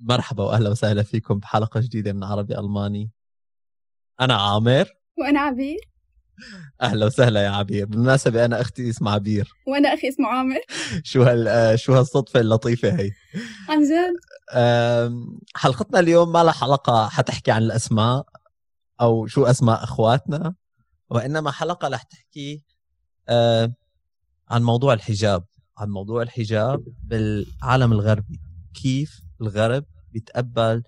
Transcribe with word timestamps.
مرحبا 0.00 0.44
وأهلا 0.44 0.70
وسهلا 0.70 1.02
فيكم 1.02 1.38
بحلقة 1.38 1.80
جديدة 1.80 2.12
من 2.12 2.24
عربي 2.24 2.58
ألماني. 2.58 3.10
أنا 4.20 4.34
عامر. 4.34 4.88
وأنا 5.18 5.40
عبير. 5.40 5.78
أهلا 6.82 7.06
وسهلا 7.06 7.44
يا 7.44 7.50
عبير. 7.50 7.86
بالمناسبة 7.86 8.44
أنا 8.44 8.60
أختي 8.60 8.90
اسمها 8.90 9.12
عبير. 9.12 9.52
وأنا 9.66 9.94
أخي 9.94 10.08
اسمه 10.08 10.28
عامر. 10.28 10.60
شو 11.04 11.22
هال 11.22 11.48
آه، 11.48 11.76
شو 11.76 11.94
هالصدفة 11.94 12.40
اللطيفة 12.40 12.90
هي؟ 13.00 13.10
عن 13.68 13.82
جد؟ 13.82 14.16
حلقتنا 15.54 16.00
اليوم 16.00 16.32
ما 16.32 16.44
لها 16.44 16.52
حلقة 16.52 17.08
حتحكي 17.08 17.50
عن 17.50 17.62
الأسماء 17.62 18.26
أو 19.00 19.26
شو 19.26 19.44
أسماء 19.44 19.84
أخواتنا 19.84 20.54
وإنما 21.10 21.50
حلقة 21.50 21.88
رح 21.88 22.02
تحكي 22.02 22.64
عن 24.50 24.62
موضوع 24.62 24.92
الحجاب 24.92 25.44
عن 25.78 25.88
موضوع 25.88 26.22
الحجاب 26.22 26.84
بالعالم 27.02 27.92
الغربي. 27.92 28.40
كيف 28.82 29.25
الغرب 29.40 29.84
بيتقبل 30.12 30.82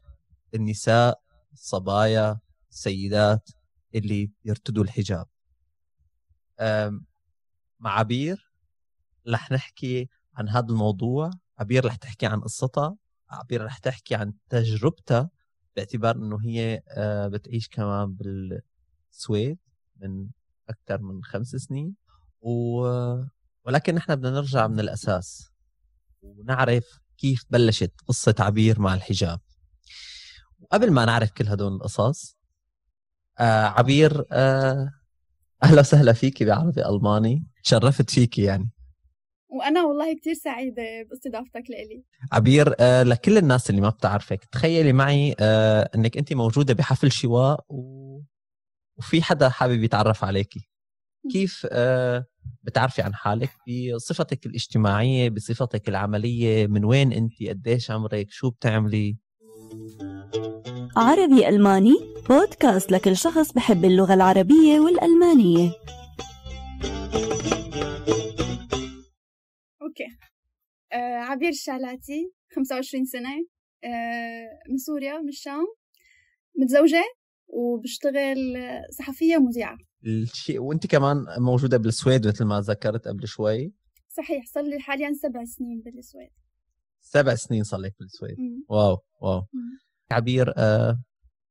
النساء 0.55 1.21
الصبايا 1.53 2.41
السيدات 2.71 3.51
اللي 3.95 4.31
يرتدوا 4.45 4.85
الحجاب. 4.85 5.27
مع 7.81 7.99
عبير 7.99 8.53
رح 9.29 9.53
نحكي 9.53 10.09
عن 10.35 10.49
هذا 10.49 10.67
الموضوع. 10.67 11.31
عبير 11.59 11.85
رح 11.85 11.97
تحكي 11.97 12.27
عن 12.27 12.41
قصتها. 12.41 12.97
عبير 13.31 13.65
رح 13.65 13.79
تحكي 13.79 14.15
عن 14.15 14.33
تجربتها 14.49 15.31
باعتبار 15.77 16.17
إنه 16.17 16.39
هي 16.45 16.83
آه، 16.89 17.29
بتعيش 17.29 17.69
كمان 17.69 18.15
بالسويد 18.15 19.59
من 19.97 20.29
أكثر 20.69 21.03
من 21.03 21.25
خمس 21.25 21.49
سنين. 21.49 21.95
و... 22.41 22.81
ولكن 23.65 23.95
نحن 23.95 24.17
بدنا 24.17 24.31
نرجع 24.31 24.67
من 24.67 24.81
الأساس 24.81 25.53
ونعرف 26.23 27.01
كيف 27.19 27.45
بلشت 27.51 27.93
قصة 28.07 28.35
عبير 28.39 28.81
مع 28.81 28.95
الحجاب. 28.95 29.41
وقبل 30.61 30.91
ما 30.91 31.05
نعرف 31.05 31.31
كل 31.31 31.49
هدول 31.49 31.73
القصص 31.73 32.37
آه 33.41 33.65
عبير 33.67 34.25
آه 34.33 34.91
أهلا 35.63 35.81
وسهلا 35.81 36.13
فيكي 36.13 36.45
بعربي 36.45 36.87
ألماني. 36.87 37.47
تشرفت 37.65 38.11
فيكي 38.11 38.43
يعني. 38.43 38.71
وأنا 39.49 39.83
والله 39.85 40.15
كتير 40.17 40.35
سعيدة 40.35 40.83
باستضافتك 41.11 41.63
لإلي. 41.71 42.05
عبير 42.33 42.75
آه 42.81 43.03
لكل 43.03 43.39
الناس 43.39 43.71
اللي 43.71 43.81
ما 43.81 43.89
بتعرفك 43.89 44.45
تخيلي 44.45 44.93
معي 44.93 45.35
آه 45.41 45.91
إنك 45.95 46.17
أنت 46.17 46.33
موجودة 46.33 46.75
بحفل 46.75 47.13
شواء 47.13 47.65
و... 47.69 48.21
وفي 48.99 49.23
حدا 49.23 49.49
حابب 49.49 49.83
يتعرف 49.83 50.25
عليكي. 50.25 50.69
كيف 51.33 51.67
آه 51.71 52.25
بتعرفي 52.63 53.03
عن 53.03 53.15
حالك؟ 53.15 53.51
بصفتك 53.95 54.47
الاجتماعية 54.47 55.29
بصفتك 55.31 55.89
العملية 55.89 56.67
من 56.67 56.85
وين 56.85 57.13
انت؟ 57.13 57.43
قديش 57.49 57.91
عمرك؟ 57.91 58.31
شو 58.31 58.51
بتعملي؟ 58.51 59.17
عربي 60.97 61.49
ألماني 61.49 61.95
بودكاست 62.29 62.93
لكل 62.93 63.17
شخص 63.17 63.53
بحب 63.53 63.85
اللغة 63.85 64.15
العربية 64.15 64.81
والألمانية. 64.81 65.71
أوكي. 69.83 70.07
آه 70.93 71.17
عبير 71.19 71.49
الشعلاتي 71.49 72.33
25 72.57 73.05
سنة 73.05 73.47
آه 73.85 74.71
من 74.71 74.77
سوريا 74.77 75.19
من 75.19 75.29
الشام 75.29 75.65
متزوجة 76.59 77.05
وبشتغل 77.49 78.37
صحفية 78.99 79.37
ومذيعه 79.37 79.79
الشيء 80.07 80.59
وانت 80.61 80.87
كمان 80.87 81.25
موجودة 81.39 81.77
بالسويد 81.77 82.27
مثل 82.27 82.45
ما 82.45 82.61
ذكرت 82.61 83.09
قبل 83.09 83.29
شوي. 83.29 83.73
صحيح 84.09 84.45
صار 84.47 84.65
لي 84.65 84.79
حاليا 84.81 85.13
سبع 85.13 85.45
سنين 85.45 85.81
بالسويد. 85.81 86.31
سبع 87.01 87.35
سنين 87.35 87.65
صار 87.65 87.81
لك 87.81 87.95
بالسويد. 88.01 88.41
مم. 88.41 88.65
wow 88.69 88.99
wow. 89.21 89.39
مم. 89.53 89.79
عبير 90.11 90.53
آه 90.57 91.03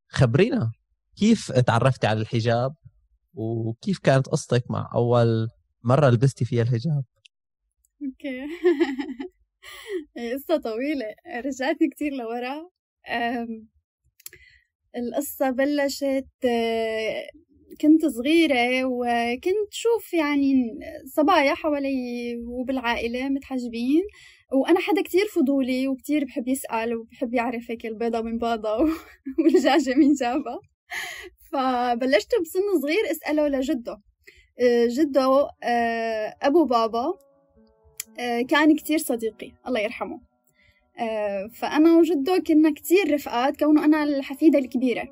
خبرينا 0.08 0.72
كيف 1.16 1.52
تعرفتي 1.52 2.08
على 2.08 2.22
الحجاب؟ 2.22 2.76
وكيف 3.34 4.00
كانت 4.00 4.28
قصتك 4.28 4.72
مع 4.72 4.90
أول 4.96 5.48
مرة 5.84 6.10
لبستي 6.10 6.46
فيها 6.46 6.64
الحجاب؟ 6.64 7.04
okay. 8.06 8.42
هي 10.18 10.34
قصة 10.36 10.58
طويلة 10.58 11.06
رجعتني 11.46 11.90
كتير 11.90 12.12
لورا. 12.12 12.70
القصة 14.96 15.50
بلشت 15.50 16.46
آه، 16.46 17.28
كنت 17.82 18.06
صغيرة 18.06 18.84
وكنت 18.86 19.72
شوف 19.72 20.14
يعني 20.14 20.80
صبايا 21.06 21.54
حوالي 21.54 21.96
وبالعائلة 22.48 23.30
متحجبين 23.30 24.02
وأنا 24.52 24.80
حدا 24.80 25.02
كتير 25.02 25.26
فضولي 25.26 25.88
وكتير 25.88 26.26
بحب 26.26 26.48
يسأل 26.48 26.96
وبحب 26.96 27.34
يعرف 27.34 27.72
هيك 27.72 27.86
البيضة 27.86 28.22
من 28.22 28.38
بيضة 28.38 28.78
والدجاجة 29.40 29.96
من 29.96 30.14
جابها 30.14 30.60
فبلشت 31.52 32.30
بسن 32.42 32.82
صغير 32.82 33.12
أسأله 33.12 33.48
لجده. 33.48 34.02
آه، 34.62 34.88
جده 34.88 35.50
آه، 35.64 36.36
أبو 36.42 36.66
بابا 36.66 37.14
آه، 38.20 38.42
كان 38.42 38.76
كتير 38.76 38.98
صديقي 38.98 39.52
الله 39.68 39.80
يرحمه. 39.80 40.22
فأنا 41.54 41.98
وجده 41.98 42.38
كنا 42.48 42.74
كتير 42.74 43.14
رفقات 43.14 43.60
كونه 43.60 43.86
أنا 43.86 44.04
الحفيدة 44.04 44.60
الكبيرة 44.60 45.04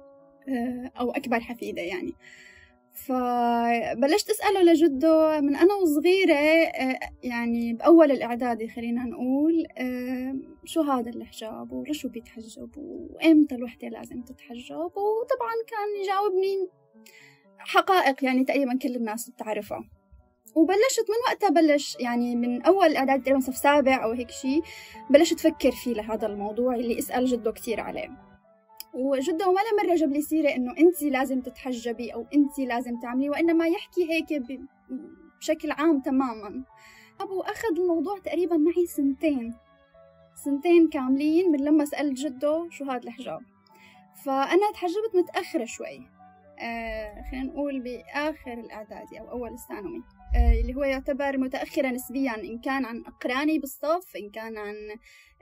أو 1.00 1.12
أكبر 1.12 1.40
حفيدة 1.40 1.82
يعني. 1.82 2.14
فبلشت 2.96 4.30
أسأله 4.30 4.64
لجده 4.64 5.42
من 5.42 5.56
أنا 5.56 5.74
وصغيرة 5.74 6.34
آه، 6.34 7.00
يعني 7.24 7.74
بأول 7.74 8.12
الإعدادي 8.12 8.68
خلينا 8.68 9.04
نقول 9.04 9.66
آه، 9.78 10.36
شو 10.66 10.82
هذا 10.82 11.10
الحجاب 11.10 11.72
ولشو 11.72 12.10
بيتحجب 12.10 12.70
وإمتى 12.78 13.56
الوحدة 13.56 13.88
لازم 13.88 14.22
تتحجب؟ 14.22 14.76
وطبعا 14.76 15.54
كان 15.68 16.04
يجاوبني 16.04 16.70
حقائق 17.58 18.24
يعني 18.24 18.44
تقريبا 18.44 18.78
كل 18.82 18.96
الناس 18.96 19.30
بتعرفها. 19.30 19.90
وبلشت 20.56 21.06
من 21.10 21.16
وقتها 21.32 21.50
بلش 21.50 21.98
يعني 22.00 22.36
من 22.36 22.62
أول 22.62 22.96
إعداد 22.96 23.22
تقريبا 23.22 23.40
صف 23.40 23.58
سابع 23.58 24.04
أو 24.04 24.12
هيك 24.12 24.32
شيء 24.32 24.62
بلشت 25.10 25.46
أفكر 25.46 25.72
فيه 25.72 25.94
لهذا 25.94 26.28
الموضوع 26.28 26.76
اللي 26.76 27.00
أسأل 27.00 27.26
جده 27.26 27.52
كتير 27.52 27.80
عليه. 27.80 28.35
وجده 28.96 29.50
ولا 29.50 29.84
مرة 29.84 29.96
جاب 29.96 30.12
لي 30.12 30.22
سيرة 30.22 30.56
إنه 30.56 30.78
أنت 30.78 31.04
لازم 31.04 31.42
تتحجبي 31.42 32.14
أو 32.14 32.26
أنت 32.34 32.60
لازم 32.60 33.00
تعملي 33.00 33.30
وإنما 33.30 33.68
يحكي 33.68 34.12
هيك 34.12 34.44
بشكل 35.40 35.72
عام 35.72 36.00
تماما. 36.00 36.64
أبو 37.22 37.42
أخذ 37.42 37.80
الموضوع 37.80 38.20
تقريبا 38.20 38.58
معي 38.58 38.86
سنتين 38.86 39.54
سنتين 40.46 40.90
كاملين 40.90 41.52
من 41.52 41.60
لما 41.60 41.86
سألت 41.86 42.18
جده 42.18 42.68
شو 42.70 42.86
هذا 42.86 43.04
الحجاب. 43.04 43.42
فأنا 44.26 44.72
تحجبت 44.74 45.16
متأخرة 45.16 45.66
شوي. 45.66 46.08
آه 46.60 47.22
خلينا 47.32 47.46
نقول 47.46 47.80
بآخر 47.80 48.54
الإعدادي 48.54 49.20
أو 49.20 49.32
أول 49.32 49.54
الثانوي. 49.54 50.04
اللي 50.36 50.76
هو 50.76 50.84
يعتبر 50.84 51.38
متأخرة 51.38 51.88
نسبيا 51.88 52.36
إن 52.36 52.60
كان 52.60 52.86
عن 52.86 53.04
أقراني 53.06 53.60
بالصف 53.60 54.16
إن 54.16 54.30
كان 54.30 54.58
عن 54.58 54.76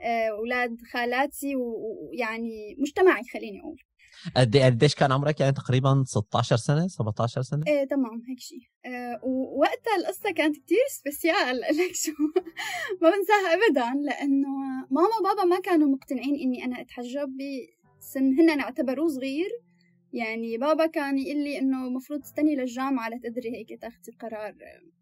آه، 0.00 0.28
أولاد 0.28 0.76
خالاتي 0.92 1.56
ويعني 1.56 2.76
مجتمعي 2.78 3.22
خليني 3.32 3.60
أقول. 3.60 3.78
قد 4.36 4.56
قديش 4.56 4.94
كان 4.94 5.12
عمرك؟ 5.12 5.40
يعني 5.40 5.52
تقريبا 5.52 6.04
16 6.06 6.56
سنة 6.56 6.88
17 6.88 7.42
سنة؟ 7.42 7.62
إيه 7.66 7.84
تمام 7.84 8.22
هيك 8.28 8.40
شيء 8.40 8.58
آه، 8.86 9.20
ووقتها 9.22 9.96
القصة 9.98 10.30
كانت 10.30 10.56
كتير 10.56 10.78
سبيسيال 10.90 11.60
لك 11.78 11.94
شو؟ 11.94 12.12
ما 13.02 13.10
بنساها 13.10 13.54
أبدا 13.54 14.00
لأنه 14.04 14.48
ماما 14.90 15.16
وبابا 15.20 15.44
ما 15.44 15.60
كانوا 15.60 15.88
مقتنعين 15.88 16.34
إني 16.34 16.64
أنا 16.64 16.80
أتحجب 16.80 17.28
بسن 18.00 18.40
هن 18.40 18.60
أعتبروه 18.60 19.08
صغير. 19.08 19.50
يعني 20.14 20.58
بابا 20.58 20.86
كان 20.86 21.18
يقول 21.18 21.44
لي 21.44 21.58
إنه 21.58 21.88
مفروض 21.90 22.20
تستني 22.20 22.56
للجامعة 22.56 23.08
لتقدري 23.08 23.50
هيك 23.56 23.80
تاخدي 23.80 24.12
قرار 24.20 24.54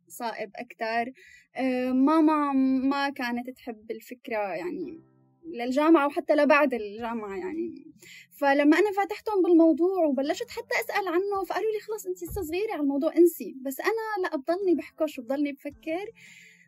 صائب 0.09 0.51
أكتر. 0.57 1.13
آه، 1.57 1.93
ماما 1.93 2.53
ما 2.89 3.11
كانت 3.11 3.51
تحب 3.51 3.91
الفكرة 3.91 4.39
يعني 4.39 5.01
للجامعة 5.47 6.07
وحتى 6.07 6.35
لبعد 6.35 6.75
الجامعة 6.75 7.37
يعني. 7.37 7.93
فلما 8.41 8.79
أنا 8.79 8.93
فاتحتهم 8.97 9.43
بالموضوع 9.43 10.07
وبلشت 10.07 10.51
حتى 10.51 10.75
أسأل 10.85 11.09
عنه 11.09 11.45
فقالوا 11.49 11.71
لي 11.73 11.81
خلاص 11.81 12.07
أنت 12.07 12.23
لسه 12.23 12.43
صغيرة 12.43 12.73
على 12.73 12.83
الموضوع 12.83 13.17
انسي. 13.17 13.57
بس 13.63 13.81
أنا 13.81 14.23
لا 14.29 14.37
بضلني 14.37 14.75
بحكش 14.75 15.19
وبضلني 15.19 15.53
بفكر. 15.53 16.07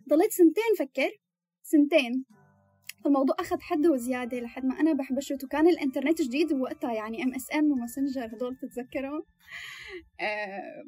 ضليت 0.09 0.33
سنتين 0.33 0.75
فكر. 0.79 1.11
سنتين. 1.63 2.25
الموضوع 3.07 3.37
أخذ 3.41 3.61
حد 3.61 3.87
وزيادة 3.87 4.41
لحد 4.41 4.65
ما 4.65 4.81
أنا 4.81 4.93
بحبشت 4.93 5.45
وكان 5.45 5.69
الإنترنت 5.69 6.23
جديد 6.23 6.53
بوقتها 6.53 6.93
يعني 6.93 7.23
MSN 7.23 7.73
و 7.73 7.78
Messenger 7.78 8.27
هدول 8.27 8.57
تتذكرهم. 8.57 9.23
آه 10.21 10.85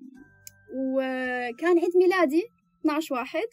وكان 0.75 1.79
عيد 1.79 1.97
ميلادي 1.97 2.43
12 2.81 3.15
واحد. 3.15 3.47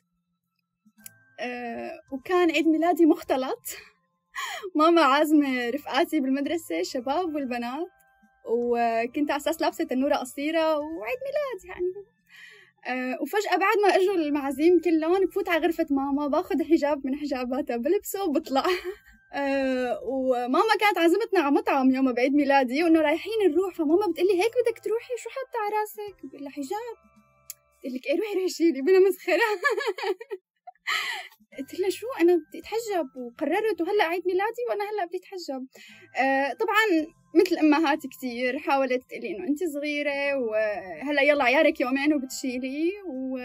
آه 1.40 1.92
وكان 2.12 2.52
عيد 2.52 2.68
ميلادي 2.68 3.06
مختلط. 3.06 3.62
ماما 4.76 5.02
عازمة 5.02 5.70
رفقاتي 5.70 6.20
بالمدرسة 6.20 6.84
شباب 6.84 7.36
والبنات. 7.36 7.88
وكنت 8.46 9.32
على 9.32 9.38
أساس 9.38 9.62
لابسة 9.62 9.84
تنورة 9.84 10.16
قصيرة. 10.16 10.78
وعيد 10.78 11.18
ميلاد 11.26 11.66
يعني. 11.66 12.13
أه 12.88 13.18
وفجأة 13.22 13.58
بعد 13.58 13.78
ما 13.84 13.96
إجوا 13.96 14.16
المعازيم 14.16 14.80
كلهم 14.80 15.26
بفوت 15.26 15.50
على 15.50 15.66
غرفة 15.66 15.88
ماما 15.90 16.28
باخذ 16.28 16.64
حجاب 16.64 17.08
من 17.08 17.16
حجاباتها 17.16 17.78
بلبسه 17.78 18.24
وبطلع. 18.24 18.64
أه 19.34 20.00
وماما 20.04 20.76
كانت 20.80 20.98
عزمتنا 20.98 21.40
على 21.40 21.56
مطعم 21.56 21.92
يوم 21.92 22.14
بعيد 22.14 22.34
ميلادي 22.34 22.84
وإنه 22.84 23.02
رايحين 23.02 23.34
نروح 23.52 23.74
فماما 23.76 24.08
بتقلي 24.12 24.42
هيك 24.42 24.52
بدك 24.52 24.80
تروحي؟ 24.84 25.14
شو 25.18 25.30
حاطة 25.30 25.60
على 25.66 25.76
راسك؟ 25.82 26.26
بقول 26.26 26.44
لها 26.44 26.52
حجاب. 26.52 26.96
قلت 27.84 27.94
لك 27.94 28.06
إيه 28.08 28.18
روحي 28.18 28.34
روحي 28.34 28.50
شيلي 28.50 28.82
بلا 28.82 29.00
مسخرة. 29.00 29.38
قلت 31.58 31.80
لها 31.80 31.90
شو 31.90 32.08
أنا 32.22 32.36
بدي 32.36 32.60
أتحجب 32.60 33.10
وقررت 33.18 33.82
وهلأ 33.82 34.04
عيد 34.04 34.24
ميلادي 34.28 34.64
وأنا 34.70 34.84
هلأ 34.84 35.06
بدي 35.06 35.18
أتحجب 35.18 35.68
أه 36.18 36.54
طبعا 36.54 37.14
مثل 37.36 37.58
أمهات 37.58 38.08
كثير 38.08 38.60
حاولت 38.60 39.02
تقلي 39.10 39.30
إنه 39.38 39.48
انت 39.48 39.60
صغيرة 39.64 40.36
وهلأ 40.38 41.22
يلا 41.22 41.44
عيارك 41.44 41.82
يومين 41.82 42.14
وبتشيلي 42.14 42.92
و 43.10 43.38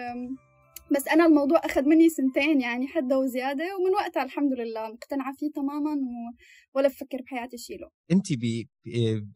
بس 0.91 1.09
أنا 1.09 1.27
الموضوع 1.27 1.59
أخذ 1.59 1.83
مني 1.83 2.09
سنتين 2.09 2.61
يعني 2.61 2.87
حدة 2.89 3.19
وزيادة 3.19 3.77
ومن 3.77 3.95
وقتها 3.95 4.23
الحمد 4.23 4.53
لله 4.53 4.93
مقتنعة 4.93 5.33
فيه 5.33 5.51
تماما. 5.51 5.97
ولا 6.75 6.89
بفكر 6.89 7.23
بحياتي 7.23 7.59
شيله 7.59 7.91
انت. 8.13 8.27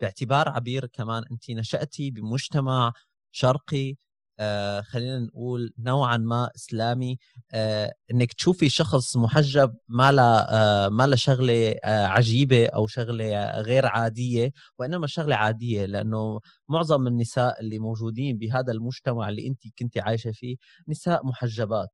باعتبار 0.00 0.48
عبير 0.48 0.86
كمان 0.86 1.22
انت 1.32 1.50
نشأتي 1.50 2.10
بمجتمع 2.10 2.92
شرقي 3.32 3.96
آه 4.40 4.80
خلينا 4.80 5.18
نقول 5.18 5.72
نوعا 5.78 6.16
ما 6.16 6.50
إسلامي. 6.56 7.18
آه 7.52 7.92
إنك 8.12 8.32
تشوفي 8.32 8.68
شخص 8.68 9.16
محجب 9.16 9.74
ما 9.88 10.12
لا 10.12 10.46
آه 10.86 10.88
ما 10.88 11.06
لا 11.06 11.16
شغلة 11.16 11.76
عجيبة 11.84 12.66
أو 12.66 12.86
شغلة 12.86 13.60
غير 13.60 13.86
عادية 13.86 14.52
وإنما 14.78 15.06
شغلة 15.06 15.36
عادية 15.36 15.86
لأنه 15.86 16.40
معظم 16.68 17.06
النساء 17.06 17.60
اللي 17.60 17.78
موجودين 17.78 18.38
بهذا 18.38 18.72
المجتمع 18.72 19.28
اللي 19.28 19.46
انت 19.46 19.62
كنت 19.78 19.98
عايشة 19.98 20.30
فيه 20.32 20.56
نساء 20.88 21.26
محجبات. 21.26 21.88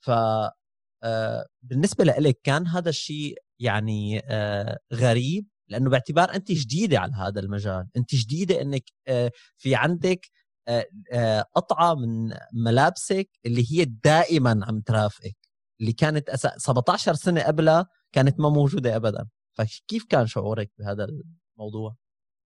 ف 0.00 0.10
بالنسبة 1.62 2.04
لك 2.04 2.40
كان 2.44 2.66
هذا 2.66 2.88
الشيء 2.90 3.38
يعني 3.58 4.22
غريب؟ 4.94 5.46
لأنه 5.68 5.90
باعتبار 5.90 6.34
انت 6.34 6.52
جديدة 6.52 6.98
على 7.00 7.12
هذا 7.14 7.40
المجال. 7.40 7.86
انت 7.96 8.14
جديدة 8.14 8.62
إنك 8.62 8.84
في 9.56 9.74
عندك 9.74 10.26
قطعه 11.56 11.94
من 11.94 12.34
ملابسك 12.64 13.28
اللي 13.46 13.64
هي 13.72 13.84
دائما 13.84 14.60
عم 14.68 14.80
ترافقك 14.80 15.36
اللي 15.80 15.92
كانت 15.92 16.30
17 16.56 17.14
سنة 17.14 17.42
قبلها 17.42 17.86
كانت 18.12 18.40
ما 18.40 18.48
موجودة 18.48 18.96
ابدا. 18.96 19.28
فكيف 19.52 20.04
كان 20.04 20.26
شعورك 20.26 20.70
بهذا 20.78 21.06
الموضوع؟ 21.58 21.94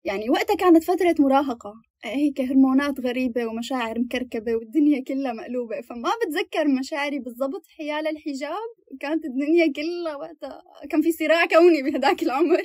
يعني 0.04 0.30
وقتها 0.30 0.56
كانت 0.56 0.84
فترة 0.84 1.16
مراهقة 1.20 1.74
هيك 2.04 2.42
هرمونات 2.42 3.00
غريبة 3.00 3.46
ومشاعر 3.48 4.00
مكركبة 4.00 4.56
والدنيا 4.56 5.04
كلها 5.04 5.34
مقلوبة 5.34 5.82
فما 5.82 6.10
بتذكر 6.26 6.68
مشاعري 6.68 7.20
بالضبط. 7.20 7.62
حيال 7.78 8.08
الحجاب 8.08 8.70
كانت 9.00 9.26
الدنيا 9.26 9.74
كلها 9.76 10.16
وقتها 10.16 10.62
كان 10.90 11.02
في 11.02 11.12
صراع 11.12 11.46
كوني 11.46 11.82
بهداك 11.84 12.24
العمر. 12.24 12.64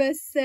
بس 0.00 0.36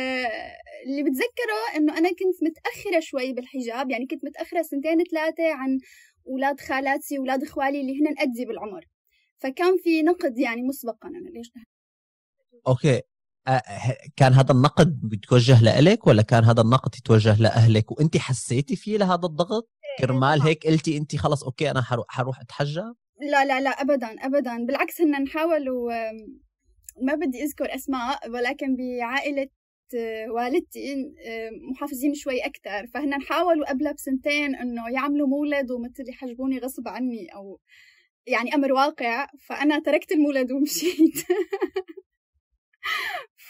اللي 0.86 1.04
بتذكره 1.04 1.78
إنه 1.78 1.98
أنا 1.98 2.10
كنت 2.10 2.44
متأخرة 2.44 3.00
شوي 3.00 3.34
بالحجاب 3.34 3.92
يعني 3.92 4.06
كنت 4.08 4.26
متأخرة 4.26 4.62
سنتين 4.62 5.04
ثلاثة 5.04 5.54
عن 5.54 5.80
أولاد 6.28 6.60
خالاتي 6.60 7.18
واولاد 7.20 7.44
إخوالي 7.44 7.82
اللي 7.82 7.94
هن 7.94 8.16
قدي 8.20 8.46
بالعمر. 8.46 8.86
فكان 9.38 9.78
في 9.78 10.02
نقد 10.02 10.38
يعني 10.38 10.62
مسبقا 10.62 11.10
أنا 11.10 11.30
ليش. 11.30 11.52
okay. 12.68 13.02
كان 14.16 14.34
هذا 14.34 14.52
النقد 14.52 15.00
بيتوجه 15.04 15.64
لإلك 15.64 16.08
ولا 16.08 16.22
كان 16.22 16.44
هذا 16.44 16.62
النقد 16.62 16.96
يتوجه 16.96 17.42
لأهلك؟ 17.42 17.92
وأنت 17.92 18.18
حسيتي 18.18 18.76
فيه 18.76 18.98
لهذا 18.98 19.26
الضغط؟ 19.26 19.70
إيه، 19.84 20.06
كرمال 20.06 20.42
هيك 20.42 20.68
قلتي 20.68 20.98
أنت 20.98 21.16
خلص 21.16 21.44
okay 21.44 21.72
أنا 21.72 21.82
حروح, 21.82 22.06
حروح 22.10 22.40
اتحجب 22.40 22.96
لا 23.22 23.46
لا 23.46 23.62
لا 23.62 23.70
ابدا 23.70 24.08
ابدا. 24.08 24.66
بالعكس 24.66 25.02
هن 25.02 25.24
نحاول 25.24 25.66
ما 27.02 27.16
بدي 27.16 27.44
أذكر 27.44 27.76
أسماء 27.76 28.30
ولكن 28.30 28.76
بعائلة 28.76 29.48
آه، 29.98 30.32
والدتي 30.32 30.94
آه، 31.28 31.50
محافظين 31.72 32.14
شوي 32.14 32.46
أكثر 32.46 32.88
فهن 32.88 33.22
حاولوا 33.22 33.70
قبلها 33.70 33.92
بسنتين 33.92 34.56
إنه 34.56 34.90
يعملوا 34.90 35.28
مولد 35.28 35.72
ومثل 35.72 36.10
يحجبوني 36.10 36.60
غصب 36.60 36.88
عني 36.88 37.28
أو 37.36 37.60
يعني 38.28 38.56
أمر 38.56 38.74
واقع. 38.74 39.28
فأنا 39.48 39.80
تركت 39.80 40.12
المولد 40.12 40.52
ومشيت. 40.52 41.16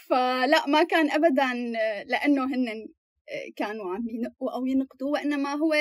فلا 0.08 0.68
ما 0.68 0.84
كان 0.84 1.12
أبدا 1.12 1.52
آه، 1.80 2.04
لأنه 2.04 2.46
هن 2.46 2.88
كانوا 3.56 3.96
عم 3.96 4.10
ينقوا 4.10 4.52
أو 4.52 4.66
ينقدوا 4.66 5.12
وإنما 5.12 5.54
هو 5.54 5.74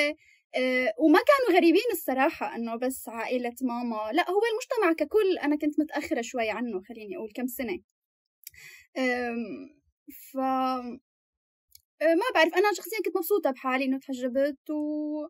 وما 0.98 1.18
كانوا 1.18 1.58
غريبين 1.58 1.90
الصراحة 1.92 2.56
إنه 2.56 2.76
بس 2.76 3.08
عائلة 3.08 3.54
ماما. 3.62 4.12
لا 4.12 4.30
هو 4.30 4.40
المجتمع 4.52 4.92
ككل 5.06 5.38
أنا 5.38 5.56
كنت 5.56 5.80
متأخرة 5.80 6.20
شوي 6.22 6.50
عنه 6.50 6.82
خليني 6.88 7.16
أقول 7.16 7.32
كم 7.34 7.46
سنة. 7.46 7.78
ف 10.32 10.36
آه، 12.02 12.14
ما 12.14 12.24
بعرف 12.34 12.54
أنا 12.54 12.72
شخصيا 12.72 12.98
كنت 13.04 13.16
مبسوطة 13.16 13.50
بحالي 13.50 13.84
إنه 13.84 13.98
تحجبت 13.98 14.70
و 14.70 15.26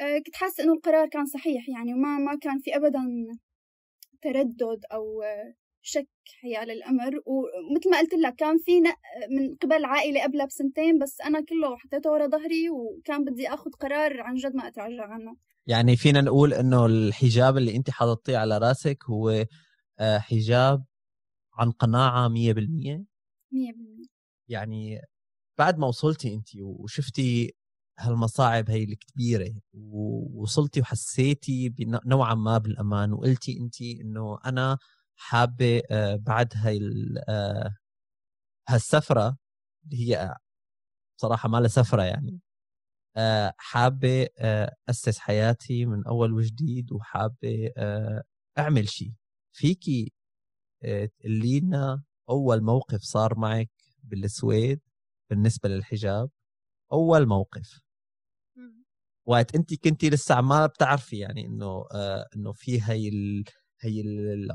آه، 0.00 0.18
كنت 0.18 0.36
حاسة 0.36 0.64
إنه 0.64 0.72
القرار 0.72 1.08
كان 1.08 1.26
صحيح 1.26 1.68
يعني 1.68 1.94
وما 1.94 2.18
ما 2.18 2.38
كان 2.38 2.58
في 2.58 2.76
أبدا 2.76 3.02
تردد 4.22 4.84
أو 4.92 5.22
شك 5.82 6.08
حيال 6.40 6.70
الأمر 6.70 7.10
ومثل 7.26 7.90
ما 7.90 7.98
قلت 7.98 8.14
لك 8.14 8.34
كان 8.34 8.58
في 8.58 8.80
من 9.30 9.54
قبل 9.62 9.84
عائلة 9.84 10.22
قبلها 10.22 10.46
بسنتين 10.46 10.98
بس 10.98 11.20
أنا 11.20 11.40
كله 11.40 11.76
حطيته 11.76 12.10
ورا 12.10 12.26
ظهري 12.26 12.70
وكان 12.70 13.24
بدي 13.24 13.48
أخذ 13.48 13.70
قرار 13.70 14.20
عن 14.20 14.34
جد 14.34 14.54
ما 14.54 14.68
أتراجع 14.68 15.04
عنه. 15.04 15.36
يعني 15.66 15.96
فينا 15.96 16.20
نقول 16.20 16.52
إنه 16.54 16.86
الحجاب 16.86 17.56
اللي 17.56 17.76
أنت 17.76 17.90
حاططيه 17.90 18.38
على 18.38 18.58
رأسك 18.58 18.98
هو 19.10 19.46
آه، 19.98 20.18
حجاب 20.18 20.84
عن 21.54 21.72
بالمية؟ 22.52 23.04
مية 23.52 23.72
بالمية. 23.72 24.06
يعني 24.48 25.00
بعد 25.58 25.78
ما 25.78 25.86
وصلتي 25.86 26.34
أنت 26.34 26.48
وشفتي 26.62 27.52
هالمصاعب 27.98 28.70
هي 28.70 28.84
الكبيرة 28.84 29.54
ووصلتي 29.72 30.80
وحسيتي 30.80 31.74
نوعا 32.06 32.34
ما 32.34 32.58
بالأمان 32.58 33.12
وقلتي 33.12 33.58
أنت 33.60 33.80
إنه 34.00 34.38
أنا 34.46 34.78
حابة 35.20 35.82
آه، 35.90 36.16
بعد 36.16 36.52
هاي 36.56 36.80
آه، 37.28 37.74
هالسفرة 38.68 39.36
اللي 39.84 40.10
هي 40.10 40.34
بصراحة 41.18 41.48
ما 41.48 41.58
لها 41.58 41.68
سفرة 41.68 42.02
يعني 42.02 42.40
آه، 43.16 43.54
حابة 43.58 44.28
أسس 44.90 45.18
حياتي 45.18 45.86
من 45.86 46.06
أول 46.06 46.32
وجديد 46.32 46.92
وحابة 46.92 47.70
أعمل 48.58 48.88
شيء 48.88 49.12
فيكي 49.52 50.12
تقولي 51.18 51.60
لنا 51.60 52.02
أول 52.30 52.62
موقف 52.62 53.00
صار 53.02 53.38
معك 53.38 53.70
بالسويد 54.04 54.80
بالنسبة 55.30 55.68
للحجاب؟ 55.68 56.30
أول 56.92 57.26
موقف. 57.26 57.80
وقت 59.26 59.54
انت 59.54 59.74
كنتي 59.74 60.10
لسه 60.10 60.40
ما 60.40 60.66
بتعرفي 60.66 61.18
يعني 61.18 61.46
إنه 61.46 61.84
إنه 62.36 62.52
في 62.52 62.82
هي 62.82 63.08
هي 63.82 64.00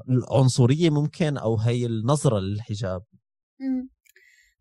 العنصرية 0.10 0.90
ممكن 0.90 1.38
أو 1.38 1.58
هي 1.58 1.86
النظرة 1.86 2.40
للحجاب. 2.40 3.04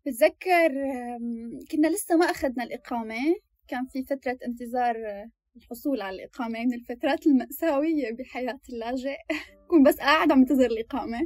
بتذكر 0.05 0.71
كنا 1.71 1.87
لسه 1.87 2.15
ما 2.15 2.25
أخذنا 2.25 2.63
الإقامة 2.63 3.15
كان 3.67 3.85
في 3.85 4.03
فترة 4.03 4.37
انتظار 4.45 4.95
الحصول 5.55 6.01
على 6.01 6.15
الإقامة 6.15 6.65
من 6.65 6.73
الفترات 6.73 7.27
المأساوية 7.27 8.11
بحياة 8.11 8.59
اللاجئ. 8.69 9.17
كون 9.69 9.83
بس 9.83 9.97
قاعد 9.97 10.31
عم 10.31 10.45
تظهر 10.45 10.65
الإقامة. 10.65 11.19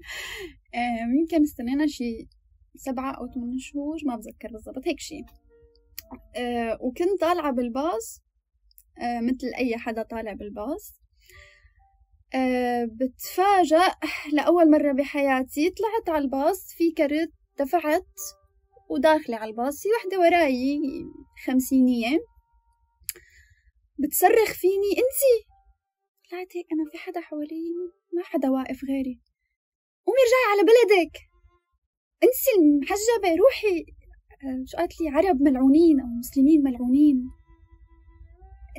يمكن 1.20 1.44
استنينا 1.44 1.88
شي 1.88 2.28
سبعة 2.76 3.12
أو 3.12 3.28
ثمان 3.28 3.58
شهور 3.58 3.98
ما 4.06 4.16
بذكر 4.16 4.48
بالضبط 4.52 4.88
هيك 4.88 5.00
شي. 5.00 5.22
أه، 6.36 6.78
وكنت 6.82 7.22
طالعة 7.22 7.52
بالباص 7.52 8.22
أه، 9.02 9.22
مثل 9.22 9.48
أي 9.58 9.78
حدا 9.78 10.04
طالع 10.04 10.34
بالباص. 10.34 10.99
أه 12.36 12.86
بتفاجأ. 12.86 13.96
لأول 14.36 14.72
مرة 14.72 14.92
بحياتي 14.94 15.70
طلعت 15.70 16.10
على 16.10 16.24
الباص 16.24 16.74
في 16.78 16.92
كرت 16.92 17.32
دفعت 17.60 18.06
وداخلة 18.90 19.38
على 19.38 19.52
الباص 19.52 19.84
في 19.84 19.90
وحدة 19.90 20.20
وراي 20.20 20.80
خمسينية 21.46 22.20
بتصرخ 24.00 24.54
فيني 24.54 24.92
أنتي؟ 24.92 25.36
طلعت 26.32 26.58
هيك 26.58 26.66
أنا 26.74 26.92
في 26.92 26.98
حدا 26.98 27.22
حوالي 27.22 27.64
ما 28.14 28.24
حدا 28.24 28.50
واقف 28.50 28.84
غيري. 28.90 29.22
قومي 30.06 30.18
ارجعي 30.26 30.46
على 30.52 30.62
بلدك. 30.62 31.18
انسي 32.24 32.52
المحجبة 32.60 33.42
روحي. 33.42 33.80
أه 34.44 34.64
شو 34.66 34.78
قالت 34.78 35.02
لي؟ 35.02 35.10
عرب 35.10 35.42
ملعونين 35.42 36.00
أو 36.00 36.08
مسلمين 36.08 36.64
ملعونين. 36.64 37.39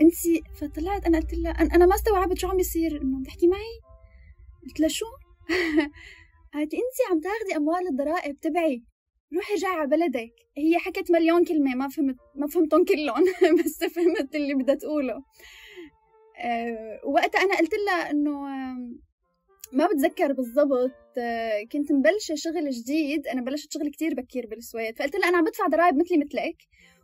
انت 0.01 0.15
فطلعت 0.61 1.07
أنا 1.07 1.19
قلت 1.21 1.35
لها 1.35 1.51
أنا 1.51 1.87
ما 1.87 1.95
استوعبت 1.95 2.39
شو 2.39 2.49
عم 2.49 2.59
يصير 2.59 3.03
إنه 3.03 3.23
تحكي 3.23 3.47
معي؟ 3.47 3.81
قلت 4.67 4.81
لها 4.81 4.89
شو؟ 4.89 5.07
قالت 6.55 6.75
انت 6.75 7.11
عم 7.11 7.21
تاخذي 7.21 7.57
أموال 7.57 7.89
الضرائب 7.89 8.41
تبعي 8.41 8.83
روحي 9.35 9.53
ارجعي 9.53 9.73
على 9.73 9.89
بلدك. 9.89 10.33
هي 10.57 10.79
حكت 10.79 11.11
مليون 11.11 11.45
كلمة 11.45 11.75
ما 11.75 11.89
فهمت 11.89 12.17
ما 12.35 12.47
فهمتهم 12.47 12.85
كلهم 12.85 13.25
بس 13.59 13.85
فهمت 13.85 14.35
اللي 14.35 14.55
بدها 14.55 14.75
تقوله. 14.75 15.23
أه 16.39 17.01
وقتها 17.05 17.43
أنا 17.43 17.59
قلت 17.59 17.75
لها 17.87 18.11
إنه 18.11 18.41
ما 19.73 19.87
بتذكر 19.87 20.33
بالضبط 20.33 21.19
كنت 21.73 21.93
مبلشة 21.93 22.35
شغل 22.35 22.71
جديد 22.71 23.27
أنا 23.27 23.41
بلشت 23.41 23.73
شغل 23.73 23.91
كتير 23.91 24.15
بكير 24.15 24.47
بالسويد 24.47 24.99
فقلت 24.99 25.17
لها 25.17 25.29
أنا 25.29 25.39
عم 25.39 25.45
بدفع 25.45 25.67
ضرائب 25.67 25.95
مثلي 25.95 26.19
مثلك 26.19 26.57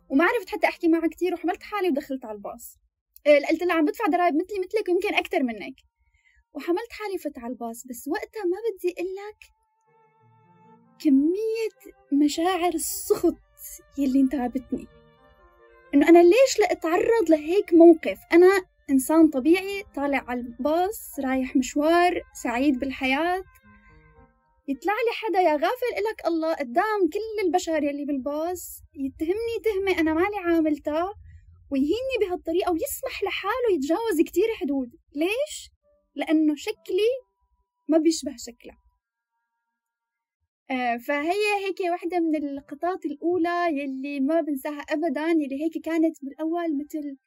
وما 0.09 0.25
عرفت 0.25 0.49
حتى 0.49 0.67
أحكي 0.67 0.87
معها 0.87 1.07
كتير 1.07 1.33
وحملت 1.33 1.63
حالي 1.63 1.89
ودخلت 1.89 2.25
على 2.25 2.35
الباص. 2.35 2.77
آه، 2.77 2.86
قلت 3.27 3.63
لها 3.63 3.75
عم 3.75 3.85
بدفع 3.85 4.05
ضرائب 4.05 4.35
مثلي 4.35 4.59
مثلك 4.59 4.89
ويمكن 4.89 5.15
أكتر 5.15 5.43
منك. 5.43 5.75
وحملت 6.53 6.91
حالي 6.91 7.17
فت 7.17 7.37
على 7.39 7.53
الباص 7.53 7.87
بس 7.87 8.07
وقتها 8.07 8.43
ما 8.43 8.57
بدي 8.57 8.93
أقول 8.93 9.15
لك 9.15 9.51
كمية 10.99 11.93
مشاعر 12.25 12.73
السخط 12.73 13.37
يلي 13.97 14.19
انتابتني 14.19 14.87
إنه 15.93 16.09
أنا 16.09 16.23
ليش 16.23 16.59
لاتعرض 16.59 17.29
لهيك 17.29 17.73
موقف؟ 17.73 18.17
أنا 18.33 18.61
إنسان 18.89 19.29
طبيعي 19.29 19.83
طالع 19.95 20.25
على 20.27 20.39
الباص 20.39 21.19
رايح 21.19 21.55
مشوار 21.55 22.21
سعيد 22.33 22.79
بالحياة. 22.79 23.43
يطلع 24.67 24.93
لي 24.93 25.11
حدا 25.13 25.39
يا 25.39 25.53
غافل 25.53 25.91
إلك 25.97 26.27
الله 26.27 26.53
قدام 26.53 27.09
كل 27.13 27.47
البشر 27.47 27.83
يلي 27.83 28.05
بالباص 28.05 28.79
يتهمني 28.95 29.57
تهمة 29.63 29.99
أنا 29.99 30.13
مالي 30.13 30.37
عاملتها. 30.37 31.13
ويهيني 31.71 32.15
بهالطريقة 32.21 32.71
ويسمح 32.71 33.23
لحاله 33.23 33.75
يتجاوز 33.75 34.21
كتير 34.25 34.47
حدود 34.61 34.89
ليش؟ 35.15 35.69
لأنه 36.15 36.55
شكلي 36.55 37.11
ما 37.87 37.97
بيشبه 37.97 38.35
شكله 38.37 38.77
آه، 40.71 40.97
فهي 40.97 41.65
هيك 41.65 41.91
واحدة 41.91 42.19
من 42.19 42.35
اللقطات 42.35 43.05
الأولى 43.05 43.67
يلي 43.71 44.19
ما 44.19 44.41
بنساها 44.41 44.79
أبدا 44.79 45.21
يلي 45.21 45.63
هيك 45.63 45.85
كانت 45.85 46.17
بالأول 46.21 46.77
مثل 46.77 47.17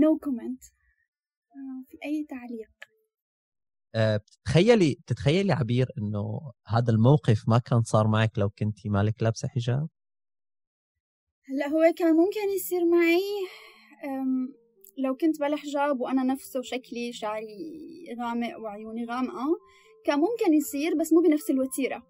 no 0.00 0.18
كومنت 0.24 0.64
آه، 1.54 1.84
في 1.88 1.98
أي 2.04 2.26
تعليق 2.28 2.70
بتتخيلي 3.96 4.94
بتتخيلي 5.00 5.52
عبير 5.52 5.86
إنه 5.98 6.52
هذا 6.66 6.90
الموقف 6.92 7.48
ما 7.48 7.58
كان 7.58 7.82
صار 7.82 8.08
معك 8.08 8.38
لو 8.38 8.50
كنتي 8.50 8.88
مالك 8.88 9.22
لابسة 9.22 9.48
حجاب؟ 9.48 9.88
هلا 11.52 11.68
هو 11.68 11.92
كان 11.96 12.16
ممكن 12.16 12.48
يصير 12.56 12.84
معي 12.84 13.20
لو 14.98 15.16
كنت 15.16 15.40
بلا 15.40 15.56
حجاب 15.56 16.00
وأنا 16.00 16.22
نفسه 16.22 16.62
شكلي 16.62 17.12
شعري 17.12 18.16
غامق 18.20 18.58
وعيوني 18.58 19.04
غامقة 19.04 19.58
كان 20.04 20.18
ممكن 20.18 20.54
يصير 20.54 20.94
بس 20.94 21.12
مو 21.12 21.20
بنفس 21.20 21.50
الوتيرة. 21.50 22.02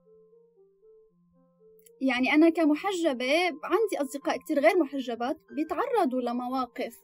يعني 2.00 2.32
أنا 2.32 2.48
كمحجبة 2.48 3.34
عندي 3.44 4.00
أصدقاء 4.00 4.36
كتير 4.38 4.60
غير 4.60 4.78
محجبات 4.78 5.36
بيتعرضوا 5.56 6.20
لمواقف 6.20 6.96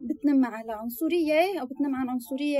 بتنم 0.00 0.44
على 0.44 0.72
عنصرية 0.72 1.60
أو 1.60 1.66
بتنم 1.66 1.96
عن 1.96 2.08
عنصرية 2.08 2.58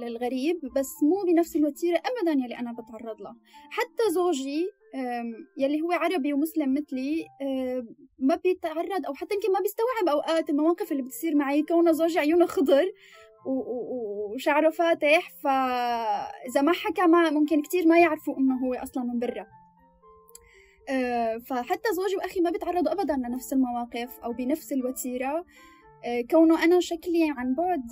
للغريب 0.00 0.60
بس 0.76 0.90
مو 1.02 1.32
بنفس 1.32 1.56
الوتيرة 1.56 1.96
أبدا 1.98 2.32
يلي 2.44 2.58
أنا 2.58 2.72
بتعرض 2.72 3.20
لها. 3.20 3.36
حتى 3.70 4.12
زوجي 4.14 4.70
يلي 5.58 5.80
هو 5.82 5.92
عربي 5.92 6.32
ومسلم 6.32 6.74
مثلي 6.74 7.26
ما 8.18 8.34
بيتعرض 8.34 9.06
أو 9.06 9.14
حتى 9.14 9.34
يمكن 9.34 9.52
ما 9.52 9.60
بيستوعب 9.60 10.08
أوقات 10.08 10.50
المواقف 10.50 10.92
اللي 10.92 11.02
بتصير 11.02 11.34
معي 11.34 11.62
كونه 11.62 11.92
زوجي 11.92 12.18
عيونه 12.18 12.46
خضر 12.46 12.84
وشعره 13.46 14.70
فاتح 14.70 15.30
فإذا 15.30 16.60
ما 16.62 16.72
حكى 16.72 17.02
ما 17.02 17.30
ممكن 17.30 17.62
كتير 17.62 17.86
ما 17.86 18.00
يعرفوا 18.00 18.38
إنه 18.38 18.66
هو 18.66 18.74
أصلا 18.74 19.04
من 19.04 19.18
برا. 19.18 19.46
آه، 20.88 21.38
فحتى 21.38 21.88
زوجي 21.96 22.16
وأخي 22.16 22.40
ما 22.40 22.50
بيتعرضوا 22.50 22.92
أبدا 22.92 23.16
لنفس 23.16 23.52
المواقف 23.52 24.20
أو 24.24 24.32
بنفس 24.32 24.72
الوتيرة. 24.72 25.44
آه، 26.04 26.22
كونه 26.30 26.64
أنا 26.64 26.80
شكلي 26.80 27.34
عن 27.36 27.54
بعد 27.54 27.82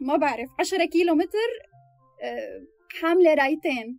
ما 0.00 0.16
بعرف 0.16 0.48
عشرة 0.60 0.84
كيلو 0.84 1.14
متر 1.14 1.48
آه، 2.22 2.62
حاملة 3.00 3.34
رايتين. 3.34 3.98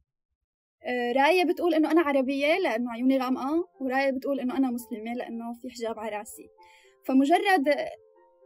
راية 1.16 1.44
بتقول 1.44 1.74
إنه 1.74 1.92
أنا 1.92 2.02
عربية 2.02 2.58
لأنه 2.58 2.92
عيوني 2.92 3.18
غامقة 3.18 3.70
وراية 3.80 4.12
بتقول 4.12 4.40
إنه 4.40 4.58
أنا 4.58 4.72
مسلمة 4.72 5.14
لأنه 5.14 5.54
في 5.54 5.70
حجاب 5.70 6.00
على 6.00 6.18
رأسي. 6.18 6.50
فمجرد 7.06 7.76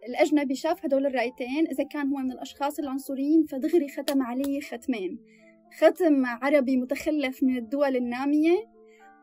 الأجنبي 0.10 0.56
شاف 0.56 0.86
هدول 0.86 1.06
الرأيتين 1.06 1.68
إذا 1.68 1.84
كان 1.84 2.08
هو 2.08 2.18
من 2.18 2.32
الأشخاص 2.32 2.80
العنصريين 2.80 3.46
فدغري 3.46 3.88
ختم 3.88 4.22
علي 4.22 4.62
ختمين. 4.62 5.20
ختم 5.80 6.25
عربي 6.25 6.78
متخلف 6.78 7.44
من 7.44 7.58
الدول 7.58 7.96
النامية 7.96 8.74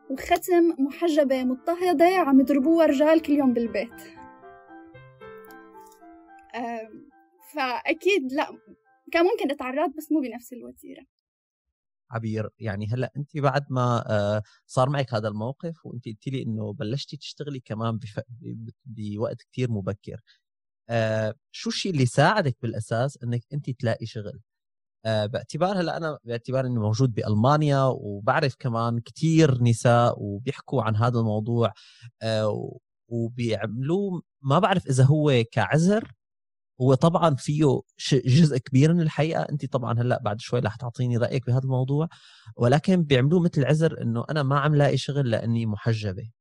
وختم 0.09 0.75
محجبة 0.79 1.43
مضطهدة 1.43 2.05
عم 2.05 2.39
يضربوها 2.39 2.85
رجال 2.85 3.21
كل 3.21 3.33
يوم 3.33 3.53
بالبيت. 3.53 4.01
فأكيد 7.53 8.33
لا 8.33 8.47
كان 9.11 9.25
ممكن 9.25 9.51
أتعرض 9.51 9.93
بس 9.95 10.11
مو 10.11 10.19
بنفس 10.19 10.53
الوتيرة. 10.53 11.05
عبير. 12.11 12.49
يعني 12.59 12.87
هلأ 12.87 13.11
انت 13.17 13.37
بعد 13.37 13.65
ما 13.71 14.03
آه، 14.11 14.43
صار 14.67 14.89
معك 14.89 15.13
هذا 15.13 15.27
الموقف 15.27 15.85
وانت 15.85 16.05
قلتي 16.05 16.29
لي 16.29 16.43
إنه 16.43 16.73
بلشتي 16.73 17.17
تشتغلي 17.17 17.59
كمان 17.59 17.97
بف... 17.97 18.19
بوقت 18.85 19.41
كتير 19.41 19.71
مبكر 19.71 20.21
آه، 20.89 21.35
شو 21.51 21.69
الشيء 21.69 21.91
اللي 21.93 22.05
ساعدك 22.05 22.57
بالأساس 22.61 23.19
إنك 23.23 23.41
انت 23.53 23.69
تلاقي 23.69 24.05
شغل؟ 24.05 24.41
آه، 25.05 25.25
باعتبار 25.25 25.81
هلأ 25.81 25.97
أنا 25.97 26.17
باعتبار 26.25 26.65
إني 26.65 26.79
موجود 26.79 27.13
بألمانيا 27.13 27.83
وبعرف 27.83 28.55
كمان 28.59 28.99
كثير 28.99 29.63
نساء 29.63 30.15
وبيحكوا 30.23 30.83
عن 30.83 30.95
هذا 30.95 31.19
الموضوع 31.19 31.73
وبيعملوه 33.09 34.21
ما 34.41 34.59
بعرف 34.59 34.87
إذا 34.87 35.03
هو 35.05 35.43
كعذر 35.51 36.11
هو 36.81 36.93
طبعا 36.93 37.35
فيه 37.35 37.81
جزء 38.13 38.57
كبير 38.57 38.93
من 38.93 39.01
الحقيقة. 39.01 39.41
انت 39.41 39.65
طبعا 39.65 39.99
هلأ 39.99 40.21
بعد 40.23 40.41
شوي 40.41 40.59
رح 40.59 40.75
تعطيني 40.75 41.17
رأيك 41.17 41.45
بهذا 41.47 41.63
الموضوع. 41.63 42.09
ولكن 42.55 43.03
بيعملوه 43.03 43.39
مثل 43.39 43.65
عذر 43.65 44.01
إنه 44.01 44.25
أنا 44.29 44.43
ما 44.43 44.59
عم 44.59 44.75
لاقي 44.75 44.97
شغل 44.97 45.29
لأني 45.29 45.65
محجبة. 45.65 46.31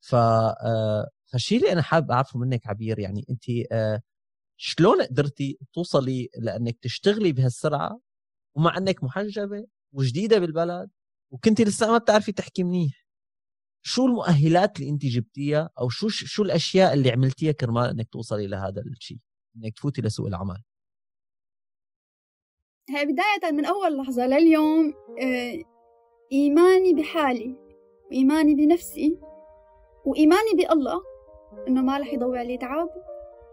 ف 0.00 0.14
آه، 0.14 1.10
فالشيء 1.32 1.58
اللي 1.58 1.72
أنا 1.72 1.82
حابب 1.82 2.10
أعرفه 2.10 2.38
منك 2.38 2.66
عبير 2.66 2.98
يعني 2.98 3.26
انت 3.30 3.44
شلون 4.56 5.02
قدرتي 5.02 5.58
توصلي 5.74 6.28
لأنك 6.38 6.78
تشتغلي 6.82 7.32
بهالسرعة 7.32 8.00
ومع 8.56 8.78
أنك 8.78 9.04
محجبة 9.04 9.66
وجديدة 9.92 10.38
بالبلد 10.38 10.90
وكنتي 11.32 11.64
لسه 11.64 11.90
ما 11.92 11.98
بتعرفي 11.98 12.32
تحكي 12.32 12.64
منيح؟ 12.64 13.06
شو 13.82 14.06
المؤهلات 14.06 14.80
اللي 14.80 14.90
انت 14.90 15.06
جبتيها 15.06 15.70
أو 15.80 15.88
شو 15.88 16.08
شو 16.08 16.42
الأشياء 16.42 16.94
اللي 16.94 17.10
عملتيها 17.10 17.52
كرمال 17.52 17.90
إنك 17.90 18.08
توصلي 18.08 18.46
لهذا 18.46 18.82
الشيء 18.82 19.18
إنك 19.56 19.76
تفوتي 19.76 20.02
لسوق 20.02 20.26
العمل. 20.26 20.62
هي 22.90 23.04
بداية 23.04 23.52
من 23.52 23.64
أول 23.64 23.96
لحظة 23.96 24.26
لليوم 24.26 24.94
آه، 25.22 25.62
إيماني 26.32 26.94
بحالي 26.94 27.56
وإيماني 28.06 28.54
بنفسي 28.54 29.18
وإيماني 30.06 30.50
بالله 30.56 31.02
إنه 31.68 31.82
ما 31.82 31.98
رح 31.98 32.12
يضوي 32.12 32.38
علي 32.38 32.58
تعب. 32.58 32.88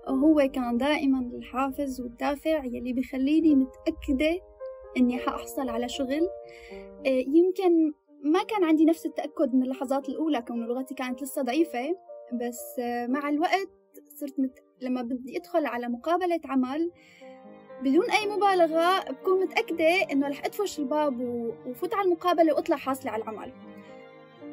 هو 0.08 0.50
كان 0.54 0.78
دائما 0.78 1.20
الحافز 1.20 2.02
والدافع 2.02 2.66
يلي 2.66 2.94
بخليني 2.94 3.56
متأكدة 3.56 4.40
إني 4.98 5.18
حأحصل 5.18 5.70
على 5.70 5.90
شغل. 5.90 6.28
آه، 7.06 7.24
يمكن 7.28 7.94
ما 8.24 8.44
كان 8.44 8.64
عندي 8.64 8.86
نفس 8.86 9.06
التأكد 9.06 9.54
من 9.54 9.64
اللحظات 9.64 10.10
الأولى 10.10 10.42
كون 10.42 10.68
لغتي 10.68 10.96
كانت 10.96 11.22
لسه 11.22 11.42
ضعيفة 11.42 11.96
بس 12.34 12.80
آه، 12.80 13.08
مع 13.08 13.30
الوقت 13.30 13.70
صرت 14.20 14.40
مت... 14.40 14.64
لما 14.82 15.02
بدي 15.02 15.38
أدخل 15.38 15.66
على 15.66 15.88
مقابلة 15.88 16.40
عمل 16.46 16.92
بدون 17.82 18.12
أي 18.12 18.28
مبالغة 18.36 19.12
بكون 19.12 19.44
متأكدة 19.44 20.12
إنه 20.12 20.28
رح 20.28 20.46
أدفش 20.46 20.80
الباب 20.80 21.20
وفوت 21.68 21.94
على 21.94 22.06
المقابلة 22.06 22.54
وأطلع 22.54 22.76
حاصلة 22.76 23.12
على 23.12 23.24
العمل. 23.24 23.52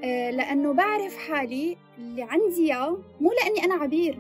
آه، 0.04 0.30
لأنه 0.30 0.73
بعرف 0.73 1.16
حالي 1.16 1.76
اللي 1.99 2.23
عندي 2.23 2.66
إياه 2.66 2.99
مو 3.20 3.32
لأني 3.32 3.64
أنا 3.64 3.75
عبير. 3.75 4.18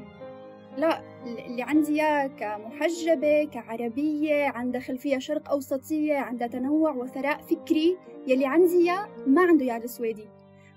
لا 0.76 1.02
اللي 1.26 1.62
عندي 1.62 2.02
إياه 2.02 2.26
كمحجبة 2.26 3.44
كعربية 3.44 4.44
عندها 4.44 4.80
خلفية 4.80 5.18
شرق 5.18 5.50
أوسطية 5.50 6.16
عندها 6.16 6.48
تنوع 6.48 6.92
وثراء 6.92 7.38
فكري 7.38 7.96
يلي 8.26 8.46
عندي 8.46 8.82
إياه 8.82 9.08
ما 9.26 9.42
عنده 9.42 9.64
إياه 9.64 9.76
السويدي. 9.76 10.28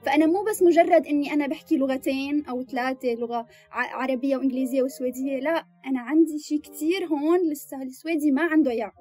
فأنا 0.05 0.25
مو 0.25 0.43
بس 0.43 0.63
مجرد 0.63 1.07
إني 1.07 1.33
أنا 1.33 1.47
بحكي 1.47 1.77
لغتين 1.77 2.45
أو 2.45 2.63
ثلاثة 2.63 3.13
لغة 3.13 3.47
عربية 3.71 4.37
وإنجليزية 4.37 4.83
وسويدية 4.83 5.39
لا 5.39 5.65
أنا 5.85 5.99
عندي 5.99 6.39
شي 6.39 6.57
كتير 6.57 7.05
هون 7.05 7.51
لسه 7.51 7.81
السويدي 7.81 8.31
ما 8.31 8.41
عنده 8.41 8.71
إياه. 8.71 8.91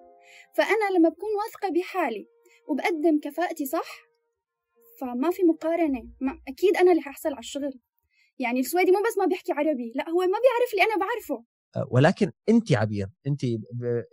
فأنا 0.55 0.99
لما 0.99 1.09
بكون 1.09 1.29
واثقة 1.45 1.81
بحالي 1.81 2.27
وبقدم 2.69 3.21
كفاءتي 3.23 3.67
صح 3.67 4.09
فما 5.01 5.31
في 5.31 5.43
مقارنة. 5.43 6.03
ما 6.21 6.41
أكيد 6.49 6.77
أنا 6.77 6.91
اللي 6.91 7.03
ححصل 7.03 7.29
على 7.29 7.39
الشغل. 7.39 7.81
يعني 8.39 8.61
السويدي 8.61 8.91
مو 8.91 8.99
بس 8.99 9.19
ما 9.19 9.27
بيحكي 9.27 9.53
عربي 9.53 9.93
لا 9.95 10.11
هو 10.11 10.19
ما 10.19 10.39
بيعرف 10.39 10.73
اللي 10.73 10.83
أنا 10.83 10.97
بعرفه. 10.97 11.45
أه، 11.77 11.89
ولكن 11.91 12.31
انت 12.49 12.73
عبير 12.73 13.07
انت 13.27 13.45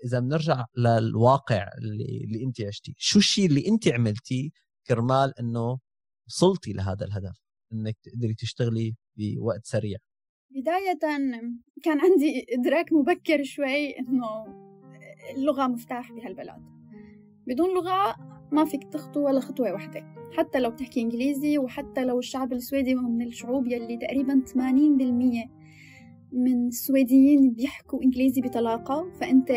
إذا 0.05 0.19
بنرجع 0.19 0.65
للواقع 0.77 1.69
اللي, 1.77 2.21
اللي 2.25 2.43
انت 2.43 2.61
عشتيه 2.61 2.93
شو 2.97 3.19
الشيء 3.19 3.45
اللي 3.45 3.67
انت 3.67 3.87
عملتيه 3.87 4.49
كرمال 4.87 5.33
إنه 5.39 5.79
وصلتي 6.27 6.73
لهذا 6.73 7.05
الهدف 7.05 7.45
إنك 7.73 7.95
تقدري 8.03 8.33
تشتغلي 8.33 8.95
بوقت 9.17 9.65
سريع. 9.65 9.97
بداية 10.49 10.99
كان 11.83 11.99
عندي 11.99 12.45
إدراك 12.49 12.93
مبكر 12.93 13.43
شوي 13.43 13.99
إنه 13.99 14.25
اللغة 15.37 15.67
مفتاح 15.67 16.11
بهالبلد. 16.11 16.63
بدون 17.47 17.75
لغة 17.75 18.15
ما 18.51 18.65
فيك 18.65 18.83
تخطو 18.83 19.19
ولا 19.25 19.39
خطوة 19.39 19.73
واحدة 19.73 20.15
حتى 20.37 20.59
لو 20.59 20.69
بتحكي 20.69 21.01
إنجليزي 21.01 21.57
وحتى 21.57 22.05
لو 22.05 22.19
الشعب 22.19 22.53
السويدي 22.53 22.95
من 22.95 23.27
الشعوب 23.27 23.67
يلي 23.67 23.97
تقريبا 23.97 24.43
80% 24.45 25.49
من 26.31 26.67
السويديين 26.67 27.53
بيحكوا 27.53 28.03
إنجليزي 28.03 28.41
بطلاقة. 28.41 29.11
فأنت 29.19 29.51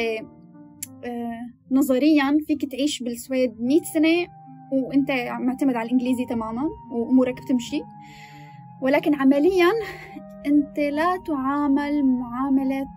آه 1.05 1.51
نظريا 1.71 2.39
فيك 2.47 2.71
تعيش 2.71 3.03
بالسويد 3.03 3.61
100 3.61 3.81
سنة 3.95 4.38
وأنت 4.73 5.11
معتمد 5.41 5.77
على 5.77 5.87
الإنجليزي 5.87 6.25
تماما 6.25 6.69
وأمورك 6.91 7.43
بتمشي. 7.43 7.83
ولكن 8.81 9.15
عمليا 9.15 9.71
أنت 10.47 10.79
لا 10.79 11.17
تعامل 11.17 12.05
معاملة 12.05 12.89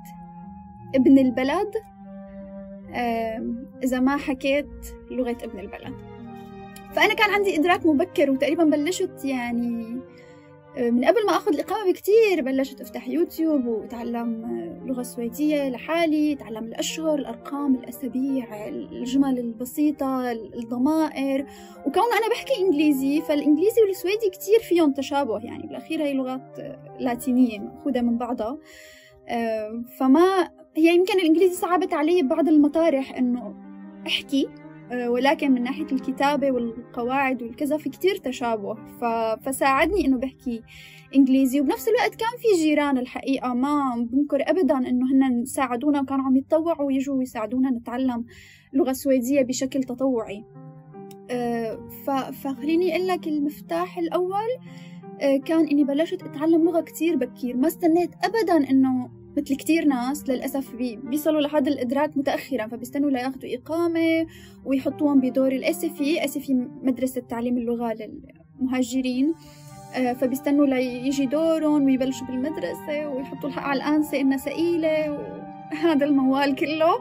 ابن 0.95 1.17
البلد 1.19 1.71
إذا 3.83 3.99
ما 3.99 4.17
حكيت 4.17 4.69
لغة 5.11 5.37
ابن 5.43 5.59
البلد. 5.59 5.93
فأنا 6.93 7.13
كان 7.13 7.29
عندي 7.29 7.59
إدراك 7.59 7.85
مبكر 7.85 8.31
وتقريبا 8.31 8.63
بلشت 8.63 9.25
يعني 9.25 9.99
من 10.77 11.05
قبل 11.05 11.25
ما 11.25 11.31
أخذ 11.31 11.53
الإقامة 11.53 11.91
بكتير 11.91 12.41
بلشت 12.41 12.81
أفتح 12.81 13.07
يوتيوب 13.07 13.65
وأتعلم 13.65 14.45
لغة 14.85 15.03
سويدية 15.03 15.69
لحالي 15.69 16.33
أتعلم 16.33 16.63
الأشهر 16.63 17.15
الأرقام 17.15 17.75
الأسابيع 17.75 18.67
الجمل 18.67 19.39
البسيطة 19.39 20.31
الضمائر. 20.31 21.45
وكونه 21.85 22.17
أنا 22.17 22.29
بحكي 22.31 22.59
إنجليزي 22.59 23.21
فالإنجليزي 23.21 23.81
والسويدي 23.87 24.29
كتير 24.29 24.59
فيهم 24.59 24.91
تشابه. 24.93 25.39
يعني 25.39 25.67
بالأخير 25.67 26.01
هي 26.01 26.13
لغات 26.13 26.57
لاتينية 26.99 27.59
مأخوذة 27.59 28.01
من 28.01 28.17
بعضها. 28.17 28.57
فما 29.99 30.51
هي 30.75 30.95
يمكن 30.95 31.19
الإنجليزي 31.19 31.55
صعبت 31.55 31.93
علي 31.93 32.21
ببعض 32.21 32.47
المطارح 32.47 33.17
إنه 33.17 33.55
أحكي. 34.07 34.47
آه، 34.47 34.60
ولكن 34.93 35.51
من 35.51 35.63
ناحية 35.63 35.87
الكتابة 35.91 36.51
والقواعد 36.51 37.43
والكذا 37.43 37.77
في 37.77 37.89
كتير 37.89 38.15
تشابه. 38.15 38.73
ف... 38.73 39.05
فساعدني 39.45 40.05
إنه 40.05 40.17
بحكي 40.17 40.61
إنجليزي. 41.15 41.61
وبنفس 41.61 41.87
الوقت 41.87 42.15
كان 42.15 42.29
في 42.37 42.63
جيران 42.63 42.97
الحقيقة 42.97 43.53
ما 43.53 44.07
بنكر 44.11 44.49
أبدا 44.49 44.77
إنه 44.77 45.05
هن 45.13 45.45
ساعدونا. 45.45 46.01
وكانوا 46.01 46.25
عم 46.25 46.35
يتطوعوا 46.35 46.87
ويجوا 46.87 47.21
يساعدونا 47.21 47.69
نتعلم 47.69 48.25
لغة 48.73 48.91
سويدية 48.91 49.41
بشكل 49.41 49.83
تطوعي. 49.83 50.45
آه، 51.29 51.89
ف... 52.05 52.09
فخليني 52.11 52.95
أقول 52.95 53.07
لك 53.07 53.27
المفتاح 53.27 53.97
الأول 53.97 54.49
آه، 55.21 55.37
كان 55.37 55.67
إني 55.67 55.83
بلشت 55.83 56.23
أتعلم 56.23 56.63
لغة 56.63 56.81
كتير 56.81 57.15
بكير. 57.15 57.57
ما 57.57 57.67
استنيت 57.67 58.11
أبدا 58.23 58.69
إنه 58.69 59.20
مثل 59.37 59.55
كتير 59.55 59.85
ناس 59.85 60.29
للأسف 60.29 60.75
بي 60.75 60.95
بيصلوا 60.95 61.41
لهذا 61.41 61.71
الإدراك 61.71 62.17
متأخرا 62.17 62.67
فبيستنوا 62.67 63.09
لياخذوا 63.09 63.55
إقامة 63.55 64.27
ويحطوهم 64.65 65.19
بدور 65.19 65.51
الأسفي 65.51 66.25
أسفي 66.25 66.53
مدرسة 66.83 67.21
تعليم 67.21 67.57
اللغة 67.57 67.93
للمهاجرين. 67.93 69.33
آه، 69.95 70.13
فبيستنوا 70.13 70.65
ليجي 70.65 71.25
دورهم 71.25 71.85
ويبلشوا 71.85 72.27
بالمدرسة 72.27 73.07
ويحطوا 73.07 73.49
الحق 73.49 73.63
على 73.63 73.77
الأنسة 73.77 74.19
إنها 74.21 74.37
سئيلة 74.37 75.11
وهذا 75.11 76.05
الموال 76.05 76.55
كله. 76.55 76.99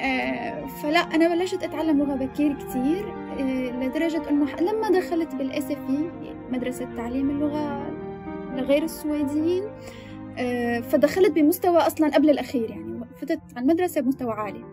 آه، 0.00 0.66
فلا 0.66 0.98
أنا 0.98 1.34
بلشت 1.34 1.62
أتعلم 1.62 1.98
لغة 1.98 2.14
بكير 2.14 2.54
كتير 2.54 3.14
آه، 3.38 3.86
لدرجة 3.86 4.30
إنه 4.30 4.56
لما 4.60 4.90
دخلت 4.90 5.34
بالأسفي 5.34 6.10
مدرسة 6.50 6.88
تعليم 6.96 7.30
اللغة 7.30 7.90
لغير 8.56 8.82
السويديين 8.82 9.64
فدخلت 10.82 11.30
بمستوى 11.30 11.76
أصلا 11.76 12.14
قبل 12.14 12.30
الأخير 12.30 12.70
يعني. 12.70 13.04
فتت 13.16 13.40
على 13.56 13.62
المدرسة 13.62 14.00
بمستوى 14.00 14.32
عالي. 14.32 14.64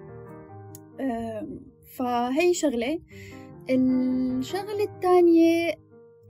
فهي 1.97 2.53
شغلة. 2.53 2.99
الشغلة 3.69 4.83
الثانية 4.83 5.73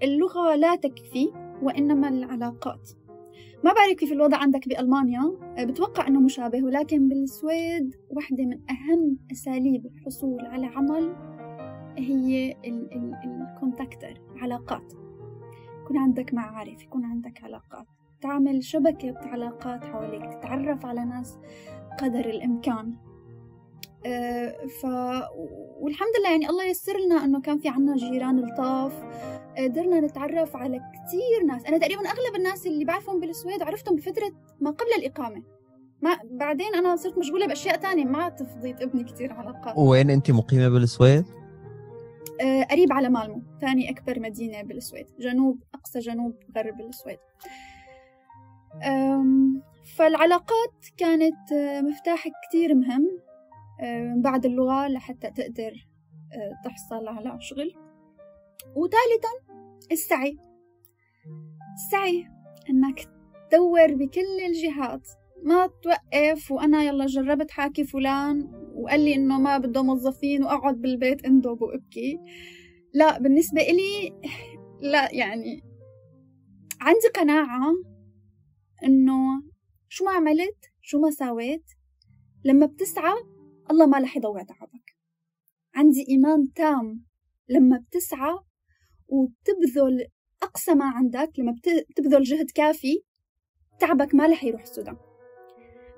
اللغة 0.04 0.56
لا 0.56 0.76
تكفي 0.76 1.32
وإنما 1.62 2.10
العلاقات. 2.10 2.90
ما 3.64 3.74
بعرف 3.74 3.94
كيف 3.98 4.12
الوضع 4.12 4.38
عندك 4.38 4.70
بألمانيا. 4.70 5.38
آه، 5.58 5.64
بتوقع 5.64 6.08
أنه 6.08 6.20
مشابه 6.20 6.64
ولكن 6.64 7.08
بالسويد 7.10 7.96
واحدة 8.10 8.44
من 8.46 8.60
أهم 8.70 9.18
أساليب 9.32 9.86
الحصول 9.86 10.46
على 10.46 10.66
عمل 10.66 11.16
هي 11.98 12.56
الكونتاكتر 13.26 14.22
علاقات. 14.42 14.94
يكون 15.84 15.98
عندك 15.98 16.34
معارف 16.34 16.84
يكون 16.84 17.06
عندك 17.06 17.44
علاقات. 17.44 17.88
تعمل 18.22 18.64
شبكة 18.64 19.16
علاقات 19.18 19.86
حواليك 19.86 20.34
تتعرف 20.34 20.86
على 20.86 21.06
ناس 21.06 21.38
قدر 22.00 22.26
الإمكان. 22.26 22.94
أه 24.06 24.66
ف 24.82 24.86
والحمد 25.80 26.12
لله 26.20 26.32
يعني 26.32 26.50
الله 26.50 26.66
يسر 26.66 26.98
لنا 26.98 27.26
إنه 27.26 27.42
كان 27.42 27.58
في 27.58 27.70
عنا 27.70 27.96
جيران 27.96 28.40
لطاف 28.40 29.04
قدرنا 29.58 30.00
نتعرف 30.00 30.56
على 30.56 30.78
كتير 30.78 31.48
ناس. 31.48 31.66
أنا 31.66 31.78
تقريبا 31.78 32.02
أغلب 32.02 32.36
الناس 32.36 32.68
اللي 32.68 32.86
بعرفهم 32.86 33.20
بالسويد 33.20 33.64
عرفتهم 33.64 33.96
بفترة 33.96 34.32
ما 34.60 34.72
قبل 34.72 34.90
الإقامة. 34.98 35.44
ما 36.02 36.20
بعدين 36.24 36.76
أنا 36.76 36.96
صرت 36.96 37.18
مشغولة 37.18 37.48
بأشياء 37.48 37.78
تانية 37.78 38.06
ما 38.06 38.30
تفضيت 38.30 38.82
ابني 38.82 39.04
كتير 39.04 39.34
علاقات 39.34 39.78
وين 39.78 40.10
أنت 40.10 40.32
مقيمة 40.32 40.70
بالسويد؟ 40.70 41.26
أه 42.42 42.64
قريب 42.64 42.94
على 42.94 43.10
مالمو 43.10 43.42
ثاني 43.62 43.90
أكبر 43.90 44.20
مدينة 44.20 44.62
بالسويد 44.62 45.08
جنوب 45.20 45.64
أقصى 45.74 46.00
جنوب 46.00 46.36
غرب 46.58 46.82
السويد. 46.82 47.20
فالعلاقات 49.98 50.86
كانت 50.98 51.52
آه، 51.52 51.82
مفتاح 51.82 52.28
كتير 52.48 52.76
مهم 52.76 53.20
بعد 54.22 54.46
اللغة 54.46 54.88
لحتى 54.88 55.32
تقدر 55.32 55.88
آه، 56.34 56.52
تحصل 56.66 57.08
على 57.08 57.42
شغل. 57.42 57.74
وثالثا 58.76 59.56
السعي. 59.92 60.38
السعي 61.74 62.26
إنك 62.70 63.00
تدور 63.52 63.94
بكل 63.94 64.46
الجهات. 64.46 65.08
ما 65.44 65.68
توقف 65.68 66.52
وأنا 66.52 66.84
يلا 66.84 67.06
جربت 67.06 67.52
حاكي 67.52 67.84
فلان 67.84 68.52
وقال 68.76 69.00
لي 69.00 69.16
إنه 69.16 69.40
ما 69.40 69.58
بده 69.58 69.84
موظفين 69.84 70.44
وأقعد 70.44 70.82
بالبيت 70.82 71.26
اندب 71.26 71.62
وأبكي. 71.62 72.20
لا 72.94 73.20
بالنسبة 73.20 73.62
إلي 73.62 74.20
لا 74.82 75.12
يعني 75.12 75.64
عندي 76.82 77.08
قناعة 77.16 77.74
إنه 78.86 79.44
شو 79.90 80.06
ما 80.06 80.12
عملت 80.12 80.58
شو 80.82 81.00
ما 81.00 81.12
سويت 81.12 81.66
لما 82.46 82.66
بتسعى 82.66 83.14
الله 83.72 83.86
ما 83.86 84.00
رح 84.00 84.18
يضوع 84.18 84.44
تعبك. 84.44 84.96
عندي 85.76 86.06
إيمان 86.10 86.54
تام 86.54 87.06
لما 87.50 87.78
بتسعى 87.78 88.40
وبتبذل 89.08 90.08
أقصى 90.44 90.74
ما 90.74 90.86
عندك 90.86 91.32
لما 91.38 91.56
بتبذل 91.90 92.24
جهد 92.24 92.52
كافي 92.52 93.04
تعبك 93.80 94.16
ما 94.16 94.28
رح 94.28 94.44
يروح 94.44 94.62
السودان. 94.62 94.98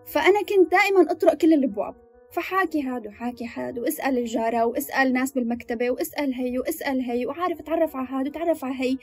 فأنا 0.06 0.41
كنت 0.41 0.71
دائما 0.71 1.12
أطرق 1.12 1.34
كل 1.34 1.54
الأبواب. 1.54 2.07
فحاكي 2.32 2.82
هاد 2.82 3.08
وحاكي 3.08 3.46
هاد 3.56 3.80
واسأل 3.80 4.18
الجارة 4.18 4.66
واسأل 4.66 5.13
ناس 5.13 5.32
بالمكتبة 5.32 5.92
واسأل 5.92 6.34
هي 6.34 6.60
واسأل 6.60 7.02
هي 7.02 7.26
وعارف 7.26 7.60
اتعرف 7.60 7.96
على 7.96 8.08
هاد 8.08 8.28
وتعرف 8.28 8.66
على 8.66 8.76
هي. 8.76 8.98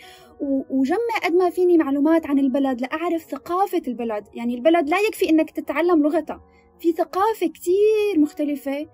وجمع 0.71 1.19
قد 1.25 1.33
ما 1.33 1.51
فيني 1.51 1.79
معلومات 1.79 2.27
عن 2.27 2.39
البلد 2.39 2.81
لأعرف 2.81 3.23
ثقافة 3.23 3.83
البلد. 3.89 4.25
يعني 4.35 4.55
البلد 4.55 4.89
لا 4.89 5.01
يكفي 5.01 5.31
إنك 5.31 5.51
تتعلم 5.51 6.03
لغتها. 6.03 6.41
في 6.81 6.93
ثقافة 6.93 7.47
كتير 7.47 8.19
مختلفة 8.19 8.87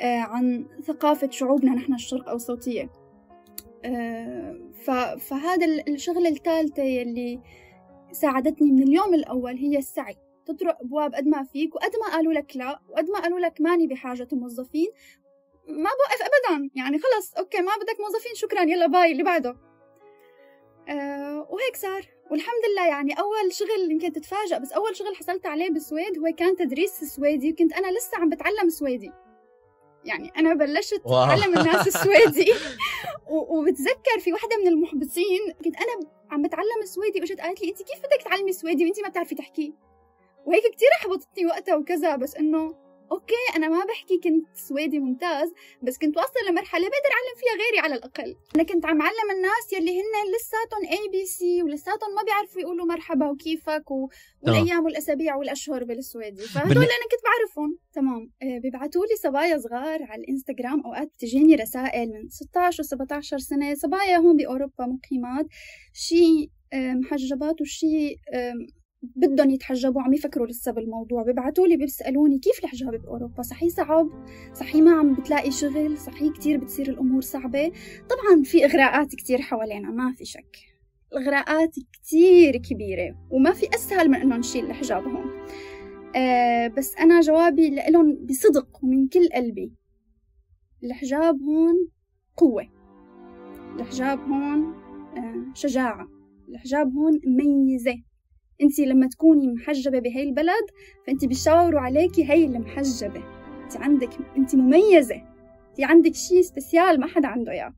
آه، 0.00 0.20
عن 0.20 0.66
ثقافة 0.82 1.30
شعوبنا 1.30 1.74
نحن 1.74 1.94
الشرق 1.94 2.28
أوسطية. 2.28 2.90
آه، 3.84 4.58
فهذا 5.18 5.66
الشغلة 5.88 6.28
الثالثة 6.28 6.82
يلي 6.82 7.40
ساعدتني 8.12 8.72
من 8.72 8.82
اليوم 8.82 9.14
الأول 9.14 9.56
هي 9.56 9.78
السعي. 9.78 10.16
تطرق 10.46 10.80
أبواب 10.80 11.14
قد 11.14 11.26
ما 11.26 11.44
فيك 11.44 11.74
وقد 11.74 11.90
ما 11.96 12.12
قالوا 12.12 12.32
لك 12.32 12.56
لا 12.56 12.80
وقد 12.88 13.10
ما 13.10 13.20
قالوا 13.20 13.40
لك 13.40 13.60
ماني 13.60 13.86
بحاجة 13.86 14.28
موظفين. 14.32 14.88
ما 15.68 15.90
بوقف 15.90 16.22
ابدا 16.22 16.70
يعني 16.74 16.98
خلص 16.98 17.34
okay 17.34 17.60
ما 17.60 17.72
بدك 17.76 18.00
موظفين 18.00 18.34
شكرا 18.34 18.62
يلا 18.62 18.86
bye 18.86 19.12
اللي 19.12 19.22
بعده. 19.22 19.56
أه 20.88 21.46
وهيك 21.50 21.76
صار. 21.76 22.06
والحمد 22.30 22.62
لله 22.72 22.86
يعني 22.86 23.12
أول 23.20 23.52
شغل 23.52 23.90
يمكن 23.90 24.12
تتفاجئ 24.12 24.58
بس 24.58 24.72
أول 24.72 24.96
شغل 24.96 25.16
حصلت 25.16 25.46
عليه 25.46 25.70
بالسويد 25.70 26.18
هو 26.18 26.34
كان 26.36 26.56
تدريس 26.56 27.04
سويدي 27.04 27.52
وكنت 27.52 27.72
أنا 27.72 27.98
لسه 27.98 28.18
عم 28.18 28.28
بتعلم 28.28 28.68
سويدي. 28.68 29.12
يعني 30.04 30.32
أنا 30.36 30.54
بلشت 30.54 31.02
أعلم 31.06 31.58
الناس 31.58 31.86
السويدي. 31.86 32.52
وبتذكر 33.30 34.18
في 34.20 34.32
وحدة 34.32 34.56
من 34.56 34.68
المحبطين 34.68 35.40
كنت 35.64 35.76
أنا 35.76 36.08
عم 36.30 36.42
بتعلم 36.42 36.84
سويدي 36.84 37.20
واجت 37.20 37.40
قالت 37.40 37.62
لي 37.62 37.68
انت 37.68 37.78
كيف 37.78 37.98
بدك 37.98 38.22
تعلمي 38.24 38.52
سويدي 38.52 38.84
وانت 38.84 39.00
ما 39.00 39.08
بتعرفي 39.08 39.34
تحكي؟ 39.34 39.74
وهيك 40.46 40.62
كتير 40.62 40.88
أحبطتني 41.00 41.46
وقتها 41.46 41.76
وكذا 41.76 42.16
بس 42.16 42.36
إنه 42.36 42.82
okay 43.12 43.56
أنا 43.56 43.68
ما 43.68 43.84
بحكي 43.84 44.18
كنت 44.24 44.46
سويدي 44.54 44.98
ممتاز 44.98 45.52
بس 45.82 45.98
كنت 45.98 46.16
واصلة 46.16 46.50
لمرحلة 46.50 46.82
بقدر 46.82 47.12
أعلم 47.16 47.34
فيها 47.40 47.64
غيري 47.64 47.78
على 47.78 47.94
الأقل. 47.94 48.36
أنا 48.54 48.62
كنت 48.62 48.86
عم 48.86 49.02
علم 49.02 49.30
الناس 49.36 49.72
يلي 49.72 50.00
هن 50.00 50.34
لساتهم 50.34 50.90
ABC 50.90 51.62
ولساتهم 51.62 52.14
ما 52.14 52.22
بيعرفوا 52.22 52.60
يقولوا 52.60 52.86
مرحبا 52.86 53.30
وكيفك 53.30 53.90
و... 53.90 54.08
والأيام 54.42 54.84
والأسابيع 54.84 55.36
والأشهر 55.36 55.84
بالسويدي. 55.84 56.42
فهدول. 56.42 56.76
أنا 56.76 57.06
كنت 57.10 57.22
بعرفهم. 57.24 57.78
تمام. 57.92 58.30
آه، 58.42 58.58
بيبعتوا 58.58 59.06
لي 59.06 59.16
صبايا 59.22 59.58
صغار 59.58 60.02
على 60.02 60.22
الإنستغرام 60.22 60.86
اوقات 60.86 61.08
بتجيني 61.08 61.54
رسائل 61.54 62.08
من 62.08 62.28
16 62.28 62.82
و17 62.82 63.36
سنة. 63.36 63.74
صبايا 63.74 64.16
هون 64.16 64.36
بأوروبا 64.36 64.86
مقيمات. 64.86 65.46
شي 65.92 66.50
آه، 66.72 66.92
محجبات 66.92 67.60
وشي 67.60 68.16
بدهم 69.02 69.50
يتحجبوا 69.50 70.02
عم 70.02 70.12
يفكروا 70.12 70.46
لسه 70.46 70.72
بالموضوع. 70.72 71.22
بيبعتوا 71.22 71.66
لي 71.66 71.76
بيسألوني 71.76 72.38
كيف 72.38 72.64
الحجاب 72.64 73.02
بأوروبا؟ 73.02 73.42
صحيح 73.42 73.68
صعب؟ 73.68 74.08
صحيح 74.54 74.82
ما 74.82 74.92
عم 74.92 75.14
بتلاقي 75.14 75.50
شغل؟ 75.50 75.98
صحيح 75.98 76.32
كتير 76.32 76.58
بتصير 76.58 76.88
الأمور 76.88 77.20
صعبة؟ 77.20 77.72
طبعا 78.10 78.42
في 78.44 78.64
إغراءات 78.64 79.14
كتير 79.14 79.38
حوالينا 79.40 79.90
ما 79.90 80.12
في 80.12 80.24
شك. 80.24 80.56
الإغراءات 81.12 81.74
كتير 81.92 82.56
كبيرة 82.56 83.16
وما 83.30 83.52
في 83.52 83.68
أسهل 83.74 84.08
من 84.08 84.14
انه 84.14 84.36
نشيل 84.36 84.64
الحجاب 84.64 85.04
هون 85.04 85.30
أه 86.16 86.68
بس 86.68 86.96
أنا 86.96 87.20
جوابي 87.20 87.70
لهم 87.70 88.26
بصدق 88.26 88.84
ومن 88.84 89.08
كل 89.08 89.28
قلبي. 89.34 89.72
الحجاب 90.84 91.42
هون 91.42 91.88
قوة. 92.36 92.68
الحجاب 93.76 94.18
هون 94.18 94.74
أه 95.16 95.54
شجاعة. 95.54 96.08
الحجاب 96.48 96.92
هون 96.94 97.20
ميزة. 97.26 98.02
انت 98.62 98.78
لما 98.78 99.08
تكوني 99.08 99.46
محجبة 99.46 99.98
بهي 99.98 100.22
البلد 100.22 100.66
فانت 101.06 101.24
بيشاوروا 101.24 101.80
عليكي 101.80 102.30
هي 102.30 102.44
المحجبه 102.44 103.22
انت 103.62 103.82
عندك 103.82 104.10
انت 104.36 104.54
مميزة. 104.54 105.22
انت 105.70 105.80
عندك 105.80 106.14
شيء 106.14 106.42
سبيسيال 106.42 107.00
ما 107.00 107.06
حدا 107.06 107.28
عنده 107.28 107.52
اياه. 107.52 107.74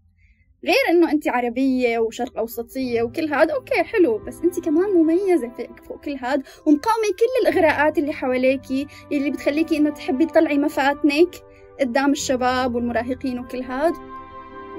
غير 0.65 0.77
انه 0.91 1.13
انت 1.13 1.29
عربية 1.29 1.99
وشرق 1.99 2.39
أوسطية 2.39 3.03
وكل 3.03 3.35
هذا 3.35 3.55
أوكي 3.55 3.83
حلو. 3.83 4.19
بس 4.19 4.41
انت 4.45 4.61
كمان 4.61 4.91
مميزة 4.91 5.51
فوق 5.89 6.01
كل 6.05 6.17
هذا 6.21 6.43
ومقاومة 6.67 7.09
كل 7.19 7.49
الإغراءات 7.49 7.99
اللي 7.99 8.13
حواليكي 8.13 8.87
اللي 9.13 9.31
بتخليكي 9.31 9.77
إنه 9.77 9.91
تحبي 9.91 10.27
تطلعي 10.27 10.59
مفاتنك 10.59 11.35
قدام 11.81 12.13
الشباب 12.13 12.75
والمراهقين 12.75 13.39
وكل 13.39 13.63
هذا 13.63 14.14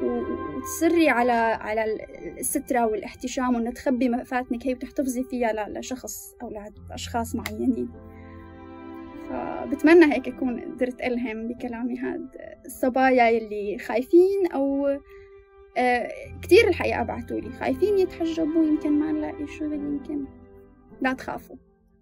وتصري 0.04 1.10
على 1.10 1.32
على 1.32 1.86
السترة 2.40 2.86
والاحتشام 2.86 3.56
وإنه 3.56 3.72
تخبي 3.72 4.10
مفاتنك. 4.10 4.68
هي 4.68 4.74
وتحتفظي 4.74 5.24
فيها 5.24 5.70
لشخص 5.70 6.36
أو 6.42 6.50
لأشخاص 6.90 7.36
معينين. 7.36 7.90
فبتمنى 9.30 10.14
هيك 10.14 10.28
أكون 10.28 10.60
قدرت 10.62 11.02
ألهم 11.02 11.48
بكلامي 11.48 12.00
هذا 12.00 12.30
الصبايا 12.66 13.30
يلي 13.30 13.78
خايفين 13.78 14.48
أو 14.54 14.88
آه 15.78 16.12
كتير 16.42 16.68
الحقيقة 16.68 17.04
بعتولي. 17.04 17.52
خايفين 17.52 17.98
يتحجبوا 17.98 18.66
يمكن 18.66 18.92
ما 19.00 19.12
نلاقي 19.12 19.48
شغل 19.48 19.74
يمكن 19.74 20.26
لا 21.02 21.14
تخافوا. 21.14 21.56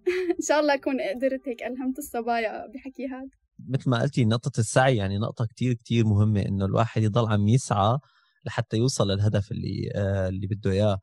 إن 0.38 0.42
شاء 0.42 0.60
الله 0.60 0.74
أكون 0.74 1.00
قدرت 1.00 1.48
هيك 1.48 1.62
ألهمت 1.62 1.98
الصبايا 1.98 2.66
بحكي 2.66 3.06
هذا 3.08 3.43
مثل 3.58 3.90
ما 3.90 4.02
قلتي 4.02 4.24
نقطة 4.24 4.60
السعي 4.60 4.96
يعني 4.96 5.18
نقطة 5.18 5.46
كتير 5.46 5.74
كتير 5.74 6.06
مهمة 6.06 6.42
إنه 6.42 6.64
الواحد 6.64 7.02
يضل 7.02 7.32
عم 7.32 7.48
يسعى 7.48 7.98
لحتى 8.44 8.76
يوصل 8.76 9.10
للهدف 9.10 9.52
اللي 9.52 9.90
آه 9.94 10.28
اللي 10.28 10.46
بده 10.46 10.70
إياه 10.70 10.98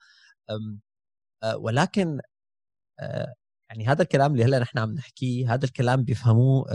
آه 1.44 1.58
ولكن 1.58 2.20
آه 3.00 3.34
يعني 3.70 3.88
هذا 3.88 4.02
الكلام 4.04 4.32
اللي 4.34 4.44
هلأ 4.46 4.60
نحن 4.60 4.80
عم 4.80 4.92
نحكيه 4.92 5.54
هذا 5.54 5.66
الكلام 5.66 6.04
بيفهموه 6.04 6.66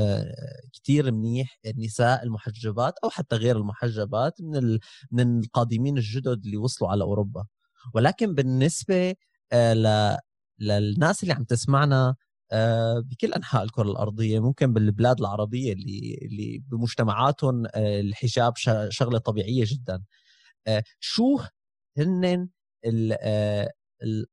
كثير 0.74 1.12
منيح 1.12 1.58
النساء 1.66 2.24
المحجبات 2.24 2.94
أو 3.04 3.10
حتى 3.10 3.36
غير 3.36 3.56
المحجبات 3.56 4.40
من. 4.40 4.78
من 5.12 5.40
القادمين 5.40 5.96
الجدد 5.98 6.44
اللي 6.44 6.56
وصلوا 6.56 6.90
على 6.90 7.04
أوروبا 7.04 7.46
ولكن 7.94 8.34
بالنسبة. 8.34 9.14
للناس 10.60 11.22
اللي 11.22 11.34
عم 11.34 11.44
تسمعنا 11.44 12.14
بكل 13.00 13.32
أنحاء 13.32 13.62
الكرة 13.62 13.90
الأرضية 13.90 14.40
ممكن 14.40 14.72
بالبلاد 14.72 15.20
العربية 15.20 15.72
اللي 15.72 16.18
اللي 16.22 16.62
بمجتمعاتهم 16.68 17.66
آه، 17.66 18.00
الحجاب 18.00 18.52
شغلة 18.88 19.18
طبيعية 19.18 19.64
جدا. 19.66 20.02
آه، 20.66 20.82
شو 21.00 21.38
هن 21.98 22.48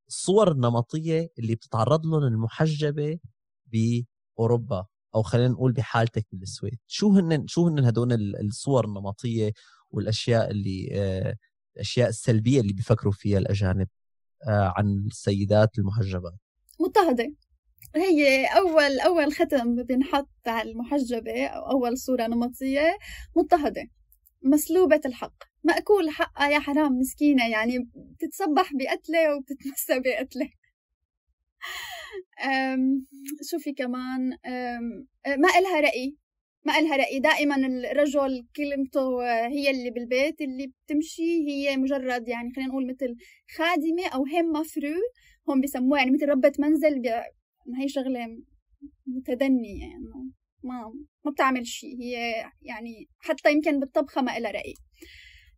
الصور 0.07 0.51
النمطية 0.51 1.31
اللي 1.39 1.55
بتتعرض 1.55 2.05
لهم 2.05 2.23
المحجبة 2.23 3.19
بأوروبا؟ 3.65 4.85
أو 5.15 5.23
خلينا 5.23 5.47
نقول 5.47 5.71
بحالتك 5.71 6.27
بالسويد. 6.31 6.79
شو 6.87 7.11
هن 7.11 7.47
شو 7.47 7.67
هن 7.67 7.85
هدول 7.85 8.13
الصور 8.35 8.85
النمطية 8.85 9.53
والأشياء 9.91 10.51
اللي 10.51 10.89
الأشياء 11.75 12.09
السلبية 12.09 12.61
اللي 12.61 12.73
بيفكروا 12.73 13.13
فيها 13.13 13.37
الأجانب 13.37 13.87
عن 14.47 15.07
السيدات 15.07 15.79
المحجبات 15.79 16.33
مضطهده 16.79 17.33
هي 17.95 18.45
أول 18.45 18.99
أول 18.99 19.33
ختم 19.33 19.75
بنحط 19.75 20.29
على 20.47 20.71
المحجبة 20.71 21.45
أو 21.45 21.71
أول 21.71 21.97
صورة 21.97 22.27
نمطية 22.27 22.97
مضطهدة 23.35 23.87
مسلوبة 24.41 25.01
الحق. 25.05 25.33
مأكول 25.63 26.09
حقها 26.09 26.49
يا 26.49 26.59
حرام 26.59 26.99
مسكينة 26.99 27.49
يعني 27.49 27.89
بتتصبح 27.95 28.71
بقتلة 28.73 29.35
وبتتمسى 29.35 29.99
بقتلة. 29.99 30.49
شو 33.51 33.57
في 33.59 33.73
كمان؟ 33.73 34.29
ما 35.25 35.49
إلها 35.59 35.79
رأي 35.81 36.17
ما 36.65 36.79
إلها 36.79 36.97
رأي. 36.97 37.19
دائما 37.19 37.55
الرجل 37.91 38.47
كلمته 38.55 39.23
هي 39.47 39.69
اللي 39.71 39.89
بالبيت 39.89 40.41
اللي 40.41 40.67
بتمشي 40.85 41.47
هي 41.47 41.77
مجرد 41.77 42.27
يعني 42.27 42.53
خلينا 42.55 42.69
نقول 42.69 42.87
مثل 42.87 43.15
خادمة 43.57 44.07
أو 44.13 44.25
هم 44.25 44.51
مفرو 44.51 44.95
هم 45.49 45.61
بسموها 45.61 45.99
يعني 45.99 46.11
مثل 46.11 46.29
ربة 46.29 46.53
منزل 46.59 47.01
هي 47.81 47.87
شغلة 47.87 48.27
متدنية 49.07 49.81
يعني 49.81 50.03
ما 50.63 50.93
ما 51.25 51.31
بتعمل 51.31 51.67
شيء 51.67 52.01
هي 52.01 52.15
يعني 52.61 53.09
حتى 53.19 53.51
يمكن 53.51 53.79
بالطبخة 53.79 54.21
ما 54.21 54.37
إلها 54.37 54.51
رأي. 54.51 54.73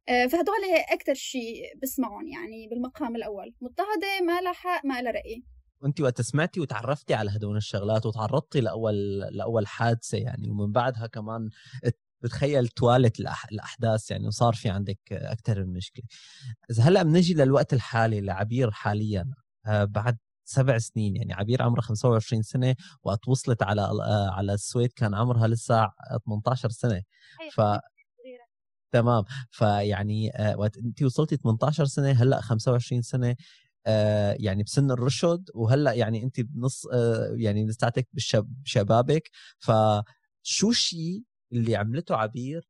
آه، 0.09 0.27
فهدول 0.27 0.55
أكثر 0.91 1.13
شيء 1.13 1.61
بسمعهم 1.83 2.27
يعني 2.27 2.67
بالمقام 2.67 3.15
الأول. 3.15 3.55
مضطهدة 3.61 4.25
ما 4.25 4.41
لها 4.41 4.53
حق 4.53 4.85
ما 4.85 5.01
لها 5.01 5.11
رأي. 5.11 5.43
وانت 5.81 6.01
وقت 6.01 6.21
سمعتي 6.21 6.59
وتعرفتي 6.59 7.13
على 7.13 7.31
هدول 7.31 7.57
الشغلات 7.57 8.05
وتعرضتي 8.05 8.61
لأول 8.61 9.19
لأول 9.19 9.67
حادثة 9.67 10.17
يعني 10.17 10.49
ومن 10.49 10.71
بعدها 10.71 11.07
كمان 11.07 11.49
بتخيل 12.23 12.67
توالت 12.67 13.19
الأحداث 13.51 14.11
يعني 14.11 14.27
وصار 14.27 14.53
في 14.53 14.69
عندك 14.69 14.99
أكثر 15.11 15.65
من 15.65 15.73
مشكلة. 15.73 16.05
إذا 16.71 16.83
هلأ 16.83 17.03
بنجي 17.03 17.33
للوقت 17.33 17.73
الحالي 17.73 18.21
لعبير 18.21 18.71
حاليا 18.71 19.25
آه، 19.65 19.83
بعد 19.83 20.17
سبع 20.45 20.77
سنين 20.77 21.15
يعني 21.15 21.33
عبير 21.33 21.61
عمرها 21.61 21.81
25 21.81 22.41
سنة 22.41 22.75
وقت 23.03 23.27
وصلت 23.27 23.63
على 23.63 23.81
آه، 23.81 24.29
على 24.31 24.53
السويد 24.53 24.93
كان 24.93 25.15
عمرها 25.15 25.47
لسه 25.47 25.91
18 26.25 26.69
سنة. 26.69 27.01
ف 27.51 27.61
تمام. 28.91 29.23
فيعني 29.51 30.31
آه، 30.35 30.57
وقت 30.57 30.77
انت 30.77 31.03
وصلتي 31.03 31.37
18 31.37 31.85
سنة 31.85 32.11
هلأ 32.11 32.41
25 32.41 33.01
سنة 33.01 33.35
آه، 33.87 34.35
يعني 34.39 34.63
بسن 34.63 34.91
الرشد 34.91 35.49
وهلأ 35.55 35.93
يعني 35.93 36.23
انت 36.23 36.41
بنص 36.41 36.87
يعني 37.35 37.65
لساتك 37.67 38.07
بشبابك. 38.13 39.29
فشو 39.59 40.69
الشيء 40.69 41.23
اللي 41.53 41.75
عملته 41.75 42.15
عبير 42.15 42.69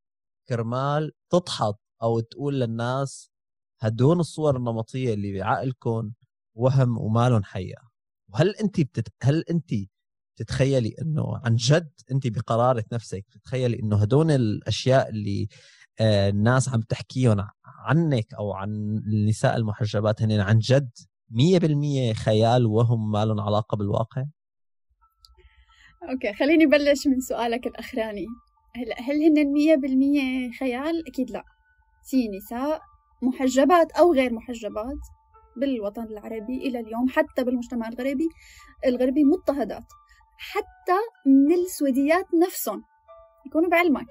كرمال 0.49 1.11
تضحط 1.29 1.81
أو 2.03 2.19
تقول 2.19 2.59
للناس 2.59 3.31
هدول 3.79 4.19
الصور 4.19 4.57
النمطية 4.57 5.13
اللي 5.13 5.39
بعقلكم 5.39 6.11
وهم 6.56 6.98
وما 6.98 7.30
لهم 7.30 7.44
حقيقه 7.44 7.89
وهل 8.34 8.56
انت 8.56 8.82
بتت... 8.82 9.08
هل 9.24 9.44
انت 9.50 9.70
تتخيلي 10.36 10.96
إنه 11.02 11.41
عن 11.44 11.56
جد 11.56 11.91
انت 12.12 12.28
بقرارة 12.28 12.86
نفسك 12.94 13.26
تتخيلي 13.32 13.80
إنه 13.80 13.98
هدول 13.98 14.32
الأشياء 14.32 15.10
اللي 15.10 15.48
آه، 16.00 16.30
الناس 16.30 16.70
عم 16.70 16.82
تحكيهم 16.82 17.48
عنك 17.65 18.34
أو 18.34 18.54
عن 18.54 18.70
النساء 19.08 19.58
المحجبات 19.58 20.22
هن 20.22 20.39
عن 20.39 20.60
جد 20.60 20.89
100% 21.32 22.13
خيال 22.13 22.65
وهم 22.65 23.12
ما 23.12 23.26
لهم 23.26 23.39
علاقة 23.39 23.78
بالواقع؟ 23.78 24.24
أوكي 26.10 26.34
خليني 26.34 26.65
بلش 26.65 27.08
من 27.08 27.20
سؤالك 27.20 27.68
الأخراني 27.68 28.26
هلا 28.76 29.02
هل 29.02 29.24
هن 29.24 29.54
100% 30.52 30.60
خيال؟ 30.60 31.08
أكيد 31.08 31.32
لا 31.32 31.44
في 32.10 32.28
نساء 32.28 32.82
محجبات 33.22 33.91
أو 33.91 34.13
غير 34.13 34.34
محجبات 34.34 35.00
بالوطن 35.58 36.04
العربي 36.04 36.58
إلى 36.58 36.80
اليوم 36.80 37.10
حتى 37.10 37.44
بالمجتمع 37.44 37.88
الغربي 37.88 38.28
الغربي 38.86 39.24
مضطهدات. 39.24 39.84
حتى 40.38 41.00
من 41.26 41.54
السويديات 41.54 42.26
نفسهم 42.46 42.84
يكونوا 43.46 43.70
بعلمك. 43.70 44.08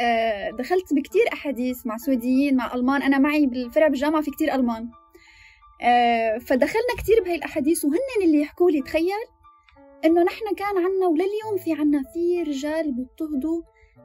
آه، 0.00 0.50
دخلت 0.50 0.94
بكتير 0.94 1.32
أحاديث 1.32 1.86
مع 1.86 1.96
سويديين 1.96 2.56
مع 2.56 2.74
ألمان. 2.74 3.02
أنا 3.02 3.18
معي 3.18 3.46
بالفرع 3.46 3.88
بالجامعة 3.88 4.22
في 4.22 4.30
كتير 4.30 4.54
ألمان. 4.54 4.90
آه، 5.82 6.38
فدخلنا 6.38 6.94
كتير 6.98 7.22
بهاي 7.24 7.34
الأحاديث 7.34 7.84
وهن 7.84 8.24
اللي 8.24 8.40
يحكوا 8.40 8.70
لي 8.70 8.82
تخيل! 8.82 9.24
إنه 10.04 10.22
نحن 10.22 10.54
كان 10.56 10.76
عنا 10.76 11.06
ولليوم 11.06 11.56
في 11.64 11.72
عنا 11.72 12.02
في 12.14 12.42
رجال 12.42 12.92
بيضطهدوا. 12.92 13.62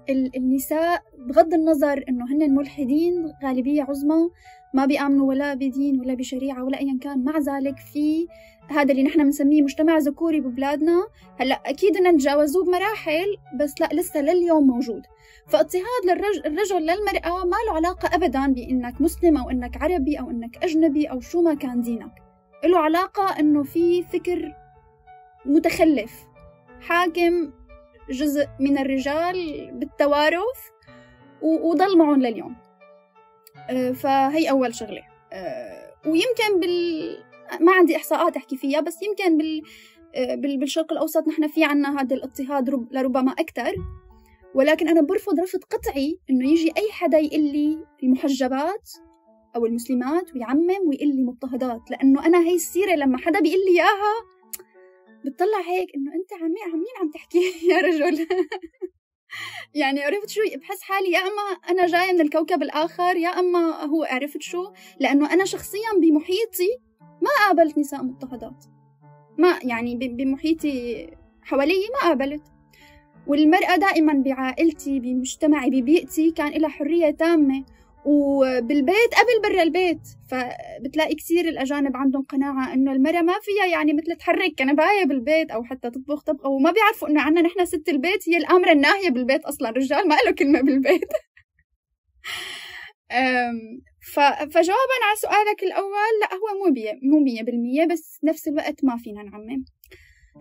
النساء 0.10 1.04
بغض 1.18 1.54
النظر 1.54 2.04
إنه 2.10 2.26
هن 2.26 2.56
ملحدين 2.56 3.34
غالبية 3.44 3.84
عظمى. 3.84 4.30
ما 4.74 4.86
بيأمنوا 4.86 5.28
ولا 5.28 5.54
بدين 5.54 6.00
ولا 6.00 6.14
بشريعة 6.14 6.64
ولا 6.64 6.80
ايا 6.80 6.98
كان. 7.02 7.24
مع 7.24 7.38
ذلك 7.38 7.78
في 7.78 8.28
هذا 8.68 8.92
اللي 8.92 9.04
نحن 9.04 9.24
بنسميه 9.24 9.62
مجتمع 9.62 9.98
ذكوري 9.98 10.40
ببلادنا. 10.40 11.08
هلأ 11.40 11.62
أكيد 11.66 11.98
ان 11.98 12.18
تجاوزوه 12.18 12.66
بمراحل 12.66 13.38
بس 13.60 13.82
لا 13.82 13.90
لسه 13.94 14.22
لليوم 14.22 14.68
موجود. 14.68 15.02
فاضطهاد 15.48 16.06
للرجل 16.06 16.46
الرجل 16.46 16.82
للمرأة 16.82 17.46
ما 17.46 17.58
له 17.68 17.76
علاقة 17.76 18.16
ابدا 18.16 18.54
بإنك 18.54 19.02
مسلم 19.02 19.38
أو 19.38 19.50
إنك 19.50 19.82
عربي 19.82 20.20
أو 20.20 20.30
إنك 20.30 20.64
أجنبي 20.64 21.06
أو 21.06 21.20
شو 21.20 21.42
ما 21.42 21.54
كان 21.54 21.82
دينك. 21.82 22.12
له 22.64 22.80
علاقة 22.80 23.40
إنه 23.40 23.64
في 23.64 24.04
فكر 24.04 24.54
متخلف. 25.46 26.26
حاكم 26.82 27.52
جزء 28.10 28.48
من 28.60 28.78
الرجال 28.78 29.70
بالتوارث 29.74 30.60
وضل 31.42 31.98
معهم 31.98 32.22
لليوم. 32.22 32.56
فهي 33.94 34.50
أول 34.50 34.76
شغلة. 34.76 35.02
آه، 35.34 35.94
ويمكن 36.06 36.60
بال 36.60 37.18
ما 37.60 37.72
عندي 37.72 37.96
إحصاءات 37.96 38.38
أحكي 38.38 38.58
فيها 38.58 38.80
بس 38.80 38.98
يمكن 39.04 39.38
بال 39.38 39.62
آه، 40.16 40.36
بالشرق 40.36 40.92
الأوسط 40.92 41.28
نحن 41.28 41.48
في 41.48 41.64
عنا 41.64 42.02
هذا 42.02 42.16
الاضطهاد 42.16 42.70
لربما 42.92 43.32
أكثر 43.32 43.74
ولكن 44.56 44.88
أنا 44.88 45.02
برفض 45.02 45.40
رفض 45.40 45.64
قطعي 45.64 46.20
إنه 46.30 46.52
يجي 46.52 46.72
أي 46.78 46.92
حدا 46.92 47.18
يقول 47.18 47.44
لي 47.44 47.86
المحجبات 48.04 48.92
أو 49.56 49.66
المسلمات 49.66 50.36
ويعمم 50.36 50.88
ويقول 50.88 51.08
لي 51.08 51.24
مضطهدات 51.24 51.92
لأنه 51.92 52.26
أنا 52.26 52.40
هي 52.40 52.56
السيرة 52.56 52.96
لما 52.96 53.18
حدا 53.18 53.40
بيقول 53.40 53.60
لي 53.66 53.72
إياها 53.72 54.14
بتطلع 55.26 55.62
هيك 55.68 55.96
إنه 55.96 56.14
أنت 56.16 56.34
عمي 56.34 56.62
عمين 56.74 56.94
عم 57.02 57.10
تحكي 57.10 57.40
يا 57.70 57.78
رجل. 57.78 58.28
يعني 59.82 60.04
عرفت 60.04 60.30
شو؟ 60.30 60.42
بحس 60.56 60.82
حالي 60.82 61.12
يا 61.12 61.20
إما 61.20 61.58
أنا 61.70 61.88
جاية 61.88 62.14
من 62.14 62.22
الكوكب 62.22 62.64
الآخر 62.64 63.16
يا 63.16 63.30
إما 63.30 63.86
هو 63.86 64.04
عرفت 64.04 64.42
شو؟ 64.42 64.72
لأنه 65.00 65.34
أنا 65.34 65.46
شخصيا 65.46 65.90
بمحيطي 66.02 66.80
ما 67.02 67.30
قابلت 67.48 67.78
نساء 67.78 68.04
مضطهدات. 68.04 68.66
ما 69.38 69.60
يعني 69.64 69.96
بمحيطي 69.96 71.08
حوالي 71.44 71.74
ما 71.94 72.10
قابلت. 72.10 72.44
والمرأة 73.28 73.76
دائما 73.76 74.14
بعائلتي 74.14 75.00
بمجتمعي 75.00 75.70
ببيئتي 75.70 76.32
كان 76.32 76.52
لها 76.52 76.70
حرية 76.70 77.12
تامة. 77.12 77.66
وبالبيت 78.06 79.14
قبل 79.14 79.50
برا 79.50 79.64
البيت. 79.64 80.00
فبتلاقي 80.32 81.16
كثير 81.16 81.50
الأجانب 81.50 81.98
عندهم 81.98 82.24
قناعة 82.24 82.74
إنه 82.74 82.92
المرأة 82.92 83.22
ما 83.22 83.34
فيها 83.42 83.66
يعني 83.66 83.94
مثل 83.94 84.16
تحرك 84.16 84.52
كنباية 84.60 85.06
بالبيت 85.06 85.52
أو 85.52 85.64
حتى 85.64 85.90
تطبخ 85.90 86.24
طبخة 86.24 86.50
وما 86.50 86.72
بيعرفوا 86.72 87.10
إنه 87.10 87.22
عنا 87.22 87.42
نحن 87.42 87.66
ست 87.66 87.90
البيت 87.90 88.30
هي 88.30 88.38
الآمرة 88.38 88.72
الناهية 88.72 89.10
بالبيت 89.10 89.46
أصلا. 89.46 89.70
الرجال 89.70 90.08
ما 90.08 90.16
له 90.26 90.32
كلمة 90.32 90.62
بالبيت. 90.62 91.10
فجوابا 94.54 94.98
على 95.08 95.16
سؤالك 95.18 95.64
الأول. 95.64 96.14
لا 96.22 96.34
هو 96.34 96.66
مو 96.66 96.74
بي 96.74 97.00
مو 97.04 97.20
مية 97.20 97.44
بالمية 97.44 97.86
بس 97.86 98.20
نفس 98.24 98.48
الوقت 98.48 98.84
ما 98.84 98.98
فينا 98.98 99.24
نعمم. 99.24 99.66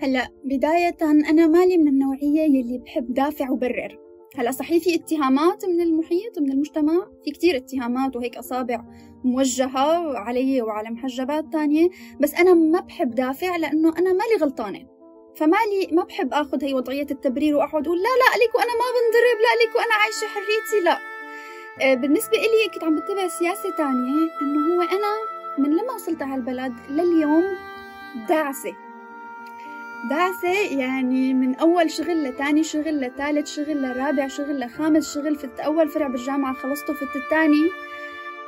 هلأ 0.03 0.29
بداية 0.44 0.97
أنا 1.03 1.47
مالي 1.47 1.77
من 1.77 1.88
النوعية 1.88 2.40
يلي 2.40 2.79
بحب 2.79 3.14
دافع 3.14 3.51
وبرر. 3.51 4.08
هلا 4.38 4.51
صحيح 4.51 4.83
في 4.83 4.94
اتهامات 4.94 5.64
من 5.64 5.81
المحيط 5.81 6.38
من 6.38 6.53
المجتمع؟ 6.53 7.07
في 7.24 7.31
كتير 7.31 7.57
اتهامات 7.57 8.16
وهيك 8.16 8.37
أصابع 8.37 8.85
موجهة 9.24 10.18
علي 10.18 10.62
وعلى 10.62 10.90
محجبات 10.90 11.44
تانية. 11.53 11.88
بس 12.20 12.35
أنا 12.35 12.55
ما 12.55 12.81
بحب 12.81 13.14
دافع 13.14 13.57
لأنه 13.57 13.88
أنا 13.88 14.12
مالي 14.12 14.37
غلطانة. 14.40 14.87
فمالي 15.37 15.88
ما 15.92 16.05
بحب 16.05 16.35
آخذ 16.35 16.64
هي 16.64 16.74
وضعية 16.74 17.07
التبرير 17.11 17.57
وأقعد 17.57 17.87
أقول 17.87 17.98
لا 17.98 18.03
لا 18.03 18.38
ليك 18.38 18.55
وأنا 18.55 18.72
ما 18.72 18.88
بنضرب 18.94 19.38
لا 19.42 19.64
ليك 19.64 19.77
وأنا 19.77 19.94
عايشة 20.03 20.27
حريتي 20.27 20.85
لا. 20.85 20.98
آه، 21.83 21.94
بالنسبة 21.94 22.38
إلي 22.38 22.74
كنت 22.74 22.85
عم 22.85 22.96
بتبع 22.96 23.29
سياسة 23.29 23.77
تانية 23.77 24.29
إنه 24.42 24.74
هو 24.74 24.83
أنا 24.83 25.14
من 25.59 25.77
لما 25.77 25.92
وصلت 25.94 26.22
على 26.22 26.35
البلد 26.35 26.72
لليوم 26.90 27.44
داعسة. 28.29 28.88
دعسة 30.05 30.79
يعني 30.79 31.35
من 31.35 31.55
أول 31.55 31.91
شغل 31.91 32.25
لتاني 32.25 32.63
شغل 32.63 33.01
لتالت 33.01 33.47
شغل 33.47 33.83
لرابع 33.83 34.29
شغل 34.29 34.61
لخامس 34.61 35.15
شغل 35.15 35.37
في 35.37 35.49
أول 35.59 35.89
فرع 35.89 36.07
بالجامعة 36.07 36.55
خلصته 36.55 36.95
في 36.95 37.17
الثاني 37.17 37.71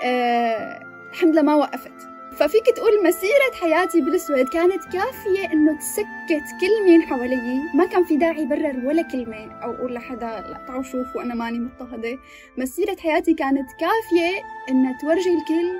أه 0.05 0.81
الحمد 1.13 1.33
لله 1.33 1.43
ما 1.43 1.55
وقفت. 1.55 1.93
ففيك 2.33 2.67
تقول 2.77 3.05
مسيرة 3.05 3.53
حياتي 3.61 4.01
بالسويد 4.01 4.49
كانت 4.49 4.85
كافية 4.85 5.53
إنه 5.53 5.79
تسكت 5.79 6.47
كل 6.61 6.85
مين 6.87 7.03
حوالي. 7.03 7.61
ما 7.75 7.87
كان 7.87 8.05
في 8.05 8.17
داعي 8.17 8.47
برر 8.47 8.83
ولا 8.87 9.03
كلمة 9.03 9.53
أو 9.63 9.75
أقول 9.75 9.95
لحدا 9.95 10.27
لا 10.27 10.65
تعالوا 10.67 10.83
شوفوا 10.83 11.23
أنا 11.23 11.35
ماني 11.35 11.59
مضطهدة. 11.59 12.19
مسيرة 12.59 12.97
حياتي 12.97 13.35
كانت 13.35 13.71
كافية 13.71 14.43
إنها 14.71 14.99
تورجي 15.01 15.31
الكل 15.31 15.79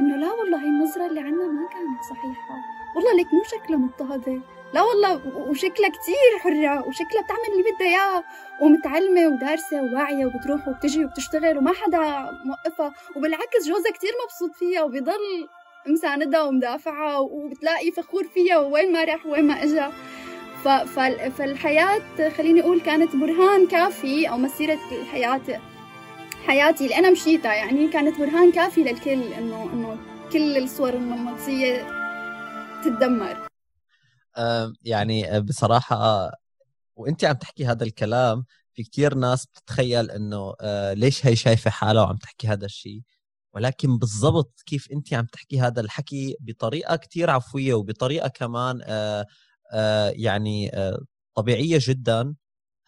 إنه 0.00 0.16
لا 0.16 0.32
والله 0.32 0.64
النظرة 0.64 1.06
اللي 1.06 1.20
عنا 1.20 1.46
ما 1.46 1.68
كانت 1.68 2.02
صحيحة. 2.10 2.54
والله 2.96 3.16
ليك 3.16 3.26
مو 3.34 3.42
شكلها 3.44 3.78
مضطهدة. 3.78 4.40
لا 4.74 4.82
والله 4.82 5.20
وشكلها 5.36 5.88
كتير 5.88 6.38
حرة 6.40 6.88
وشكلها 6.88 7.22
بتعمل 7.22 7.48
اللي 7.52 7.62
بدها 7.62 7.88
إياه 7.88 8.24
ومتعلمة 8.60 9.26
ودارسة 9.26 9.82
وواعية 9.82 10.26
وبتروح 10.26 10.68
وبتجي 10.68 11.04
وبتشتغل 11.04 11.58
وما 11.58 11.72
حدا 11.72 12.30
موقفها. 12.44 12.92
وبالعكس 13.16 13.66
جوزها 13.66 13.92
كتير 13.92 14.10
مبسوط 14.24 14.56
فيها 14.56 14.82
وبيضل 14.82 15.48
مساندها 15.86 16.42
ومدافعها 16.42 17.18
وبتلاقي 17.18 17.90
فخور 17.90 18.24
فيها 18.24 18.58
وين 18.58 18.92
ما 18.92 19.04
راح 19.04 19.26
وين 19.26 19.46
ما 19.46 19.64
إجا. 19.64 19.92
فالحياة 21.36 22.28
خليني 22.36 22.60
أقول 22.60 22.80
كانت 22.80 23.16
برهان 23.16 23.66
كافي 23.66 24.28
أو 24.28 24.36
مسيرة 24.36 24.78
الحياة 24.92 25.60
حياتي 26.46 26.84
اللي 26.84 26.98
أنا 26.98 27.10
مشيتها. 27.10 27.54
يعني 27.54 27.88
كانت 27.88 28.18
برهان 28.18 28.52
كافي 28.52 28.82
للكل 28.82 29.32
إنه 29.38 29.70
إنه 29.72 29.98
كل 30.32 30.56
الصور 30.56 30.94
النمطية 30.94 31.86
تتدمر. 32.84 33.47
يعني 34.82 35.40
بصراحة 35.40 36.30
وانت 36.96 37.24
عم 37.24 37.34
تحكي 37.36 37.66
هذا 37.66 37.84
الكلام 37.84 38.44
في 38.74 38.82
كتير 38.84 39.14
ناس 39.14 39.46
بتتخيل 39.46 40.10
إنه 40.10 40.54
آه، 40.60 40.92
ليش 40.92 41.26
هي 41.26 41.36
شايفة 41.36 41.70
حالها 41.70 42.02
وعم 42.02 42.16
تحكي 42.16 42.48
هذا 42.48 42.64
الشيء 42.66 43.02
ولكن 43.54 43.98
بالضبط 43.98 44.62
كيف 44.66 44.92
انت 44.92 45.14
عم 45.14 45.26
تحكي 45.26 45.60
هذا 45.60 45.80
الحكي 45.80 46.36
بطريقة 46.40 46.96
كتير 46.96 47.30
عفوية 47.30 47.74
وبطريقة 47.74 48.28
كمان 48.28 48.80
آه، 48.84 49.26
آه، 49.72 50.12
يعني 50.16 50.70
طبيعية 51.34 51.78
جدا 51.82 52.34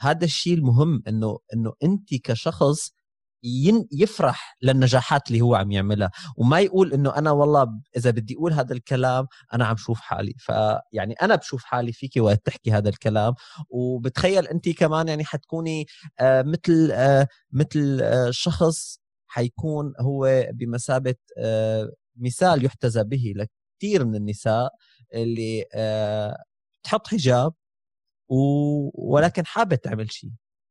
هذا 0.01 0.25
الشيء 0.25 0.55
المهم 0.55 1.03
إنه 1.09 1.39
إنه 1.55 1.73
انت 1.83 2.15
كشخص 2.15 2.93
يفرح 3.93 4.57
للنجاحات 4.63 5.29
اللي 5.29 5.41
هو 5.41 5.55
عم 5.55 5.73
يعملها. 5.73 6.11
وما 6.37 6.61
يقول 6.61 6.93
إنه 6.93 7.17
أنا 7.17 7.31
والله 7.31 7.67
إذا 7.97 8.11
بدي 8.11 8.35
أقول 8.35 8.53
هذا 8.53 8.73
الكلام 8.73 9.27
أنا 9.55 9.67
عم 9.67 9.77
شوف 9.77 10.01
حالي. 10.01 10.35
فيعني 10.39 11.15
أنا 11.23 11.35
بشوف 11.35 11.65
حالي 11.65 11.93
فيك 11.93 12.13
وقت 12.19 12.47
تحكي 12.47 12.73
هذا 12.73 12.89
الكلام. 12.89 13.35
وبتخيل 13.71 14.47
انت 14.47 14.69
كمان 14.69 15.09
يعني 15.09 15.25
حتكوني 15.25 15.87
آه 16.21 16.43
مثل 16.43 16.91
آه 16.93 17.29
مثل 17.53 18.01
آه 18.03 18.31
شخص 18.31 18.99
حيكون 19.27 19.93
هو 20.01 20.47
بمثابة 20.55 21.15
آه 21.39 21.91
مثال 22.17 22.65
يحتذى 22.65 23.05
به 23.05 23.33
لكثير 23.37 24.05
من 24.05 24.15
النساء 24.17 24.71
اللي 25.15 25.65
آه 25.75 26.37
تحط 26.85 27.07
حجاب 27.09 27.53
ولكن 28.95 29.47
حابة 29.47 29.77
تعمل 29.77 30.13
شيء. 30.13 30.31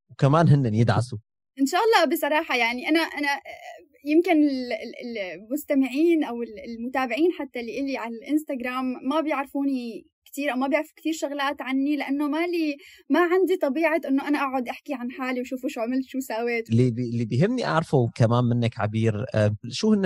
وكمان 0.10 0.50
هن 0.50 0.76
يدعسوا. 0.76 1.18
إن 1.62 1.66
شاء 1.66 1.82
الله 1.86 2.06
بصراحة 2.16 2.56
يعني 2.56 2.90
أنا 2.90 3.00
أنا 3.00 3.40
يمكن 4.06 4.50
المستمعين 5.04 6.24
أو 6.24 6.44
المتابعين 6.44 7.32
حتى 7.32 7.60
اللي 7.60 7.80
إلي 7.80 7.98
على 7.98 8.16
الإنستغرام 8.16 8.86
ما 9.10 9.22
بيعرفوني 9.22 10.06
كثير 10.32 10.52
أو 10.52 10.58
ما 10.58 10.68
بيعرفوا 10.68 10.94
كثير 10.96 11.14
شغلات 11.14 11.62
عني 11.62 11.98
لأنه 11.98 12.28
مالي 12.28 12.78
ما 13.10 13.20
عندي 13.20 13.58
طبيعة 13.62 14.02
إنه 14.08 14.28
أنا 14.28 14.40
أقعد 14.40 14.68
أحكي 14.68 14.94
عن 14.94 15.12
حالي 15.12 15.42
وشوفوا 15.42 15.70
شو 15.70 15.82
عملت 15.82 16.06
شو 16.08 16.20
سويت. 16.20 16.70
اللي 16.70 16.92
بي 16.92 17.10
اللي 17.10 17.26
بيهمني 17.26 17.66
أعرفه 17.66 18.10
كمان 18.16 18.44
منك 18.44 18.80
عبير 18.80 19.26
آه، 19.36 19.56
شو 19.70 19.94
هن 19.94 20.06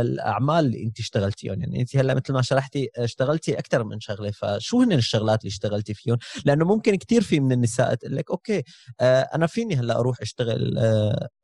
الأعمال 0.00 0.66
اللي 0.66 0.82
انت 0.82 0.98
اشتغلتيهم 1.00 1.60
يعني 1.60 1.80
انت 1.80 1.96
هلأ 1.96 2.14
مثل 2.14 2.32
ما 2.32 2.42
شرحتي 2.42 2.88
اشتغلتي 2.96 3.58
أكثر 3.58 3.84
من 3.84 4.00
شغلة 4.00 4.30
فشو 4.30 4.80
هن 4.82 4.92
الشغلات 4.92 5.40
اللي 5.40 5.48
اشتغلتي 5.50 5.94
فيهم 5.94 6.18
لأنه 6.44 6.64
ممكن 6.64 6.94
كثير 6.94 7.22
في 7.22 7.40
من 7.40 7.52
النساء 7.52 7.94
تقول 7.94 8.16
لك 8.16 8.30
okay 8.30 8.62
آه، 9.00 9.20
أنا 9.20 9.46
فيني 9.46 9.76
هلأ 9.76 9.98
أروح 9.98 10.20
أشتغل 10.20 10.78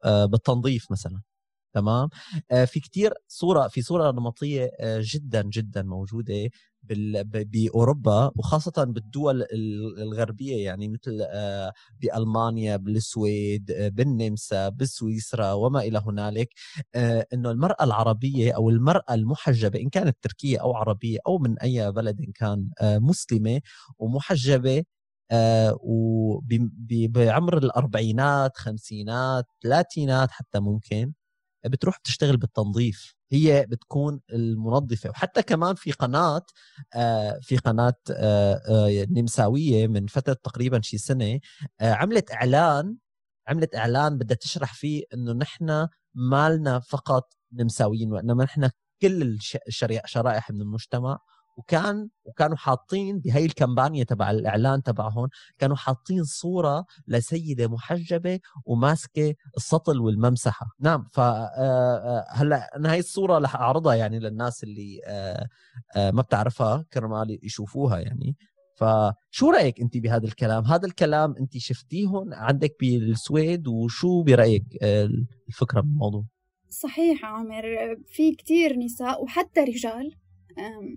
آه، 0.04 0.24
بالتنظيف 0.26 0.90
مثلا. 0.90 1.20
تمام؟ 1.74 2.08
في 2.66 2.80
كتير 2.80 3.12
صورة 3.28 3.68
في 3.68 3.82
صورة 3.82 4.10
نمطية 4.12 4.70
جدا 4.82 5.42
جدا 5.42 5.82
موجودة 5.82 6.48
بأوروبا 6.84 8.30
وخاصه 8.36 8.84
بالدول 8.84 9.46
الغربية 9.98 10.64
يعني 10.64 10.88
مثل 10.88 11.18
آه، 11.30 11.72
بألمانيا 12.02 12.76
بالسويد 12.76 13.70
آه، 13.70 13.88
بالنمسا 13.88 14.68
بسويسرا 14.68 15.52
وما 15.52 15.80
إلى 15.80 16.02
هنالك 16.06 16.48
آه، 16.94 17.26
إنه 17.32 17.50
المرأة 17.50 17.84
العربية 17.84 18.52
أو 18.52 18.70
المرأة 18.70 19.14
المحجبة 19.14 19.80
إن 19.80 19.88
كانت 19.88 20.16
تركية 20.22 20.58
أو 20.60 20.74
عربية 20.76 21.18
أو 21.26 21.38
من 21.38 21.58
أي 21.58 21.92
بلد 21.92 22.30
كان 22.34 22.68
مسلمة 22.82 23.60
ومحجبة 23.98 24.84
وبعمر 25.80 27.58
الأربعينات 27.58 28.56
خمسينات 28.56 29.44
ثلاثينات 29.62 30.30
حتى 30.30 30.60
ممكن 30.60 31.12
بتروح 31.66 31.98
بتشتغل 32.00 32.36
بالتنظيف. 32.36 33.14
هي 33.32 33.66
بتكون 33.68 34.20
المنظفة. 34.32 35.10
وحتى 35.10 35.42
كمان 35.42 35.74
في 35.74 35.92
قناة 35.92 36.42
آه، 36.94 37.38
في 37.42 37.56
قناة 37.56 37.94
آه، 38.10 38.60
آه، 38.68 39.06
نمساوية 39.10 39.86
من 39.86 40.06
فترة 40.06 40.32
تقريبا 40.32 40.80
شي 40.82 40.98
سنة 40.98 41.40
عملت 41.80 42.32
إعلان 42.32 42.96
عملت 43.48 43.76
إعلان 43.76 44.18
بدها 44.18 44.36
تشرح 44.36 44.74
فيه 44.74 45.04
إنه 45.14 45.32
نحن 45.32 45.88
مالنا 46.14 46.80
فقط 46.80 47.32
نمساويين 47.52 48.12
وإنما 48.12 48.44
نحن 48.44 48.70
كل 49.02 49.38
الشرائح 49.68 50.50
من 50.50 50.60
المجتمع 50.60 51.18
وكان 51.56 52.08
وكانوا 52.24 52.56
حاطين 52.56 53.18
بهي 53.18 53.44
الكمبانيا 53.44 54.04
تبع 54.04 54.30
الإعلان 54.30 54.82
تبعهم 54.82 55.28
كانوا 55.58 55.76
حاطين 55.76 56.24
صورة 56.24 56.84
لسيدة 57.08 57.68
محجبة 57.68 58.40
وماسكة 58.64 59.34
السطل 59.56 60.00
والممسحة. 60.00 60.66
نعم 60.80 61.08
ف 61.12 61.20
آه، 61.20 61.48
آه، 61.56 62.24
هلأ 62.30 62.76
أنا 62.76 62.92
هي 62.92 62.98
الصورة 62.98 63.38
رح 63.38 63.56
أعرضها 63.56 63.94
يعني 63.94 64.18
للناس 64.18 64.64
اللي 64.64 65.00
آه، 65.06 66.10
ما 66.10 66.22
بتعرفها 66.22 66.84
كرمال 66.92 67.38
يشوفوها 67.42 67.98
يعني. 67.98 68.36
فشو 68.76 69.50
رأيك 69.50 69.80
أنت 69.80 69.96
بهذا 69.96 70.24
الكلام؟ 70.24 70.64
هذا 70.64 70.86
الكلام 70.86 71.34
أنت 71.40 71.58
شفتيهم 71.58 72.34
عندك 72.34 72.76
بالسويد 72.80 73.68
وشو 73.68 74.22
برأيك 74.22 74.62
الفكرة 75.48 75.80
بالموضوع؟ 75.80 76.24
صحيح 76.68 77.24
عامر 77.24 77.62
في 78.06 78.34
كتير 78.34 78.76
نساء 78.78 79.22
وحتى 79.22 79.60
رجال 79.60 80.21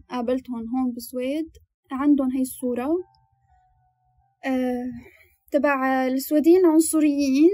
قابلتهم 0.09 0.65
هون 0.75 0.91
بالسويد 0.91 1.49
عندهم 1.91 2.31
هاي 2.31 2.41
الصورة. 2.41 2.89
أه 4.45 4.91
تبع 5.51 6.07
السويديين 6.07 6.65
عنصريين. 6.65 7.49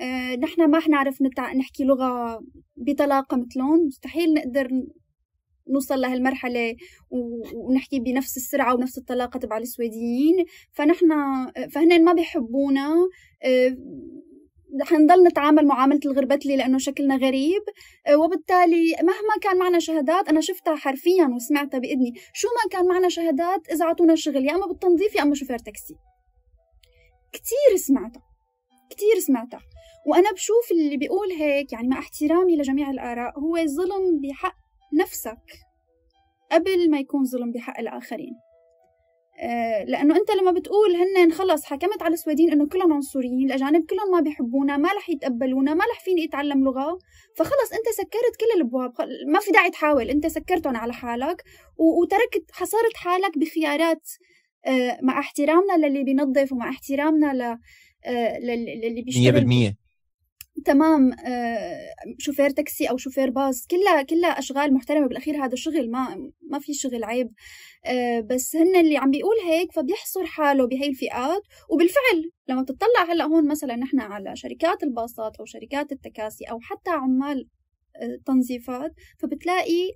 أه 0.00 0.34
نحن 0.36 0.70
ما 0.70 0.80
حنعرف. 0.80 1.22
نحكي 1.56 1.84
لغة 1.84 2.40
بطلاقة 2.76 3.36
مثلهم. 3.36 3.86
مستحيل 3.86 4.34
نقدر 4.34 4.68
نوصل 5.70 6.00
لهالمرحلة 6.00 6.76
ونحكي 7.54 8.00
بنفس 8.00 8.36
السرعة 8.36 8.74
ونفس 8.74 8.98
الطلاقة 8.98 9.38
تبع 9.38 9.58
السويديين. 9.58 10.44
فنحن 10.72 11.08
فهن 11.70 12.04
ما 12.04 12.12
بيحبونا. 12.12 12.94
أه 13.44 13.76
حنضل 14.82 15.22
نتعامل 15.24 15.66
معاملة 15.66 16.00
الغربتلي 16.06 16.56
لأنه 16.56 16.78
شكلنا 16.78 17.16
غريب. 17.16 17.62
آه، 18.06 18.16
وبالتالي 18.16 18.92
مهما 19.02 19.34
كان 19.42 19.58
معنا 19.58 19.78
شهادات 19.78 20.28
أنا 20.28 20.40
شفتها 20.40 20.76
حرفيا 20.76 21.30
وسمعتها 21.36 21.78
بإذني. 21.78 22.12
شو 22.32 22.48
ما 22.48 22.70
كان 22.70 22.88
معنا 22.88 23.08
شهادات 23.08 23.68
إذا 23.70 23.84
أعطونا 23.84 24.14
شغل 24.14 24.44
يا 24.44 24.54
أما 24.54 24.66
بالتنظيف 24.66 25.14
يا 25.14 25.22
أما 25.22 25.34
شوفير 25.34 25.58
تاكسي. 25.58 25.94
كتير 27.32 27.76
سمعتها 27.76 28.22
كتير 28.90 29.18
سمعتها. 29.26 29.60
وأنا 30.06 30.32
بشوف 30.32 30.70
اللي 30.70 30.96
بيقول 30.96 31.30
هيك 31.38 31.72
يعني 31.72 31.88
مع 31.88 31.98
احترامي 31.98 32.56
لجميع 32.56 32.90
الآراء 32.90 33.38
هو 33.38 33.56
ظلم 33.56 34.20
بحق 34.22 34.56
نفسك 35.00 35.42
قبل 36.52 36.90
ما 36.90 36.98
يكون 36.98 37.24
ظلم 37.24 37.52
بحق 37.52 37.78
الآخرين. 37.78 38.47
لأنه 39.86 40.16
أنت 40.16 40.30
لما 40.30 40.50
بتقول 40.50 40.96
هن 40.96 41.32
خلص 41.32 41.64
حكمت 41.64 42.02
على 42.02 42.14
السويدين 42.14 42.52
إنه 42.52 42.68
كلهم 42.68 42.92
عنصريين 42.92 43.46
الأجانب 43.46 43.86
كلهم 43.90 44.10
ما 44.12 44.20
بيحبونا 44.20 44.76
ما 44.76 44.88
رح 44.92 45.10
يتقبلونا 45.10 45.74
ما 45.74 45.84
رح 45.92 46.00
فيني 46.00 46.24
أتعلم 46.24 46.64
لغة 46.64 46.98
فخلص 47.36 47.72
أنت 47.72 47.88
سكرت 47.96 48.36
كل 48.40 48.46
الأبواب 48.56 48.92
ما 49.26 49.40
في 49.40 49.50
داعي 49.50 49.70
تحاول 49.70 50.10
أنت 50.10 50.26
سكرتهم 50.26 50.76
على 50.76 50.92
حالك 50.92 51.44
وتركت 51.76 52.50
حصرت 52.52 52.96
حالك 52.96 53.38
بخيارات 53.38 54.08
آه، 54.66 54.98
مع 55.02 55.18
احترامنا 55.18 55.86
للي 55.86 56.04
بينظف 56.04 56.52
ومع 56.52 56.68
احترامنا 56.68 57.58
آه، 58.04 58.38
للي 58.38 59.02
بيشتغل 59.02 59.46
100% 59.46 59.87
تمام 60.64 61.12
آه، 61.12 61.94
شوفير 62.18 62.50
تاكسي 62.50 62.86
أو 62.90 62.96
شوفير 62.96 63.30
باص 63.30 63.66
كلها 63.66 64.02
كلها 64.02 64.30
أشغال 64.30 64.74
محترمة. 64.74 65.06
بالأخير 65.08 65.44
هذا 65.44 65.54
شغل 65.54 65.90
ما 65.90 66.30
ما 66.50 66.58
في 66.58 66.74
شغل 66.74 67.04
عيب. 67.04 67.30
آه، 67.86 68.20
بس 68.20 68.56
هن 68.56 68.76
اللي 68.76 68.96
عم 68.96 69.10
بيقول 69.10 69.36
هيك 69.46 69.72
فبيحصر 69.72 70.24
حاله 70.26 70.66
بهي 70.66 70.88
الفئات. 70.88 71.42
وبالفعل 71.70 72.30
لما 72.48 72.62
بتطلع 72.62 73.12
هلأ 73.12 73.24
هون 73.24 73.48
مثلا 73.48 73.76
نحن 73.76 74.00
على 74.00 74.36
شركات 74.36 74.82
الباصات 74.82 75.36
أو 75.40 75.44
شركات 75.44 75.92
التكاسي 75.92 76.44
أو 76.44 76.60
حتى 76.60 76.90
عمال 76.90 77.48
آه، 77.96 78.18
تنظيفات 78.26 78.92
فبتلاقي 79.18 79.92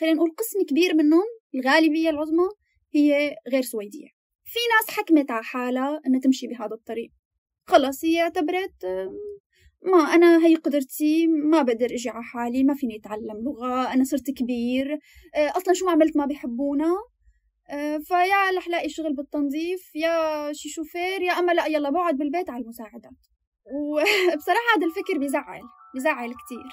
خلينا 0.00 0.16
نقول 0.16 0.30
قسم 0.30 0.64
كبير 0.68 0.94
منهم 0.94 1.24
الغالبية 1.54 2.10
العظمى 2.10 2.48
هي 2.94 3.36
غير 3.52 3.62
سويدية. 3.62 4.08
في 4.44 4.58
ناس 4.76 4.96
حكمت 4.96 5.30
على 5.30 5.44
حالها 5.44 6.00
إنها 6.06 6.20
تمشي 6.20 6.46
بهذا 6.46 6.74
الطريق. 6.74 7.10
خلص 7.66 8.04
هي 8.04 8.20
اعتبرت 8.22 8.84
ما 9.82 9.98
أنا 10.14 10.46
هي 10.46 10.54
قدرتي 10.54 11.26
ما 11.26 11.62
بقدر 11.62 11.86
أجي 11.86 12.08
على 12.10 12.24
حالي 12.24 12.64
ما 12.64 12.74
فيني 12.74 12.96
أتعلم 12.96 13.44
لغة 13.44 13.92
أنا 13.92 14.04
صرت 14.04 14.30
كبير. 14.30 14.98
آه، 15.34 15.48
أصلا 15.56 15.74
شو 15.74 15.86
ما 15.86 15.92
عملت 15.92 16.16
ما 16.16 16.26
بيحبونا. 16.26 16.94
آه، 17.70 17.98
فيا 17.98 18.58
رح 18.58 18.68
لاقي 18.68 18.88
شغل 18.88 19.14
بالتنظيف 19.14 19.96
يا 19.96 20.52
شي 20.52 20.68
شوفير 20.68 21.22
يا 21.22 21.32
أما 21.32 21.52
لا 21.52 21.66
يلا 21.66 21.90
بقعد 21.90 22.14
بالبيت 22.16 22.50
على 22.50 22.62
المساعدات. 22.62 23.18
وبصراحة 23.74 24.60
هذا 24.76 24.86
الفكر 24.86 25.18
بيزعل 25.18 25.62
بيزعل 25.94 26.34
كتير. 26.34 26.68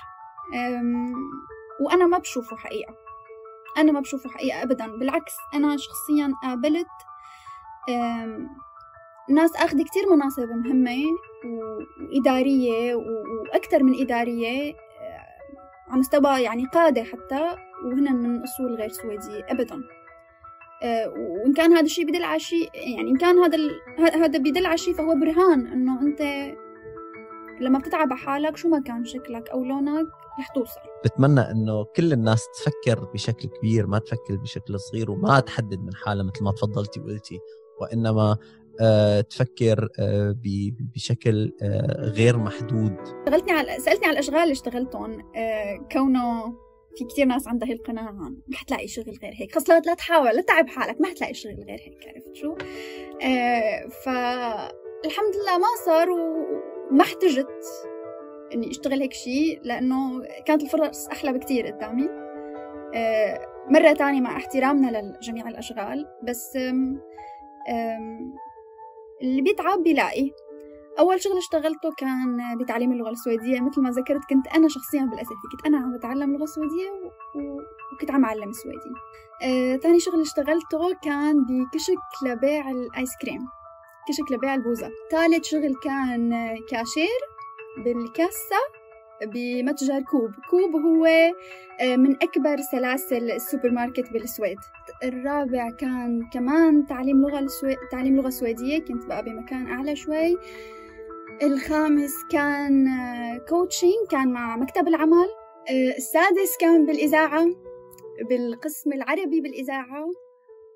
وأنا 1.85 2.05
ما 2.05 2.17
بشوفه 2.17 2.57
حقيقة. 2.57 2.95
أنا 3.77 3.91
ما 3.91 3.99
بشوفه 3.99 4.29
حقيقة 4.29 4.63
أبدا. 4.63 4.87
بالعكس 4.87 5.33
أنا 5.53 5.77
شخصيا 5.77 6.33
قابلت 6.43 6.87
ناس 9.29 9.55
أخذ 9.55 9.83
كتير 9.83 10.15
مناصب 10.15 10.49
مهمة 10.49 11.03
وإدارية 11.45 12.95
وأكثر 12.95 13.83
من 13.83 14.01
إدارية 14.01 14.73
آه، 14.73 15.91
على 15.91 15.99
مستوى 15.99 16.41
يعني 16.41 16.65
قادة 16.73 17.03
حتى 17.03 17.55
وهن 17.85 18.15
من 18.15 18.43
أصول 18.43 18.75
غير 18.75 18.89
سويدية 18.89 19.45
أبدا. 19.49 19.81
آه، 20.83 21.07
وإن 21.07 21.53
كان 21.53 21.73
هذا 21.73 21.85
الشيء 21.85 22.07
بدل 22.09 22.23
على 22.23 22.39
شيء 22.39 22.69
يعني 22.75 23.09
إن 23.09 23.17
كان 23.17 23.37
هذا 23.37 23.57
هذا 23.99 24.37
بدل 24.37 24.65
على 24.65 24.77
شيء 24.77 24.93
فهو 24.93 25.15
برهان 25.15 25.67
إنه 25.67 26.01
أنت 26.01 26.21
لما 27.61 27.79
بتتعب 27.79 28.13
على 28.13 28.21
حالك 28.21 28.57
شو 28.57 28.69
ما 28.69 28.79
كان 28.79 29.05
شكلك 29.05 29.49
أو 29.49 29.63
لونك 29.63 30.07
رح 30.39 30.47
توصل. 30.47 30.79
بتمنى 31.05 31.41
إنه 31.41 31.83
كل 31.95 32.13
الناس 32.13 32.47
تفكر 32.53 33.05
بشكل 33.13 33.49
كبير 33.49 33.87
ما 33.87 33.99
تفكر 33.99 34.35
بشكل 34.35 34.79
صغير 34.79 35.11
وما 35.11 35.39
تحدد 35.39 35.79
من 35.83 35.95
حالها 35.95 36.23
مثل 36.23 36.43
ما 36.43 36.51
تفضلتي 36.51 36.99
وقلتي 36.99 37.39
وإنما 37.81 38.31
آه، 38.31 38.37
تفكر 39.29 39.89
آه، 39.99 40.35
بشكل 40.95 41.51
آه، 41.61 42.01
غير 42.01 42.37
محدود. 42.37 42.97
اشتغلتني 42.99 43.51
على 43.51 43.79
سألتني 43.79 44.05
على 44.07 44.13
الأشغال 44.13 44.39
اللي 44.39 44.51
اشتغلتهم. 44.51 45.21
كونه 45.91 46.53
في 46.97 47.05
كثير 47.05 47.25
ناس 47.25 47.47
عندها 47.47 47.69
هي 47.69 47.73
القناعة 47.73 48.11
ما 48.11 48.35
حتلاقي 48.53 48.87
شغل 48.87 49.17
غير 49.23 49.33
هيك. 49.33 49.55
خلص 49.55 49.69
لا 49.69 49.79
تحاول 49.79 50.35
لا 50.35 50.41
تعب 50.41 50.67
حالك 50.67 51.01
ما 51.01 51.07
حتلاقي 51.07 51.33
شغل 51.33 51.55
غير 51.67 51.79
هيك 51.79 52.15
عرفت 52.15 52.35
شو؟ 52.35 52.55
آه 53.21 53.87
فالحمد 53.87 55.33
لله 55.35 55.57
ما 55.57 55.67
صار 55.85 56.09
وما 56.09 57.01
احتجت 57.01 57.63
إني 58.53 58.71
أشتغل 58.71 59.01
هيك 59.01 59.13
شيء 59.13 59.59
لأنه 59.63 60.23
كانت 60.45 60.63
الفرص 60.63 61.07
أحلى 61.07 61.33
بكثير 61.33 61.67
قدامي. 61.67 62.09
آه 62.95 63.39
مرة 63.69 63.93
تانية 63.93 64.21
مع 64.21 64.37
احترامنا 64.37 65.15
لجميع 65.21 65.47
الأشغال 65.47 66.07
بس 66.23 66.57
اللي 69.21 69.41
بيتعب 69.41 69.83
بيلاقي. 69.83 70.31
أول 70.99 71.21
شغل 71.21 71.37
اشتغلته 71.37 71.93
كان 71.97 72.57
بتعليم 72.57 72.91
اللغة 72.91 73.09
السويدية. 73.09 73.59
مثل 73.59 73.81
ما 73.81 73.89
ذكرت 73.89 74.21
كنت 74.29 74.47
أنا 74.47 74.67
شخصيا 74.67 75.01
بالأسف 75.01 75.35
كنت 75.51 75.65
أنا 75.65 75.77
عم 75.77 75.97
بتعلم 75.97 76.37
لغة 76.37 76.45
سويدية 76.45 76.91
و... 76.91 77.11
وكنت 77.95 78.11
عم 78.11 78.25
أعلم 78.25 78.51
سويدي. 78.51 78.93
آه، 79.43 79.77
ثاني 79.77 79.99
شغل 79.99 80.21
اشتغلته 80.21 80.93
كان 81.03 81.43
بكشك 81.43 82.25
لبيع 82.25 82.71
الآيس 82.71 83.09
كريم 83.21 83.41
كشك 84.07 84.31
لبيع 84.31 84.55
البوزة. 84.55 84.91
ثالث 85.11 85.45
شغل 85.45 85.75
كان 85.83 86.31
كاشير 86.69 87.19
بالكاسة. 87.83 88.84
بمتجر 89.23 90.01
Coop. 90.01 90.31
Coop 90.49 90.75
هو 90.75 91.05
آه، 91.05 91.95
من 91.95 92.15
أكبر 92.15 92.57
سلاسل 92.71 93.31
السوبر 93.31 93.71
ماركت 93.71 94.13
بالسويد. 94.13 94.57
الرابع 95.03 95.69
كان 95.69 96.29
كمان 96.33 96.85
تعليم 96.85 97.21
لغة 97.21 97.39
السوي... 97.39 97.75
تعليم 97.91 98.15
لغة 98.15 98.29
سويدية. 98.29 98.79
كنت 98.79 99.05
بقى 99.05 99.23
بمكان 99.23 99.67
أعلى 99.67 99.95
شوي. 99.95 100.37
الخامس 101.43 102.13
كان 102.31 102.87
coaching 103.49 103.93
آه، 104.05 104.07
كان 104.11 104.31
مع 104.31 104.57
مكتب 104.57 104.87
العمل. 104.87 105.27
آه، 105.69 105.97
السادس 105.97 106.57
كان 106.59 106.85
بالإذاعة 106.85 107.45
بالقسم 108.29 108.93
العربي 108.93 109.41
بالإذاعة. 109.41 110.05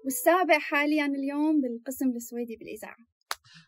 والسابع 0.04 0.60
حاليا 0.60 1.06
اليوم 1.06 1.62
بالقسم 1.62 2.10
السويدي 2.10 2.56
بالإذاعة. 2.56 3.19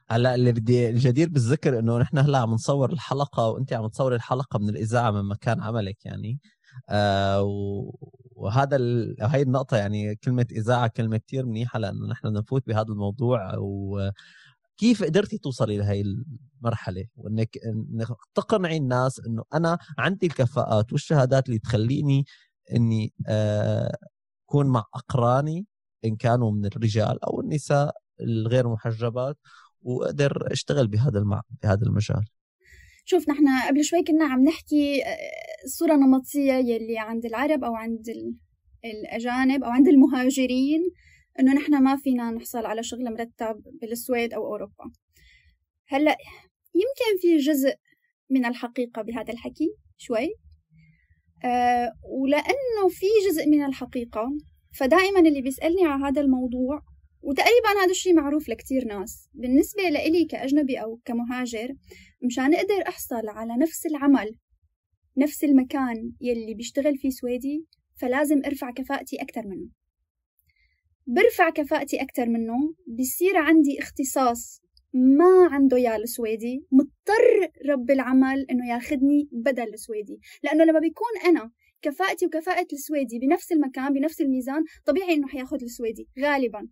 هلا 0.10 0.36
اللي 0.36 0.52
بدي 0.52 0.90
الجدير 0.90 1.30
بالذكر 1.30 1.80
إنه 1.80 1.98
نحن 1.98 2.18
هلا 2.18 2.38
عم 2.38 2.52
نصور 2.52 2.94
الحلقة 2.94 3.48
وأنت 3.50 3.74
عم 3.74 3.88
تصوري 3.88 4.16
الحلقة 4.16 4.60
من 4.60 4.70
الإذاعة 4.70 5.12
من 5.12 5.24
مكان 5.30 5.62
عملك 5.62 6.06
يعني. 6.06 6.40
آه 6.90 7.44
وهذا 8.36 8.76
ال... 8.76 9.16
هاي 9.22 9.42
النقطة 9.42 9.78
يعني 9.78 10.16
كلمة 10.16 10.46
إذاعة 10.52 10.88
كلمة 10.88 11.18
كتير 11.18 11.46
منيحة 11.46 11.80
لأنه 11.80 12.08
نحن 12.08 12.28
نفوت 12.34 12.68
بهذا 12.68 12.88
الموضوع. 12.90 13.56
وكيف 13.58 15.04
قدرتي 15.04 15.38
توصلي 15.38 15.78
لهي 15.78 16.04
المرحلة؟ 16.62 17.06
وإنك 17.16 17.58
انك 17.66 18.08
تقنعي 18.36 18.78
الناس 18.78 19.20
إنه 19.28 19.44
أنا 19.54 19.78
عندي 19.98 20.26
الكفاءات 20.28 20.94
والشهادات 20.94 21.48
اللي 21.48 21.60
تخليني 21.60 22.26
إني 22.76 23.14
آه، 23.28 23.98
أكون 24.50 24.68
مع 24.68 24.86
أقراني 24.96 25.66
إن 26.06 26.16
كانوا 26.16 26.52
من 26.52 26.66
الرجال 26.66 27.24
أو 27.26 27.42
النساء 27.42 27.96
الغير 28.22 28.70
محجبات. 28.70 29.38
وأقدر 29.82 30.48
أشتغل 30.52 30.88
بهذا 30.88 31.20
المع... 31.20 31.42
بهذا 31.64 31.82
المجال. 31.84 32.26
شوف 33.06 33.30
نحن 33.30 33.46
قبل 33.68 33.84
شوي 33.84 34.04
كنا 34.04 34.26
عم 34.26 34.44
نحكي 34.44 35.04
آه، 35.04 35.94
النمطية 35.94 36.54
يلي 36.54 37.00
عند 37.00 37.26
العرب 37.26 37.64
أو 37.64 37.76
عند 37.76 38.06
الأجانب 38.86 39.64
أو 39.64 39.70
عند 39.70 39.88
المهاجرين 39.88 40.82
إنه 41.40 41.54
نحن 41.54 41.84
ما 41.84 41.96
فينا 41.96 42.32
نحصل 42.32 42.66
على 42.66 42.84
شغل 42.84 43.04
مرتب 43.04 43.64
بالسويد 43.82 44.34
أو 44.34 44.46
أوروبا. 44.46 44.92
هلأ 45.88 46.18
يمكن 46.76 47.22
في 47.22 47.38
جزء 47.38 47.76
من 48.30 48.46
الحقيقة 48.46 49.02
بهذا 49.02 49.34
الحكي 49.34 49.76
شوي 49.98 50.28
أه 51.46 51.92
ولأنه 52.04 52.90
في 52.90 53.06
جزء 53.30 53.50
من 53.50 53.66
الحقيقة 53.66 54.30
فدائما 54.74 55.20
اللي 55.20 55.42
بيسألني 55.42 55.86
على 55.86 56.04
هذا 56.04 56.22
الموضوع 56.22 56.82
وتقريبا 57.22 57.84
هذا 57.84 57.92
الشيء 57.92 58.14
معروف 58.14 58.50
لكتير 58.50 58.86
ناس. 58.86 59.30
بالنسبة 59.34 59.84
لإلي 59.84 60.26
كأجنبي 60.26 60.78
أو 60.78 61.00
كمهاجر 61.06 61.76
مشان 62.24 62.54
أقدر 62.54 62.82
أحصل 62.88 63.28
على 63.28 63.54
نفس 63.62 63.86
العمل 63.86 64.36
نفس 65.18 65.44
المكان 65.44 66.14
يلي 66.22 66.54
بيشتغل 66.54 66.98
فيه 66.98 67.10
سويدي 67.10 67.66
فلازم 68.02 68.42
أرفع 68.46 68.72
كفاءتي 68.72 69.22
أكتر 69.22 69.42
منه. 69.46 69.70
برفع 71.08 71.50
كفاءتي 71.50 72.02
أكتر 72.02 72.26
منه 72.26 72.76
بصير 72.88 73.38
عندي 73.38 73.80
اختصاص 73.80 74.62
ما 74.94 75.48
عنده 75.52 75.78
يا 75.78 75.96
السويدي 75.96 76.66
مضطر 76.72 77.52
رب 77.70 77.92
العمل 77.92 78.46
إنه 78.52 78.70
ياخذني 78.74 79.30
بدل 79.32 79.74
السويدي 79.74 80.20
لأنه 80.44 80.64
لما 80.64 80.80
بيكون 80.80 81.12
أنا 81.26 81.52
كفاءتي 81.82 82.26
وكفاءة 82.26 82.68
السويدي 82.74 83.20
بنفس 83.20 83.52
المكان 83.52 83.94
بنفس 83.94 84.22
الميزان 84.22 84.64
طبيعي 84.86 85.14
إنه 85.14 85.28
حياخذ 85.28 85.64
السويدي 85.64 86.08
غالبا. 86.20 86.68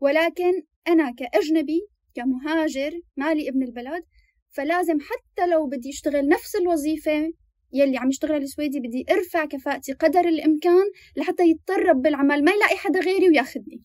ولكن 0.00 0.62
أنا 0.88 1.10
كأجنبي 1.10 1.80
كمهاجر 2.14 3.00
مالي 3.16 3.48
ابن 3.48 3.62
البلد 3.62 4.02
فلازم 4.50 4.98
حتى 5.00 5.46
لو 5.46 5.66
بدي 5.66 5.90
أشتغل 5.90 6.28
نفس 6.28 6.56
الوظيفة 6.56 7.32
يلي 7.72 7.98
عم 7.98 8.08
يشتغل 8.08 8.42
السويدي 8.42 8.80
بدي 8.80 9.04
أرفع 9.10 9.44
كفاءتي 9.44 9.92
قدر 9.92 10.20
الإمكان 10.20 10.84
لحتى 11.16 11.42
يضطر 11.42 11.92
بالعمل. 11.92 12.44
ما 12.44 12.52
يلاقي 12.52 12.76
حدا 12.76 13.00
غيري 13.00 13.28
وياخذني 13.28 13.82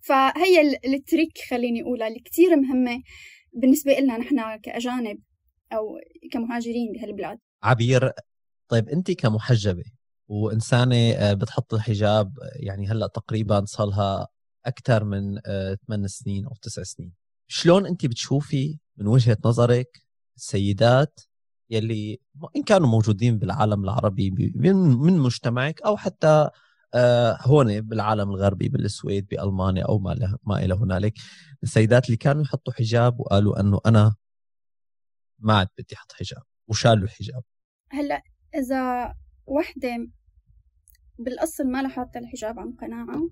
فهي 0.00 0.76
التريك 0.84 1.38
خليني 1.50 1.82
أقولها 1.82 2.08
اللي 2.08 2.20
كتير 2.20 2.56
مهمة 2.56 3.02
بالنسبة 3.52 3.98
لنا 3.98 4.16
نحن 4.16 4.56
كأجانب 4.56 5.18
أو 5.72 5.98
كمهاجرين 6.32 6.92
بهالبلاد. 6.92 7.38
عبير 7.62 8.12
طيب 8.68 8.88
أنت 8.88 9.10
كمحجبة 9.10 9.84
وإنسانة 10.28 11.12
آه، 11.12 11.32
بتحط 11.32 11.74
الحجاب 11.74 12.32
يعني 12.56 12.86
هلأ 12.86 13.06
تقريبا 13.06 13.64
صار 13.64 13.90
أكثر 14.66 15.04
من 15.04 15.40
8 15.40 16.04
آه، 16.04 16.06
سنين 16.06 16.44
أو 16.46 16.54
9 16.62 16.84
سنين. 16.84 17.12
شلون 17.46 17.86
أنت 17.86 18.06
بتشوفي 18.06 18.78
من 18.96 19.06
وجهة 19.06 19.36
نظرك 19.44 20.02
السيدات 20.36 21.20
يلي 21.70 22.20
إن 22.56 22.62
كانوا 22.62 22.88
موجودين 22.88 23.38
بالعالم 23.38 23.84
العربي 23.84 24.52
من 24.54 24.76
من 24.76 25.18
مجتمعك 25.18 25.82
أو 25.82 25.96
حتى 25.96 26.50
آه، 26.94 27.38
هون 27.40 27.80
بالعالم 27.80 28.30
الغربي 28.30 28.68
بالسويد 28.68 29.26
بألمانيا 29.26 29.84
أو 29.84 29.98
ما 29.98 30.36
ما 30.44 30.64
إلى 30.64 30.74
هنالك 30.74 31.14
السيدات 31.62 32.06
اللي 32.06 32.16
كانوا 32.16 32.42
يحطوا 32.42 32.72
حجاب 32.72 33.20
وقالوا 33.20 33.60
إنه 33.60 33.80
أنا 33.86 34.14
ما 35.38 35.58
عاد 35.58 35.68
بدي 35.78 35.94
أحط 35.94 36.12
حجاب 36.12 36.42
وشالوا 36.68 37.04
الحجاب. 37.04 37.42
هلأ 37.90 38.22
إذا 38.54 39.14
وحدة 39.46 40.08
بالأصل 41.18 41.66
ما 41.66 41.82
لها 41.82 41.90
حاطة 41.90 42.18
الحجاب 42.18 42.58
عن 42.58 42.72
قناعة 42.72 43.28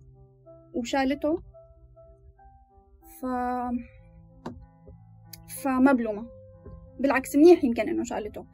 وشالته. 0.74 1.42
ف 3.20 3.26
فما 5.62 5.92
بلومه 5.92 6.26
بالعكس 7.00 7.36
منيح 7.36 7.64
يمكن 7.64 7.88
إنه 7.88 8.04
شالته. 8.04 8.46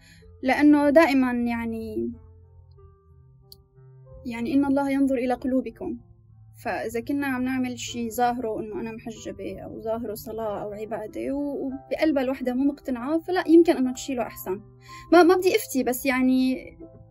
لأنه 0.42 0.90
دائما 0.90 1.32
يعني 1.32 2.12
يعني 4.26 4.54
إن 4.54 4.64
الله 4.64 4.90
ينظر 4.90 5.14
إلى 5.14 5.34
قلوبكم. 5.34 5.98
فإذا 6.64 7.00
كنا 7.00 7.26
عم 7.26 7.42
نعمل 7.42 7.78
شي 7.78 8.10
ظاهره 8.10 8.60
إنه 8.60 8.80
أنا 8.80 8.92
محجبة 8.92 9.60
أو 9.60 9.80
ظاهره 9.80 10.14
صلاة 10.14 10.62
أو 10.62 10.72
عبادة 10.72 11.32
وبقلبها 11.32 12.22
الوحدة 12.22 12.54
مو 12.54 12.64
مقتنعة 12.64 13.18
فلا 13.18 13.48
يمكن 13.48 13.76
إنه 13.76 13.92
تشيله 13.92 14.22
أحسن. 14.22 14.60
ما 15.12 15.22
ما 15.22 15.34
بدي 15.34 15.56
أفتي 15.56 15.82
بس 15.82 16.06
يعني 16.06 16.56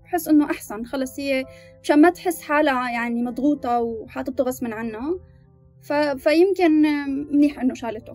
بحس 0.07 0.27
إنه 0.27 0.45
أحسن. 0.45 0.85
خلص 0.85 1.19
هي 1.19 1.45
مشان 1.83 2.01
ما 2.01 2.09
تحس 2.09 2.41
حالها 2.41 2.89
يعني 2.91 3.23
مضغوطة 3.23 3.79
وحاطته 3.81 4.43
غصبا 4.43 4.75
عنها 4.75 5.19
ف... 5.81 5.93
فيمكن 5.93 6.81
منيح 7.31 7.59
إنه 7.59 7.73
شالته. 7.73 8.13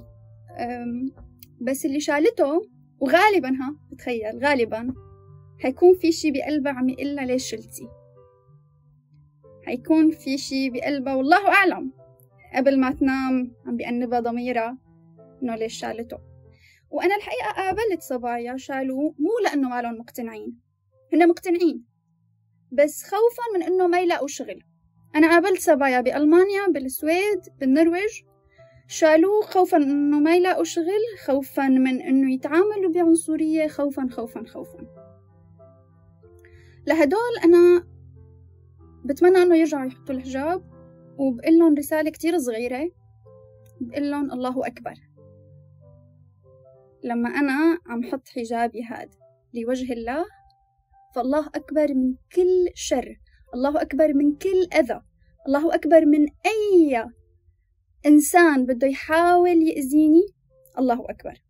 بس 1.61 1.87
اللي 1.87 2.01
شالته 2.01 2.63
وغالبا 3.01 3.49
ها 3.49 3.77
بتخيل 3.93 4.39
غالبا 4.45 4.95
حيكون 5.59 5.95
في 5.95 6.13
شي 6.13 6.31
بقلبها 6.31 6.73
عم 6.73 6.89
يقلها 6.89 7.25
ليش 7.25 7.51
شلتي. 7.51 7.89
حيكون 9.67 10.11
في 10.11 10.39
شي 10.39 10.71
بقلبها 10.71 11.15
والله 11.15 11.49
أعلم. 11.49 11.93
قبل 12.55 12.81
ما 12.81 12.93
تنام 12.93 13.53
عم 13.67 13.77
بأنبها 13.77 14.21
ضميرها 14.21 14.79
إنه 15.43 15.55
ليش 15.55 15.75
شالته. 15.75 16.19
وأنا 16.91 17.17
الحقيقة 17.17 17.53
قابلت 17.57 18.03
صبايا 18.03 18.57
شالوه 18.57 19.15
مو 19.19 19.31
لأنه 19.45 19.69
ما 19.69 19.83
لهم 19.83 19.99
مقتنعين. 19.99 20.62
هن 21.13 21.29
مقتنعين. 21.29 21.85
بس 22.73 23.05
خوفا 23.05 23.43
من 23.55 23.63
إنه 23.63 23.87
ما 23.87 24.01
يلاقوا 24.01 24.29
شغل. 24.29 24.63
أنا 25.15 25.31
قابلت 25.31 25.61
صبايا 25.61 26.01
بألمانيا 26.01 26.67
بالسويد 26.75 27.41
بالنرويج. 27.61 28.23
شالوه 28.87 29.43
خوفا 29.43 29.77
إنه 29.77 30.21
ما 30.21 30.37
يلاقوا 30.37 30.65
شغل 30.65 31.19
خوفا 31.27 31.69
من 31.69 32.03
إنه 32.03 32.35
يتعاملوا 32.35 32.93
بعنصرية 32.95 33.69
خوفا 33.69 34.09
خوفا 34.11 34.45
خوفا. 34.47 34.87
لهدول 36.87 37.39
أنا 37.45 37.87
بتمنى 39.05 39.39
إنه 39.39 39.57
يرجعوا 39.57 39.87
يحطوا 39.87 40.15
الحجاب 40.15 40.65
وبقول 41.19 41.59
لهم 41.59 41.75
رسالة 41.75 42.11
كتير 42.11 42.39
صغيرة. 42.39 42.91
بقول 43.81 44.11
لهم 44.11 44.33
الله 44.33 44.67
أكبر. 44.67 44.95
لما 47.05 47.29
أنا 47.29 47.79
عم 47.87 48.03
حط 48.03 48.29
حجابي 48.29 48.83
هاد 48.83 49.15
لوجه 49.55 49.93
الله 49.93 50.25
فالله 51.15 51.47
أكبر 51.47 51.95
من 51.95 52.15
كل 52.33 52.71
شر 52.75 53.17
الله 53.55 53.83
أكبر 53.83 54.15
من 54.15 54.37
كل 54.37 54.69
أذى 54.75 55.01
الله 55.47 55.75
أكبر 55.75 56.07
من 56.07 56.27
أي 56.47 57.05
إنسان 58.07 58.67
بده 58.67 58.87
يحاول 58.87 59.63
يأذيني 59.63 60.27
الله 60.79 61.05
أكبر. 61.11 61.43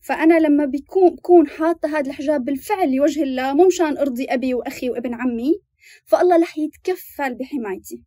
فأنا 0.00 0.38
لما 0.38 0.64
بكون 0.64 1.14
بكون 1.14 1.48
حاطة 1.48 1.88
هذا 1.98 2.10
الحجاب 2.10 2.44
بالفعل 2.44 2.94
لوجه 2.94 3.22
الله 3.22 3.54
مو 3.54 3.66
مشان 3.66 3.98
أرضي 3.98 4.24
أبي 4.24 4.54
وأخي 4.54 4.90
وابن 4.90 5.14
عمي 5.14 5.60
فالله 6.04 6.42
رح 6.42 6.58
يتكفل 6.58 7.34
بحمايتي. 7.34 8.02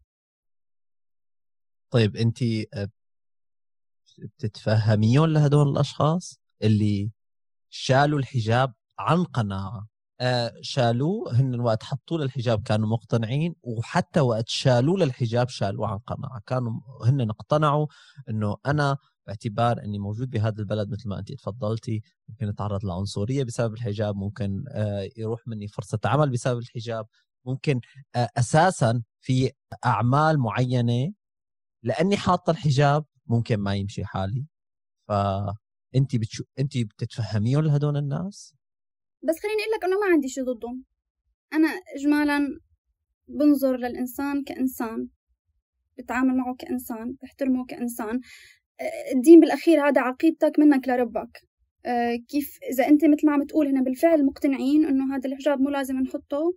طيب 1.91 2.15
أنت 2.15 2.38
آه، 2.74 2.89
بتتفهميهم 4.20 5.26
لهدول 5.26 5.70
الأشخاص 5.70 6.39
اللي 6.63 7.11
شالوا 7.70 8.20
الحجاب 8.20 8.74
عن 8.99 9.24
قناعة؟ 9.24 9.88
آه 10.22 10.53
شالوه 10.61 11.34
هن 11.39 11.59
وقت 11.59 11.84
حطوا 11.84 12.17
له 12.17 12.24
الحجاب 12.24 12.63
كانوا 12.63 12.88
مقتنعين 12.88 13.55
وحتى 13.63 14.20
وقت 14.20 14.49
شالوا 14.49 14.97
للحجاب 14.97 15.49
شالوه 15.49 15.88
عن 15.88 15.97
قناعة. 15.97 16.41
كانوا 16.45 16.72
هن 17.05 17.30
اقتنعوا 17.30 17.88
إنه 18.30 18.57
أنا 18.65 18.97
باعتبار 19.28 19.84
إني 19.84 19.99
موجود 19.99 20.30
بهذا 20.30 20.59
البلد 20.59 20.89
مثل 20.91 21.09
ما 21.09 21.20
انت 21.20 21.32
تفضلتي 21.32 22.01
ممكن 22.30 22.47
أتعرض 22.49 22.86
لعنصرية 22.86 23.43
بسبب 23.43 23.74
الحجاب 23.74 24.15
ممكن 24.15 24.63
آه 24.70 25.09
يروح 25.17 25.47
مني 25.47 25.67
فرصة 25.67 25.99
عمل 26.05 26.30
بسبب 26.30 26.59
الحجاب. 26.59 27.05
ممكن 27.45 27.82
أساسا 28.15 29.03
في 29.22 29.51
أعمال 29.86 30.39
معينة 30.39 31.13
لأني 31.84 32.17
حاطة 32.17 32.51
الحجاب 32.51 33.05
ممكن 33.28 33.57
ما 33.57 33.76
يمشي 33.76 34.05
حالي. 34.05 34.45
فانت 35.07 36.15
بتشو 36.15 36.43
انت 36.59 36.78
بتتفهميهم 36.78 37.61
لهدول 37.61 37.97
الناس؟ 37.97 38.55
بس 39.24 39.39
خليني 39.39 39.61
أقول 39.61 39.74
لك 39.78 39.86
إنه 39.86 39.99
ما 39.99 40.13
عندي 40.13 40.28
شيء 40.28 40.43
ضدهم. 40.43 40.84
أنا 41.53 41.67
اجمالا 41.67 42.59
بنظر 43.28 43.78
للإنسان 43.78 44.43
كإنسان 44.43 45.07
بتعامل 45.97 46.38
معه 46.38 46.55
كإنسان 46.55 47.15
بحترمه 47.22 47.65
كإنسان. 47.65 48.20
آه، 48.82 49.15
الدين 49.15 49.39
بالأخير 49.39 49.88
هذا 49.88 50.01
عقيدتك 50.01 50.59
منك 50.59 50.88
لربك. 50.88 51.41
آه، 51.86 52.15
كيف 52.15 52.59
إذا 52.74 52.88
أنت 52.88 53.05
مثل 53.05 53.28
ما 53.28 53.34
عم 53.34 53.43
تقول 53.43 53.67
هنا 53.67 53.82
بالفعل 53.82 54.26
مقتنعين 54.26 54.86
إنه 54.86 55.15
هذا 55.15 55.30
الحجاب 55.30 55.59
مو 55.61 55.70
لازم 55.70 55.99
نحطه 55.99 56.53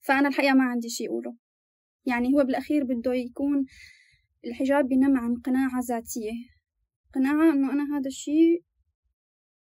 فأنا 0.00 0.28
الحقيقة 0.28 0.54
ما 0.54 0.64
عندي 0.64 0.88
شيء 0.88 1.08
أقوله 1.08 1.36
يعني 2.06 2.34
هو 2.34 2.44
بالأخير 2.44 2.84
بده 2.84 3.14
يكون 3.14 3.66
الحجاب 4.44 4.88
بينم 4.88 5.16
عن 5.18 5.34
قناعة 5.34 5.80
ذاتية. 5.88 6.32
قناعة 7.14 7.52
إنه 7.52 7.72
أنا 7.72 7.98
هذا 7.98 8.06
الشيء 8.06 8.62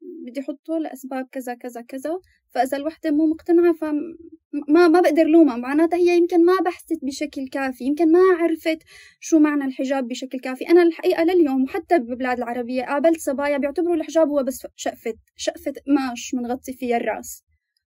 بدي 0.01 0.39
أحطه 0.39 0.77
لأسباب 0.77 1.27
كذا 1.31 1.53
كذا 1.53 1.81
كذا. 1.81 2.19
فإذا 2.49 2.77
الوحدة 2.77 3.11
مو 3.11 3.25
مقتنعة 3.25 3.73
فما 3.73 4.87
ما 4.87 5.01
بقدر 5.01 5.23
لومها. 5.23 5.57
معناتها 5.57 5.97
هي 5.97 6.17
يمكن 6.17 6.45
ما 6.45 6.53
بحثت 6.65 6.99
بشكل 7.03 7.47
كافي 7.47 7.83
يمكن 7.83 8.11
ما 8.11 8.19
عرفت 8.39 8.83
شو 9.19 9.39
معنى 9.39 9.65
الحجاب 9.65 10.07
بشكل 10.07 10.39
كافي. 10.39 10.69
أنا 10.69 10.83
الحقيقة 10.83 11.23
لليوم 11.23 11.63
وحتى 11.63 11.99
ببلاد 11.99 12.37
العربية 12.37 12.83
قابلت 12.83 13.19
صبايا 13.19 13.57
بيعتبروا 13.57 13.95
الحجاب 13.95 14.27
هو 14.27 14.43
بس 14.43 14.67
شقفة 14.75 15.13
شقفة 15.35 15.73
قماش 15.87 16.33
منغطي 16.33 16.73
فيها 16.73 16.97
الرأس. 16.97 17.43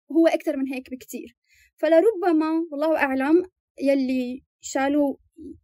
وهو 0.10 0.28
أكثر 0.28 0.58
من 0.58 0.68
هيك 0.68 0.92
بكتير. 0.92 1.38
فلربما 1.78 2.66
والله 2.72 2.98
أعلم 2.98 3.46
يلي 3.82 4.44
شالوا 4.62 5.16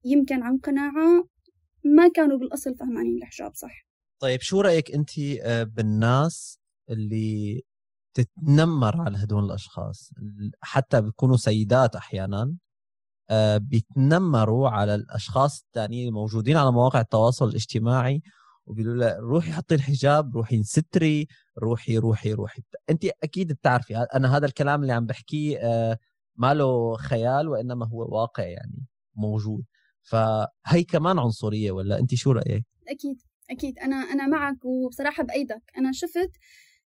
يمكن 0.06 0.44
عن 0.44 0.58
قناعة 0.58 1.28
ما 1.86 2.08
كانوا 2.08 2.38
بالأصل 2.38 2.76
فهمانين 2.76 3.18
الحجاب 3.18 3.54
صح. 3.56 3.83
طيب 4.24 4.42
شو 4.42 4.62
رأيك 4.62 4.92
أنت 4.92 5.10
آه، 5.42 5.64
بالناس 5.64 6.60
اللي 6.90 7.62
تتنمر 8.14 9.02
على 9.02 9.18
هدول 9.18 9.46
الأشخاص؟ 9.46 10.12
حتى 10.62 11.02
بيكونوا 11.02 11.38
سيدات 11.38 11.96
أحيانا 11.96 12.56
آه، 13.30 13.58
بيتنمروا 13.58 14.70
على 14.70 14.96
الأشخاص 14.96 15.64
الثانيين 15.64 16.08
الموجودين 16.08 16.58
على 16.58 16.72
مواقع 16.72 17.02
التواصل 17.02 17.50
الاجتماعي 17.50 18.22
وبيقولوا 18.66 18.98
لها 19.04 19.18
روحي 19.20 19.52
حطي 19.52 19.76
الحجاب 19.76 20.36
روحي 20.36 20.56
انستري 20.56 21.28
روحي 21.58 21.98
روحي 21.98 22.34
روحي. 22.34 22.62
أنت 22.90 23.06
أكيد 23.24 23.54
بتعرفي 23.54 23.98
أنا 23.98 24.38
هذا 24.38 24.46
الكلام 24.46 24.82
اللي 24.82 24.94
عم 24.94 25.06
بحكيه 25.06 25.58
آه، 25.58 25.98
ما 26.36 26.54
له 26.54 26.98
خيال 26.98 27.50
وإنما 27.50 27.88
هو 27.88 28.20
واقع 28.20 28.44
يعني 28.44 28.86
موجود. 29.16 29.66
فهي 30.04 30.84
كمان 30.84 31.20
عنصرية 31.20 31.72
ولا 31.72 32.00
أنت 32.00 32.16
شو 32.16 32.32
رأيك؟ 32.32 32.66
أكيد. 32.88 33.33
أكيد. 33.52 33.80
أنا 33.80 33.96
أنا 33.96 34.28
معك 34.28 34.66
وبصراحة 34.66 35.24
بأيدك. 35.24 35.62
أنا 35.78 35.92
شفت 35.94 36.32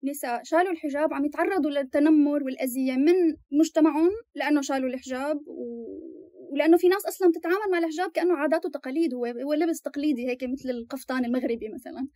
نساء 0.04 0.42
شالوا 0.44 0.72
الحجاب 0.72 1.14
عم 1.14 1.24
يتعرضوا 1.24 1.70
للتنمر 1.70 2.42
والأذية 2.44 2.92
من 2.96 3.14
مجتمعهم 3.52 4.10
لأنه 4.34 4.60
شالوا 4.60 4.88
الحجاب 4.88 5.36
و... 5.48 5.84
ولأنه 6.52 6.76
في 6.76 6.88
ناس 6.88 7.06
أصلا 7.06 7.28
بتتعامل 7.28 7.70
مع 7.72 7.78
الحجاب 7.78 8.10
كأنه 8.10 8.34
عادات 8.36 8.66
وتقاليد 8.66 9.14
هو 9.14 9.24
هو 9.26 9.54
لبس 9.54 9.80
تقليدي 9.80 10.28
هيك 10.28 10.44
مثل 10.44 10.70
القفطان 10.70 11.24
المغربي 11.24 11.68
مثلا. 11.68 12.08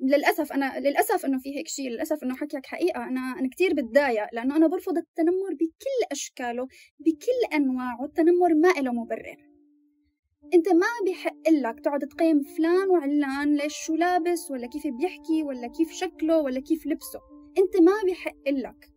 للأسف 0.00 0.52
أنا 0.52 0.80
للأسف 0.80 1.24
إنه 1.26 1.38
في 1.38 1.56
هيك 1.56 1.68
شيء 1.68 1.90
للأسف 1.90 2.22
إنه 2.22 2.36
حكيك 2.36 2.66
حقيقة. 2.66 3.04
أنا 3.08 3.20
أنا 3.38 3.48
كثير 3.52 3.74
بتضايق 3.74 4.26
لأنه 4.32 4.56
أنا 4.56 4.66
برفض 4.66 4.96
التنمر 4.98 5.54
بكل 5.54 6.12
أشكاله 6.12 6.66
بكل 7.00 7.54
أنواعه. 7.54 8.04
التنمر 8.04 8.54
ما 8.54 8.80
له 8.80 8.92
مبرر. 8.92 9.53
أنت 10.54 10.68
ما 10.68 10.86
بحق 11.06 11.50
لك 11.50 11.80
تقعد 11.80 12.00
تقيم 12.00 12.42
فلان 12.42 12.90
وعلان 12.90 13.56
ليش 13.56 13.74
شو 13.86 13.94
لابس 13.94 14.50
ولا 14.50 14.66
كيف 14.66 14.82
بيحكي 14.86 15.42
ولا 15.42 15.66
كيف 15.66 15.92
شكله 15.92 16.38
ولا 16.38 16.60
كيف 16.60 16.86
لبسه. 16.86 17.20
أنت 17.58 17.76
ما 17.82 17.92
بحق 18.08 18.48
لك. 18.48 18.90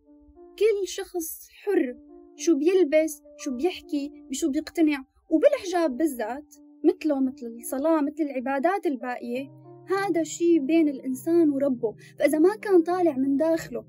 كل 0.58 0.88
شخص 0.88 1.48
حر. 1.64 1.96
شو 2.36 2.58
بيلبس 2.58 3.22
شو 3.38 3.56
بيحكي 3.56 4.12
بشو 4.30 4.50
بيقتنع. 4.50 5.04
وبالحجاب 5.30 5.96
بالذات 5.96 6.54
مثله 6.84 7.20
مثل 7.20 7.46
الصلاة 7.46 8.00
مثل 8.00 8.22
العبادات 8.22 8.86
الباقية 8.86 9.50
هذا 9.88 10.22
شيء 10.22 10.58
بين 10.58 10.88
الإنسان 10.88 11.50
وربه. 11.50 11.94
فإذا 12.18 12.38
ما 12.38 12.56
كان 12.56 12.82
طالع 12.82 13.16
من 13.16 13.36
داخله 13.36 13.84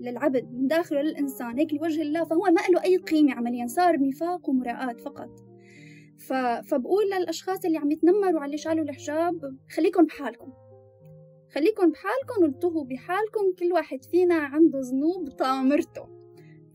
للعبد 0.00 0.44
من 0.52 0.66
داخله 0.66 1.02
للإنسان 1.02 1.58
هيك 1.58 1.74
لوجه 1.74 2.02
الله 2.02 2.24
فهو 2.24 2.42
ما 2.42 2.60
له 2.72 2.84
أي 2.84 2.96
قيمة 2.96 3.34
عمليا. 3.34 3.66
صار 3.66 4.00
نفاق 4.00 4.48
ومراءات 4.48 5.00
فقط. 5.00 5.51
ف... 6.28 6.32
فبقول 6.70 7.04
للأشخاص 7.06 7.64
اللي 7.64 7.78
عم 7.78 7.90
يتنمروا 7.90 8.40
على 8.40 8.44
اللي 8.44 8.56
شالوا 8.58 8.84
الحجاب 8.84 9.56
خليكم 9.76 10.04
بحالكم 10.04 10.52
خليكم 11.54 11.90
بحالكم 11.90 12.42
وانتهوا 12.42 12.84
بحالكم 12.84 13.52
كل 13.58 13.72
واحد 13.72 14.04
فينا 14.04 14.34
عنده 14.34 14.80
ذنوب 14.80 15.28
طامرته 15.28 16.08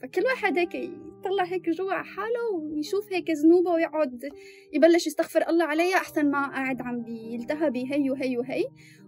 فكل 0.01 0.21
واحد 0.21 0.57
هيك 0.57 0.75
يطلع 0.75 1.43
هيك 1.43 1.69
جوا 1.69 1.93
حاله 1.93 2.51
ويشوف 2.53 3.13
هيك 3.13 3.31
ذنوبه 3.31 3.71
ويقعد 3.71 4.29
يبلش 4.73 5.07
يستغفر 5.07 5.49
الله 5.49 5.65
عليها 5.65 5.95
أحسن 5.95 6.31
ما 6.31 6.47
قاعد 6.47 6.81
عم 6.81 7.01
بيلتهى 7.03 7.69
بهي 7.69 8.09
وهي 8.09 8.37
وهي. 8.37 8.65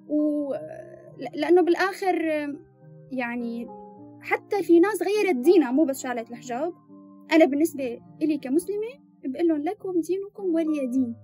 و... 0.07 0.53
لأنه 1.33 1.61
بالآخر 1.61 2.15
يعني 3.11 3.67
حتى 4.21 4.63
في 4.63 4.79
ناس 4.79 5.03
غيرت 5.03 5.35
دينها 5.35 5.71
مو 5.71 5.85
بس 5.85 6.03
شالت 6.03 6.29
الحجاب. 6.31 6.73
أنا 7.31 7.45
بالنسبة 7.45 7.99
إلي 8.21 8.37
كمسلمة 8.37 9.08
بقول 9.25 9.47
لهم 9.47 9.63
لكم 9.63 10.01
دينكم 10.01 10.43
ولي 10.43 10.87
دين. 10.87 11.15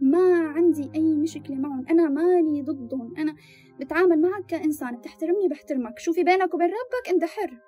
ما 0.00 0.52
عندي 0.56 0.90
أي 0.94 1.16
مشكلة 1.16 1.56
معهم. 1.56 1.88
أنا 1.88 2.08
ماني 2.08 2.62
ضدهم. 2.62 3.16
أنا 3.18 3.34
بتعامل 3.80 4.20
معك 4.20 4.46
كإنسان 4.46 4.96
بتحترمني 4.96 5.48
بحترمك 5.48 5.98
شو 5.98 6.12
في 6.12 6.24
بينك 6.24 6.54
وبين 6.54 6.66
ربك 6.66 7.08
أنت 7.08 7.24
حر. 7.24 7.58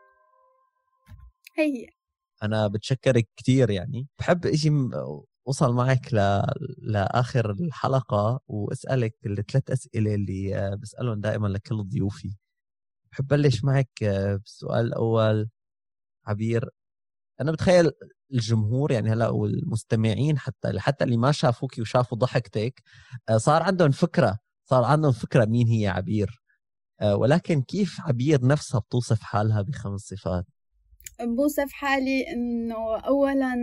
هي 1.59 1.65
هي. 1.65 1.87
أنا 2.43 2.67
بتشكرك 2.67 3.29
كثير 3.37 3.71
يعني. 3.71 4.09
بحب 4.19 4.47
إجي 4.47 4.71
وصل 5.45 5.75
معك 5.75 6.15
ل... 6.15 6.43
لآخر 6.79 7.51
الحلقة 7.51 8.41
وأسألك 8.47 9.17
الثلاث 9.27 9.71
أسئلة 9.71 10.15
اللي 10.15 10.77
بسألهم 10.83 11.21
دائما 11.21 11.49
لكل 11.49 11.85
ضيوفي. 11.85 12.37
بحب 13.13 13.27
بلش 13.27 13.65
معك 13.65 14.05
بالسؤال 14.43 14.87
الأول 14.87 15.49
عبير 16.27 16.71
أنا 17.41 17.53
بتخيل 17.53 17.91
الجمهور 18.33 18.93
يعني 18.93 19.11
هلأ 19.13 19.29
والمستمعين 19.29 20.39
حتى 20.39 20.81
حتى 20.81 21.05
اللي 21.05 21.17
ما 21.17 21.33
شافوك 21.33 21.79
وشافوا 21.79 22.19
ضحكتك 22.19 22.83
آه، 23.29 23.37
صار 23.37 23.63
عندهم 23.63 23.91
فكرة 23.91 24.39
صار 24.65 24.85
عندهم 24.85 25.13
فكرة 25.13 25.45
مين 25.45 25.69
هي 25.69 25.89
عبير. 25.89 26.43
آه، 27.01 27.17
ولكن 27.17 27.63
كيف 27.63 28.01
عبير 28.01 28.47
نفسها 28.47 28.81
بتوصف 28.81 29.23
حالها 29.23 29.63
بخمس 29.63 30.01
صفات؟ 30.01 30.45
بوصف 31.21 31.73
حالي 31.73 32.25
إنه 32.33 32.99
اولا 32.99 33.55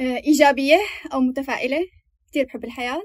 آه، 0.00 0.16
إيجابية 0.16 0.78
أو 1.12 1.20
متفائلة 1.20 1.78
كثير 2.28 2.44
بحب 2.44 2.64
الحياة. 2.64 3.02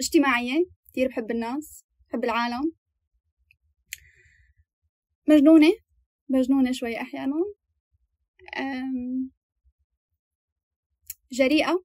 اجتماعية 0.00 0.64
كثير 0.92 1.08
بحب 1.08 1.30
الناس 1.30 1.84
بحب 2.08 2.24
العالم. 2.24 2.72
مجنونة. 5.28 5.72
مجنونة 6.28 6.72
شوي 6.72 7.00
أحيانا. 7.00 7.34
جريئة. 11.32 11.84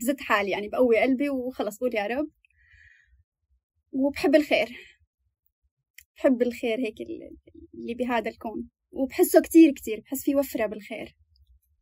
بزت 0.00 0.20
حالي 0.20 0.50
يعني 0.50 0.68
بقوي 0.68 1.00
قلبي 1.00 1.30
وخلص 1.30 1.78
بقول 1.78 1.94
يا 1.94 2.06
رب. 2.06 2.30
وبحب 3.92 4.34
الخير. 4.34 4.68
بحب 6.16 6.42
الخير 6.42 6.78
هيك 6.78 6.94
اللي 7.74 7.94
بهذا 7.94 8.30
الكون. 8.30 8.68
وبحسه 8.92 9.42
كتير 9.42 9.72
كتير. 9.72 10.00
بحس 10.00 10.24
في 10.24 10.36
وفرة 10.36 10.66
بالخير. 10.66 11.16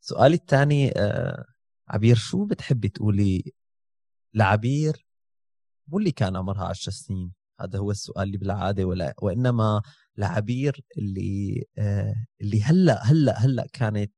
سؤالي 0.00 0.34
الثاني 0.34 0.92
آه، 0.96 1.44
عبير 1.88 2.16
شو 2.16 2.44
بتحبي 2.44 2.88
تقولي 2.88 3.52
لعبير 4.34 5.06
مو 5.88 5.98
اللي 5.98 6.12
كان 6.12 6.36
عمرها 6.36 6.68
عشر 6.68 6.90
سنين؟ 6.90 7.32
هذا 7.60 7.78
هو 7.78 7.90
السؤال 7.90 8.22
اللي 8.26 8.38
بالعادة 8.38 8.84
ولا 8.84 9.14
وإنما 9.22 9.82
لعبير 10.16 10.80
اللي 10.98 11.64
آه 11.78 12.14
اللي 12.40 12.62
هلأ 12.62 13.04
هلأ 13.04 13.38
هلأ 13.38 13.66
كانت 13.72 14.12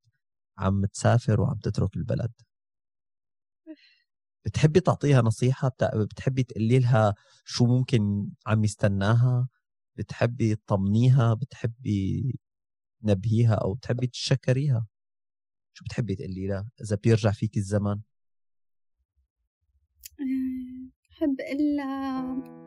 عم 0.58 0.84
تسافر 0.86 1.40
وعم 1.40 1.58
تترك 1.58 1.96
البلد. 1.96 2.32
بتحبي 4.44 4.80
تعطيها 4.80 5.22
نصيحة؟ 5.22 5.72
بتحبي 5.94 6.42
تقولي 6.42 6.78
لها 6.78 7.14
شو 7.44 7.66
ممكن 7.66 8.30
عم 8.46 8.64
يستناها؟ 8.64 9.48
بتحبي 9.96 10.54
تطمنيها؟ 10.54 11.34
بتحبي 11.34 12.38
نبهيها 13.02 13.54
أو 13.54 13.74
بتحبي 13.74 14.06
تشكريها؟ 14.06 14.86
شو 15.74 15.84
بتحبي 15.84 16.14
تقولي 16.16 16.46
لها 16.46 16.70
إذا 16.82 16.96
بيرجع 16.96 17.30
فيك 17.32 17.56
الزمن؟ 17.56 18.00
بحب 21.10 21.36
الا 21.40 22.59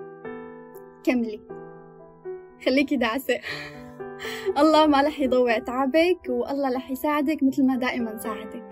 كملي 1.03 1.39
خليكي 2.65 2.95
دعسة. 2.97 3.39
الله 4.57 4.87
ما 4.87 5.01
رح 5.01 5.19
يضوع 5.19 5.59
تعبك 5.59 6.29
والله 6.29 6.75
رح 6.75 6.91
يساعدك 6.91 7.43
مثل 7.43 7.65
ما 7.65 7.77
دائما 7.77 8.17
ساعدك. 8.17 8.69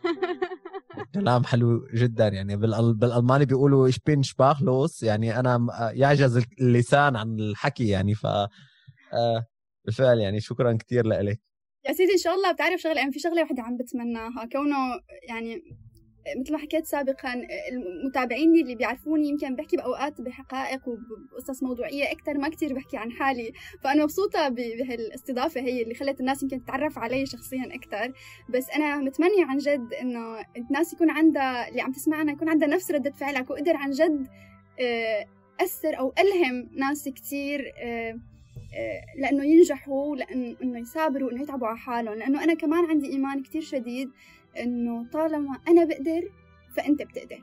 كلام 1.14 1.44
حلو 1.44 1.86
جدا 1.94 2.28
يعني 2.28 2.56
بالألماني 2.56 3.44
بيقولوا 3.44 3.86
إيش 3.86 3.98
بين 3.98 4.22
شباخلوس 4.22 5.02
يعني 5.02 5.40
أنا 5.40 5.66
يعجز 5.94 6.44
اللسان 6.60 7.16
عن 7.16 7.40
الحكي 7.40 7.88
يعني 7.88 8.14
ف 8.14 8.26
آه، 8.26 9.46
بالفعل 9.84 10.18
يعني 10.18 10.40
شكرا 10.40 10.72
كثير 10.72 11.06
لك 11.06 11.40
يا 11.88 11.92
سيدي 11.92 12.12
إن 12.12 12.18
شاء 12.18 12.34
الله 12.34 12.52
بتعرف 12.52 12.80
شغلة؟ 12.80 12.96
يعني 12.96 13.12
في 13.12 13.18
شغلة 13.18 13.42
واحدة 13.42 13.62
عم 13.62 13.76
بتمناها. 13.76 14.48
كونه 14.52 14.76
يعني 15.28 15.62
مثل 16.36 16.52
ما 16.52 16.58
حكيت 16.58 16.86
سابقا 16.86 17.34
المتابعين 17.72 18.54
اللي 18.54 18.74
بيعرفوني 18.74 19.28
يمكن 19.28 19.56
بحكي 19.56 19.76
بأوقات 19.76 20.20
بحقائق 20.20 20.88
وبقصص 20.88 21.62
موضوعية 21.62 22.12
أكثر 22.12 22.38
ما 22.38 22.48
كتير 22.48 22.74
بحكي 22.74 22.96
عن 22.96 23.12
حالي. 23.12 23.52
فأنا 23.80 24.02
مبسوطة 24.02 24.48
بهالاستضافة 24.48 25.60
هي 25.60 25.82
اللي 25.82 25.94
خلت 25.94 26.20
الناس 26.20 26.42
يمكن 26.42 26.64
تتعرف 26.64 26.98
علي 26.98 27.26
شخصيا 27.26 27.68
أكثر 27.74 28.12
بس 28.48 28.70
أنا 28.70 28.96
متمنية 28.96 29.44
عن 29.44 29.58
جد 29.58 29.94
إنه 30.00 30.44
الناس 30.56 30.92
يكون 30.92 31.10
عندها 31.10 31.68
اللي 31.68 31.80
عم 31.80 31.92
تسمعنا 31.92 32.32
يكون 32.32 32.48
عندها 32.48 32.68
نفس 32.68 32.90
ردة 32.90 33.10
فعلك 33.10 33.50
وقدر 33.50 33.76
عن 33.76 33.90
جد 33.90 34.26
آه، 34.80 35.26
أثر 35.60 35.98
أو 35.98 36.12
ألهم 36.18 36.68
ناس 36.76 37.08
كتير 37.08 37.72
آه، 37.78 38.18
آه، 38.74 39.00
لأنه 39.18 39.44
ينجحوا 39.44 40.16
لأنه 40.16 40.78
يثابروا 40.78 41.32
إنه 41.32 41.42
يتعبوا 41.42 41.66
على 41.66 41.78
حالهم. 41.78 42.14
لأنه 42.14 42.44
أنا 42.44 42.54
كمان 42.54 42.84
عندي 42.84 43.08
إيمان 43.08 43.42
كتير 43.42 43.62
شديد 43.62 44.10
إنه 44.58 45.06
طالما 45.12 45.58
أنا 45.68 45.84
بقدر 45.84 46.30
فأنت 46.76 47.02
بتقدر. 47.02 47.40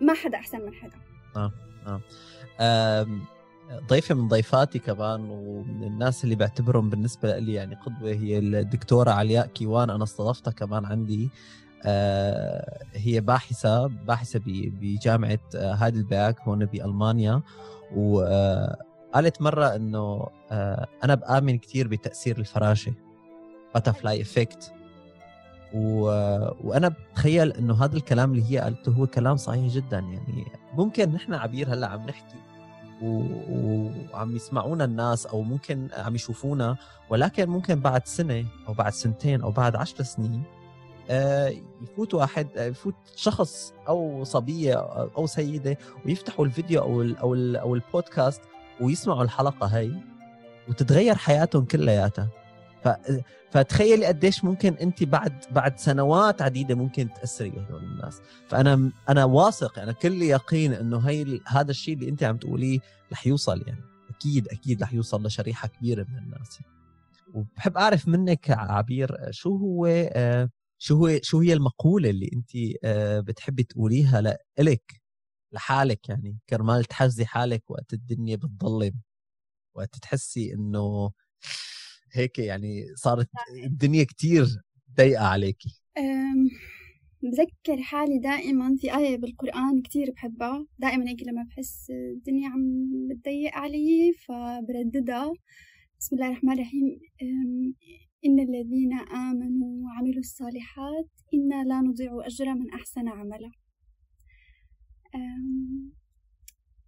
ما 0.00 0.14
حدا 0.14 0.38
أحسن 0.38 0.60
من 0.60 0.74
حدا. 0.74 0.96
آه 1.36 1.52
آه. 2.60 3.06
ضيفة 3.88 4.14
من 4.14 4.28
ضيفاتي 4.28 4.78
كمان 4.78 5.30
ومن 5.30 5.84
الناس 5.84 6.24
اللي 6.24 6.34
بعتبرهم 6.34 6.90
بالنسبة 6.90 7.38
لي 7.38 7.54
يعني 7.54 7.74
قدوة 7.74 8.10
هي 8.10 8.38
الدكتورة 8.38 9.10
علياء 9.10 9.46
كيوان. 9.46 9.90
أنا 9.90 10.04
استضفتها 10.04 10.50
كمان 10.50 10.84
عندي 10.84 11.30
آه 11.84 12.84
هي 12.92 13.20
باحثة 13.20 13.86
باحثة 13.86 14.40
بجامعة 14.46 15.38
هايدلبرغ 15.54 16.32
هون 16.40 16.64
بألمانيا. 16.64 17.42
وقالت 17.96 19.42
مرة 19.42 19.66
إنه 19.76 20.26
آه 20.50 20.88
أنا 21.04 21.14
بآمن 21.14 21.58
كثير 21.58 21.88
بتأثير 21.88 22.38
الفراشة. 22.38 22.92
butterfly 23.74 24.22
effect 24.22 24.72
و... 25.74 26.02
وأنا 26.64 26.88
بتخيل 26.88 27.52
إنه 27.52 27.84
هذا 27.84 27.96
الكلام 27.96 28.32
اللي 28.32 28.52
هي 28.52 28.58
قالته 28.58 28.92
هو 28.92 29.06
كلام 29.06 29.36
صحيح 29.36 29.72
جدا 29.72 29.98
يعني 29.98 30.44
ممكن 30.74 31.12
نحن 31.12 31.34
عبير 31.34 31.74
هلأ 31.74 31.86
عم 31.86 32.06
نحكي 32.06 32.36
و... 33.02 33.22
وعم 34.12 34.36
يسمعونا 34.36 34.84
الناس 34.84 35.26
أو 35.26 35.42
ممكن 35.42 35.88
عم 35.98 36.14
يشوفونا 36.14 36.76
ولكن 37.10 37.48
ممكن 37.50 37.80
بعد 37.80 38.06
سنة 38.06 38.44
أو 38.68 38.72
بعد 38.72 38.92
سنتين 38.92 39.42
أو 39.42 39.50
بعد 39.50 39.76
عشر 39.76 40.02
سنين 40.02 40.42
آه، 41.10 41.52
يفوت 41.82 42.14
واحد 42.14 42.48
يفوت 42.56 42.94
شخص 43.16 43.72
أو 43.88 44.24
صبية 44.24 44.74
أو 45.16 45.26
سيدة 45.26 45.78
ويفتحوا 46.06 46.44
الفيديو 46.44 46.82
أو 46.82 47.02
ال 47.02 47.16
أو 47.16 47.34
ال 47.34 47.56
أو 47.56 47.74
البودكاست 47.74 48.42
ويسمعوا 48.80 49.22
الحلقة 49.22 49.66
هي 49.66 49.92
وتتغير 50.68 51.14
حياتهم 51.14 51.64
كلياتها. 51.64 52.28
فتخيلي 53.50 54.06
قديش 54.06 54.44
ممكن 54.44 54.74
انت 54.74 55.04
بعد 55.04 55.44
بعد 55.50 55.78
سنوات 55.78 56.42
عديدة 56.42 56.74
ممكن 56.74 57.08
تأثري 57.14 57.50
بهدول 57.50 57.84
الناس. 57.84 58.20
فأنا 58.48 58.92
أنا 59.08 59.24
واثق 59.24 59.78
أنا 59.78 59.92
كل 59.92 60.22
يقين 60.22 60.72
إنه 60.72 60.98
هي 60.98 61.40
هذا 61.46 61.70
الشيء 61.70 61.94
اللي 61.94 62.08
انت 62.08 62.22
عم 62.22 62.36
تقوليه 62.36 62.80
رح 63.12 63.26
يوصل 63.26 63.62
يعني. 63.66 63.84
أكيد 64.10 64.48
أكيد 64.48 64.82
رح 64.82 64.92
يوصل 64.92 65.26
لشريحة 65.26 65.68
كبيرة 65.68 66.06
من 66.08 66.18
الناس. 66.18 66.58
وبحب 67.34 67.76
أعرف 67.76 68.08
منك 68.08 68.50
عبير 68.50 69.30
شو 69.30 69.56
هو 69.56 70.08
شو 70.78 70.96
هو 70.96 71.18
شو 71.22 71.40
هي 71.40 71.52
المقولة 71.52 72.10
اللي 72.10 72.30
انت 72.32 72.50
بتحبي 73.28 73.62
تقوليها 73.62 74.20
لإلك 74.20 75.00
لحالك 75.52 76.08
يعني؟ 76.08 76.38
كرمال 76.50 76.84
تحزي 76.84 77.24
حالك 77.26 77.70
وقت 77.70 77.92
الدنيا 77.92 78.36
بتضلم 78.36 79.00
وقت 79.76 79.96
تحسي 79.96 80.54
إنه 80.54 81.10
هيك 82.12 82.38
يعني 82.38 82.84
صارت 82.94 83.28
الدنيا 83.64 84.04
كتير 84.04 84.46
ضيقة 84.96 85.24
عليكي. 85.24 85.82
بذكر 87.22 87.82
حالي 87.82 88.18
دائما 88.18 88.76
في 88.80 88.96
آية 88.96 89.16
بالقرآن 89.16 89.82
كتير 89.82 90.10
بحبها. 90.10 90.66
دائما 90.78 91.08
هيك 91.08 91.22
لما 91.22 91.42
بحس 91.42 91.90
الدنيا 91.90 92.48
عم 92.48 92.88
بتضيق 93.10 93.54
علي 93.54 94.12
فبرددها. 94.26 95.32
بسم 96.00 96.16
الله 96.16 96.26
الرحمن 96.26 96.52
الرحيم. 96.52 97.00
إن 98.24 98.40
الذين 98.40 98.92
آمنوا 98.92 99.84
وعملوا 99.84 100.18
الصالحات 100.18 101.10
إنا 101.34 101.64
لا 101.64 101.80
نضيع 101.80 102.26
أجر 102.26 102.54
من 102.54 102.70
أحسن 102.70 103.08
عملا. 103.08 103.50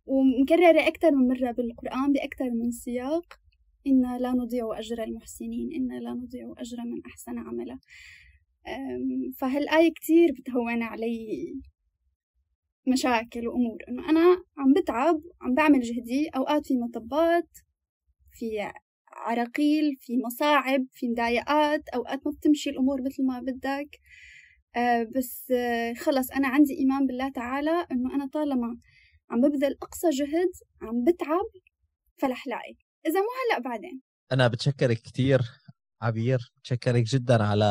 ومكررة 0.07 0.89
أكثر 0.89 1.11
من 1.11 1.29
مرة 1.29 1.53
بالقرآن 1.53 2.13
بأكثر 2.13 2.51
من 2.51 2.71
سياق. 2.71 3.42
إنا 3.87 4.19
لا 4.19 4.33
نضيع 4.33 4.79
أجر 4.79 5.03
المحسنين 5.03 5.73
إنا 5.75 6.01
لا 6.01 6.11
نضيع 6.11 6.55
أجر 6.59 6.77
من 6.85 7.03
أحسن 7.07 7.39
عملا. 7.39 7.79
فهالآية 9.39 9.93
كتير 9.93 10.33
بتهون 10.33 10.83
علي 10.83 11.55
مشاكل 12.89 13.49
وأمور. 13.49 13.79
إنه 13.89 14.11
أنا 14.11 14.45
عم 14.59 14.73
بتعب 14.77 15.21
عم 15.41 15.55
بعمل 15.55 15.81
جهدي 15.81 16.29
أوقات 16.37 16.67
في 16.67 16.75
مطبات 16.75 17.49
في 18.33 18.73
عراقيل 19.13 19.97
في 20.01 20.13
مصاعب 20.27 20.87
في 20.93 21.09
مضايقات 21.09 21.89
أوقات 21.89 22.27
ما 22.27 22.33
بتمشي 22.33 22.71
الأمور 22.71 23.03
مثل 23.03 23.27
ما 23.27 23.41
بدك. 23.41 23.99
أه 24.77 25.03
بس 25.17 25.51
أه 25.51 25.95
خلص 25.95 26.31
أنا 26.31 26.49
عندي 26.49 26.75
إيمان 26.79 27.07
بالله 27.07 27.29
تعالى 27.29 27.87
إنه 27.93 28.15
أنا 28.15 28.27
طالما 28.33 28.79
عم 29.31 29.41
ببذل 29.41 29.77
أقصى 29.83 30.11
جهد 30.11 30.51
عم 30.83 31.05
بتعب 31.05 31.47
فلح 32.19 32.47
لاقي 32.47 32.75
اذا 33.07 33.21
مو 33.21 33.27
هلا 33.57 33.65
بعدين. 33.65 34.01
أنا 34.33 34.49
بتشكرك 34.49 34.99
كثير 35.03 35.43
عبير 36.03 36.53
بتشكرك 36.59 37.03
جدا 37.03 37.43
على 37.45 37.65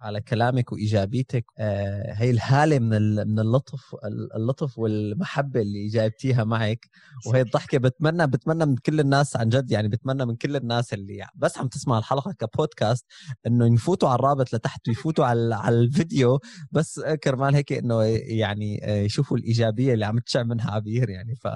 على 0.00 0.20
كلامك 0.20 0.72
وايجابيتك 0.72 1.44
آه 1.58 2.12
هي 2.12 2.30
الهالة 2.30 2.78
من 2.78 3.14
من 3.14 3.38
اللطف 3.38 3.94
اللطف 4.36 4.78
والمحبة 4.78 5.60
اللي 5.60 5.88
جايبتيها 5.88 6.44
معك. 6.44 6.86
وهي 7.26 7.40
الضحكة 7.40 7.78
بتمنى 7.78 8.26
بتمنى 8.26 8.66
من 8.66 8.76
كل 8.76 9.00
الناس 9.00 9.36
عن 9.36 9.48
جد 9.48 9.70
يعني 9.70 9.88
بتمنى 9.88 10.26
من 10.26 10.36
كل 10.36 10.56
الناس 10.56 10.94
اللي 10.94 11.26
بس 11.34 11.58
عم 11.58 11.68
تسمع 11.68 11.98
الحلقة 11.98 12.32
كبودكاست 12.32 13.06
إنه 13.46 13.74
يفوتوا 13.74 14.08
على 14.08 14.18
الرابط 14.18 14.54
لتحت 14.54 14.88
ويفوتوا 14.88 15.24
على 15.24 15.54
على 15.54 15.76
الفيديو. 15.80 16.40
بس 16.72 17.00
كرمال 17.24 17.54
هيك 17.54 17.72
إنه 17.72 18.02
يعني 18.26 18.80
يشوفوا 19.04 19.36
الإيجابية 19.36 19.94
اللي 19.94 20.04
عم 20.06 20.18
تشع 20.18 20.42
منها 20.42 20.70
عبير 20.70 21.10
يعني. 21.10 21.34
ف 21.36 21.46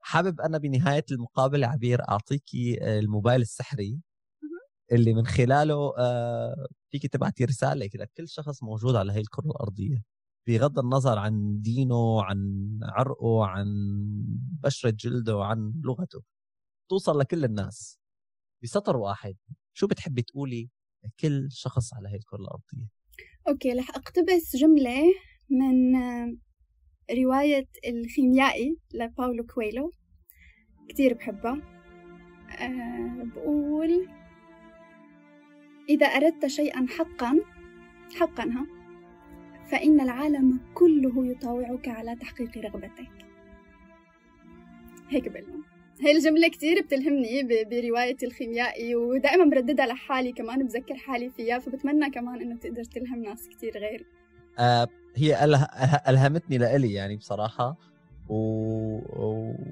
حابب 0.00 0.40
أنا 0.40 0.58
بنهاية 0.58 1.04
المقابلة 1.12 1.66
عبير 1.66 2.08
اعطيكي 2.08 2.78
الموبايل 2.98 3.40
السحري 3.40 4.00
اللي 4.92 5.14
من 5.14 5.26
خلاله 5.26 5.92
آه، 5.98 6.66
فيك 6.90 7.06
تبعتي 7.06 7.44
رسالة 7.44 7.86
كده. 7.86 8.04
لكل 8.04 8.28
شخص 8.28 8.62
موجود 8.62 8.94
على 8.96 9.12
هي 9.12 9.20
الكرة 9.20 9.46
الأرضية 9.46 10.02
بغض 10.48 10.78
النظر 10.78 11.18
عن 11.18 11.60
دينه 11.60 12.22
عن 12.24 12.68
عرقه 12.82 13.46
عن 13.46 13.66
بشرة 14.62 14.90
جلده 14.90 15.44
عن 15.44 15.72
لغته 15.84 16.22
توصل 16.90 17.18
لكل 17.18 17.44
الناس 17.44 17.98
بسطر 18.62 18.96
واحد. 18.96 19.36
شو 19.74 19.86
بتحبي 19.86 20.22
تقولي 20.22 20.70
لكل 21.04 21.48
شخص 21.52 21.94
على 21.94 22.08
هي 22.08 22.16
الكرة 22.16 22.38
الأرضية؟ 22.38 22.88
okay 23.48 23.72
رح 23.72 23.90
أقتبس 23.90 24.56
جملة 24.56 25.02
من 25.50 25.92
رواية 27.12 27.66
الخيميائي 27.86 28.76
لباولو 28.94 29.46
كويلو 29.46 29.92
كتير 30.88 31.14
بحبها 31.14 31.58
أه 32.58 33.24
بقول 33.24 34.08
إذا 35.88 36.06
أردت 36.06 36.46
شيئا 36.46 36.86
حقا 36.98 37.40
حقا 38.14 38.44
ها 38.44 38.66
فإن 39.70 40.00
العالم 40.00 40.60
كله 40.74 41.26
يطاوعك 41.26 41.88
على 41.88 42.16
تحقيق 42.16 42.58
رغبتك. 42.58 43.10
هيك 45.10 45.28
بقول 45.28 45.64
هاي 46.04 46.12
الجملة 46.12 46.48
كتير 46.48 46.82
بتلهمني 46.82 47.42
برواية 47.64 48.16
الخيميائي 48.22 48.94
ودائما 48.94 49.44
برددها 49.44 49.86
لحالي 49.86 50.32
كمان 50.32 50.66
بذكر 50.66 50.94
حالي 50.94 51.30
فيها 51.30 51.58
فبتمنى 51.58 52.10
كمان 52.10 52.40
إنه 52.40 52.56
تقدر 52.56 52.84
تلهم 52.84 53.22
ناس 53.22 53.48
كتير 53.48 53.78
غيري 53.78 54.04
آه 54.58 54.88
هي. 55.16 55.44
ألهمتني 56.08 56.58
لإلي 56.58 56.92
يعني 56.92 57.16
بصراحة 57.16 57.76
و... 58.28 58.36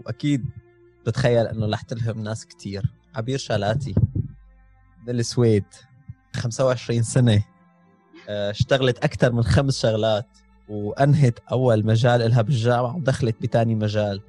وأكيد 0.05 0.45
بتخيل 1.07 1.47
إنه 1.47 1.67
رح 1.67 1.83
تلهم 1.83 2.23
ناس 2.23 2.47
كتير 2.47 2.83
عبير 3.15 3.39
شالاتي 3.39 3.95
من 5.07 5.11
السويد 5.19 5.65
25 6.37 7.03
سنة 7.03 7.45
آه، 8.29 8.51
اشتغلت 8.51 8.99
أكثر 8.99 9.33
من 9.33 9.43
خمس 9.43 9.83
شغلات 9.83 10.27
وأنهت 10.69 11.39
أول 11.53 11.87
مجال 11.87 12.31
لها 12.31 12.43
بالجامعة 12.43 12.97
ودخلت 12.97 13.43
بتاني 13.43 13.75
مجال 13.75 14.21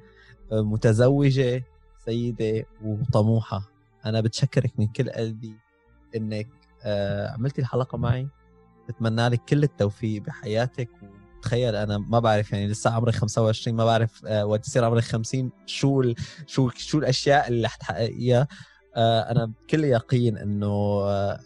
آه، 0.52 0.60
متزوجة 0.62 1.64
سيدة 2.04 2.64
وطموحة 2.84 3.62
أنا 4.06 4.20
بتشكرك 4.20 4.72
من 4.78 4.86
كل 4.86 5.10
قلبي 5.10 5.54
إنك 6.16 6.48
آه، 6.84 7.30
عملتي 7.30 7.60
الحلقة 7.60 7.98
معي 7.98 8.28
بتمنى 8.90 9.28
لك 9.28 9.44
كل 9.44 9.62
التوفيق 9.62 10.22
بحياتك. 10.22 10.88
تخيل 11.42 11.74
أنا 11.74 11.98
ما 11.98 12.18
بعرف 12.18 12.52
يعني 12.52 12.68
لسه 12.68 12.90
عمري 12.90 13.12
25 13.12 13.76
ما 13.76 13.84
بعرف 13.84 14.24
وقت 14.24 14.66
يصير 14.66 14.84
عمري 14.84 15.02
50 15.02 15.50
شو 15.66 16.00
ال 16.00 16.14
شو 16.46 16.70
شو 16.70 16.98
الأشياء 16.98 17.48
اللي 17.48 17.64
رح 17.66 17.74
تحققيها. 17.76 18.48
آه، 18.96 19.30
أنا 19.30 19.44
بكل 19.46 19.84
يقين 19.84 20.38
إنه 20.38 20.66
آه، 21.04 21.40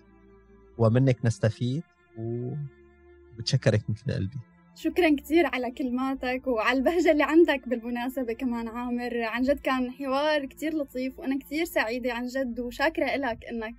ومنك 0.79 1.25
نستفيد 1.25 1.83
وبتشكرك 2.19 3.91
من 3.91 3.95
كل 3.95 4.13
قلبي. 4.13 4.39
شكرا 4.77 5.17
كثير 5.17 5.47
على 5.47 5.71
كلماتك 5.71 6.47
وعلى 6.47 6.79
البهجة 6.79 7.11
اللي 7.11 7.23
عندك 7.25 7.69
بالمناسبة 7.69 8.33
كمان 8.33 8.69
عامر. 8.69 9.23
عن 9.23 9.43
جد 9.43 9.59
كان 9.59 9.91
حوار 9.91 10.47
كثير 10.47 10.75
لطيف 10.75 11.19
وأنا 11.19 11.39
كثير 11.39 11.65
سعيدة 11.65 12.13
عن 12.13 12.27
جد 12.27 12.61
وشاكرة 12.61 13.17
لك 13.17 13.45
إنك 13.45 13.75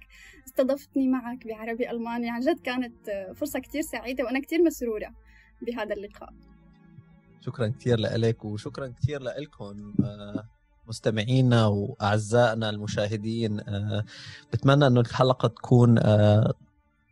استضفتني 0.48 1.08
معك 1.08 1.48
بعربي 1.48 1.92
ألماني. 1.92 2.30
عن 2.30 2.40
جد 2.40 2.60
كانت 2.60 2.94
فرصة 3.36 3.60
كثير 3.60 3.82
سعيدة 3.82 4.24
وأنا 4.24 4.40
كثير 4.40 4.64
مسرورة 4.64 5.08
بهذا 5.62 5.94
اللقاء. 5.96 6.34
شكرا 7.42 7.68
كثير 7.68 8.00
لك 8.00 8.46
وشكرا 8.46 8.88
كثير 8.88 9.22
لكم 9.22 9.94
آه، 10.04 10.48
مستمعينا 10.88 11.66
وأعزائنا 11.66 12.70
المشاهدين. 12.70 13.60
آه، 13.60 14.06
بتمنى 14.54 14.88
إنه 14.88 15.00
الحلقة 15.00 15.48
تكون 15.48 15.98
آه، 15.98 16.54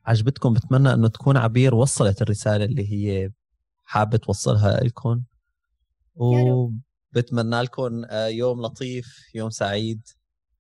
عجبتكم. 0.06 0.54
بتمنى 0.54 0.94
إنه 0.94 1.08
تكون 1.08 1.38
عبير 1.38 1.76
وصلت 1.76 2.22
الرسالة 2.22 2.66
اللي 2.66 2.92
هي 2.92 3.30
حابه 3.94 4.18
توصلها 4.18 4.84
لكم 4.84 5.22
وبتمنى 6.16 7.62
لكم 7.62 8.06
يوم 8.12 8.62
لطيف 8.62 9.06
يوم 9.36 9.50
سعيد. 9.50 10.02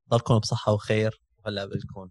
ضلكم 0.09 0.39
بصحة 0.39 0.73
وخير. 0.73 1.21
وهلا 1.45 1.65
بلكم 1.65 2.09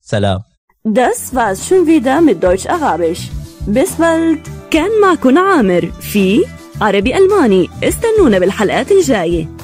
سلام. 0.00 0.42
Das 0.84 1.34
war's 1.34 1.68
schon 1.68 1.86
wieder 1.86 2.20
mit 2.20 2.42
Deutsch 2.42 2.66
Arabisch. 2.66 3.22
Bis 3.66 3.96
bald. 3.98 4.48
كان 4.70 5.00
معكم 5.02 5.38
عامر 5.38 5.90
في 5.90 6.44
عربي 6.80 7.16
ألماني 7.16 7.68
استنونا 7.82 8.38
بالحلقات 8.38 8.92
الجايه 8.92 9.57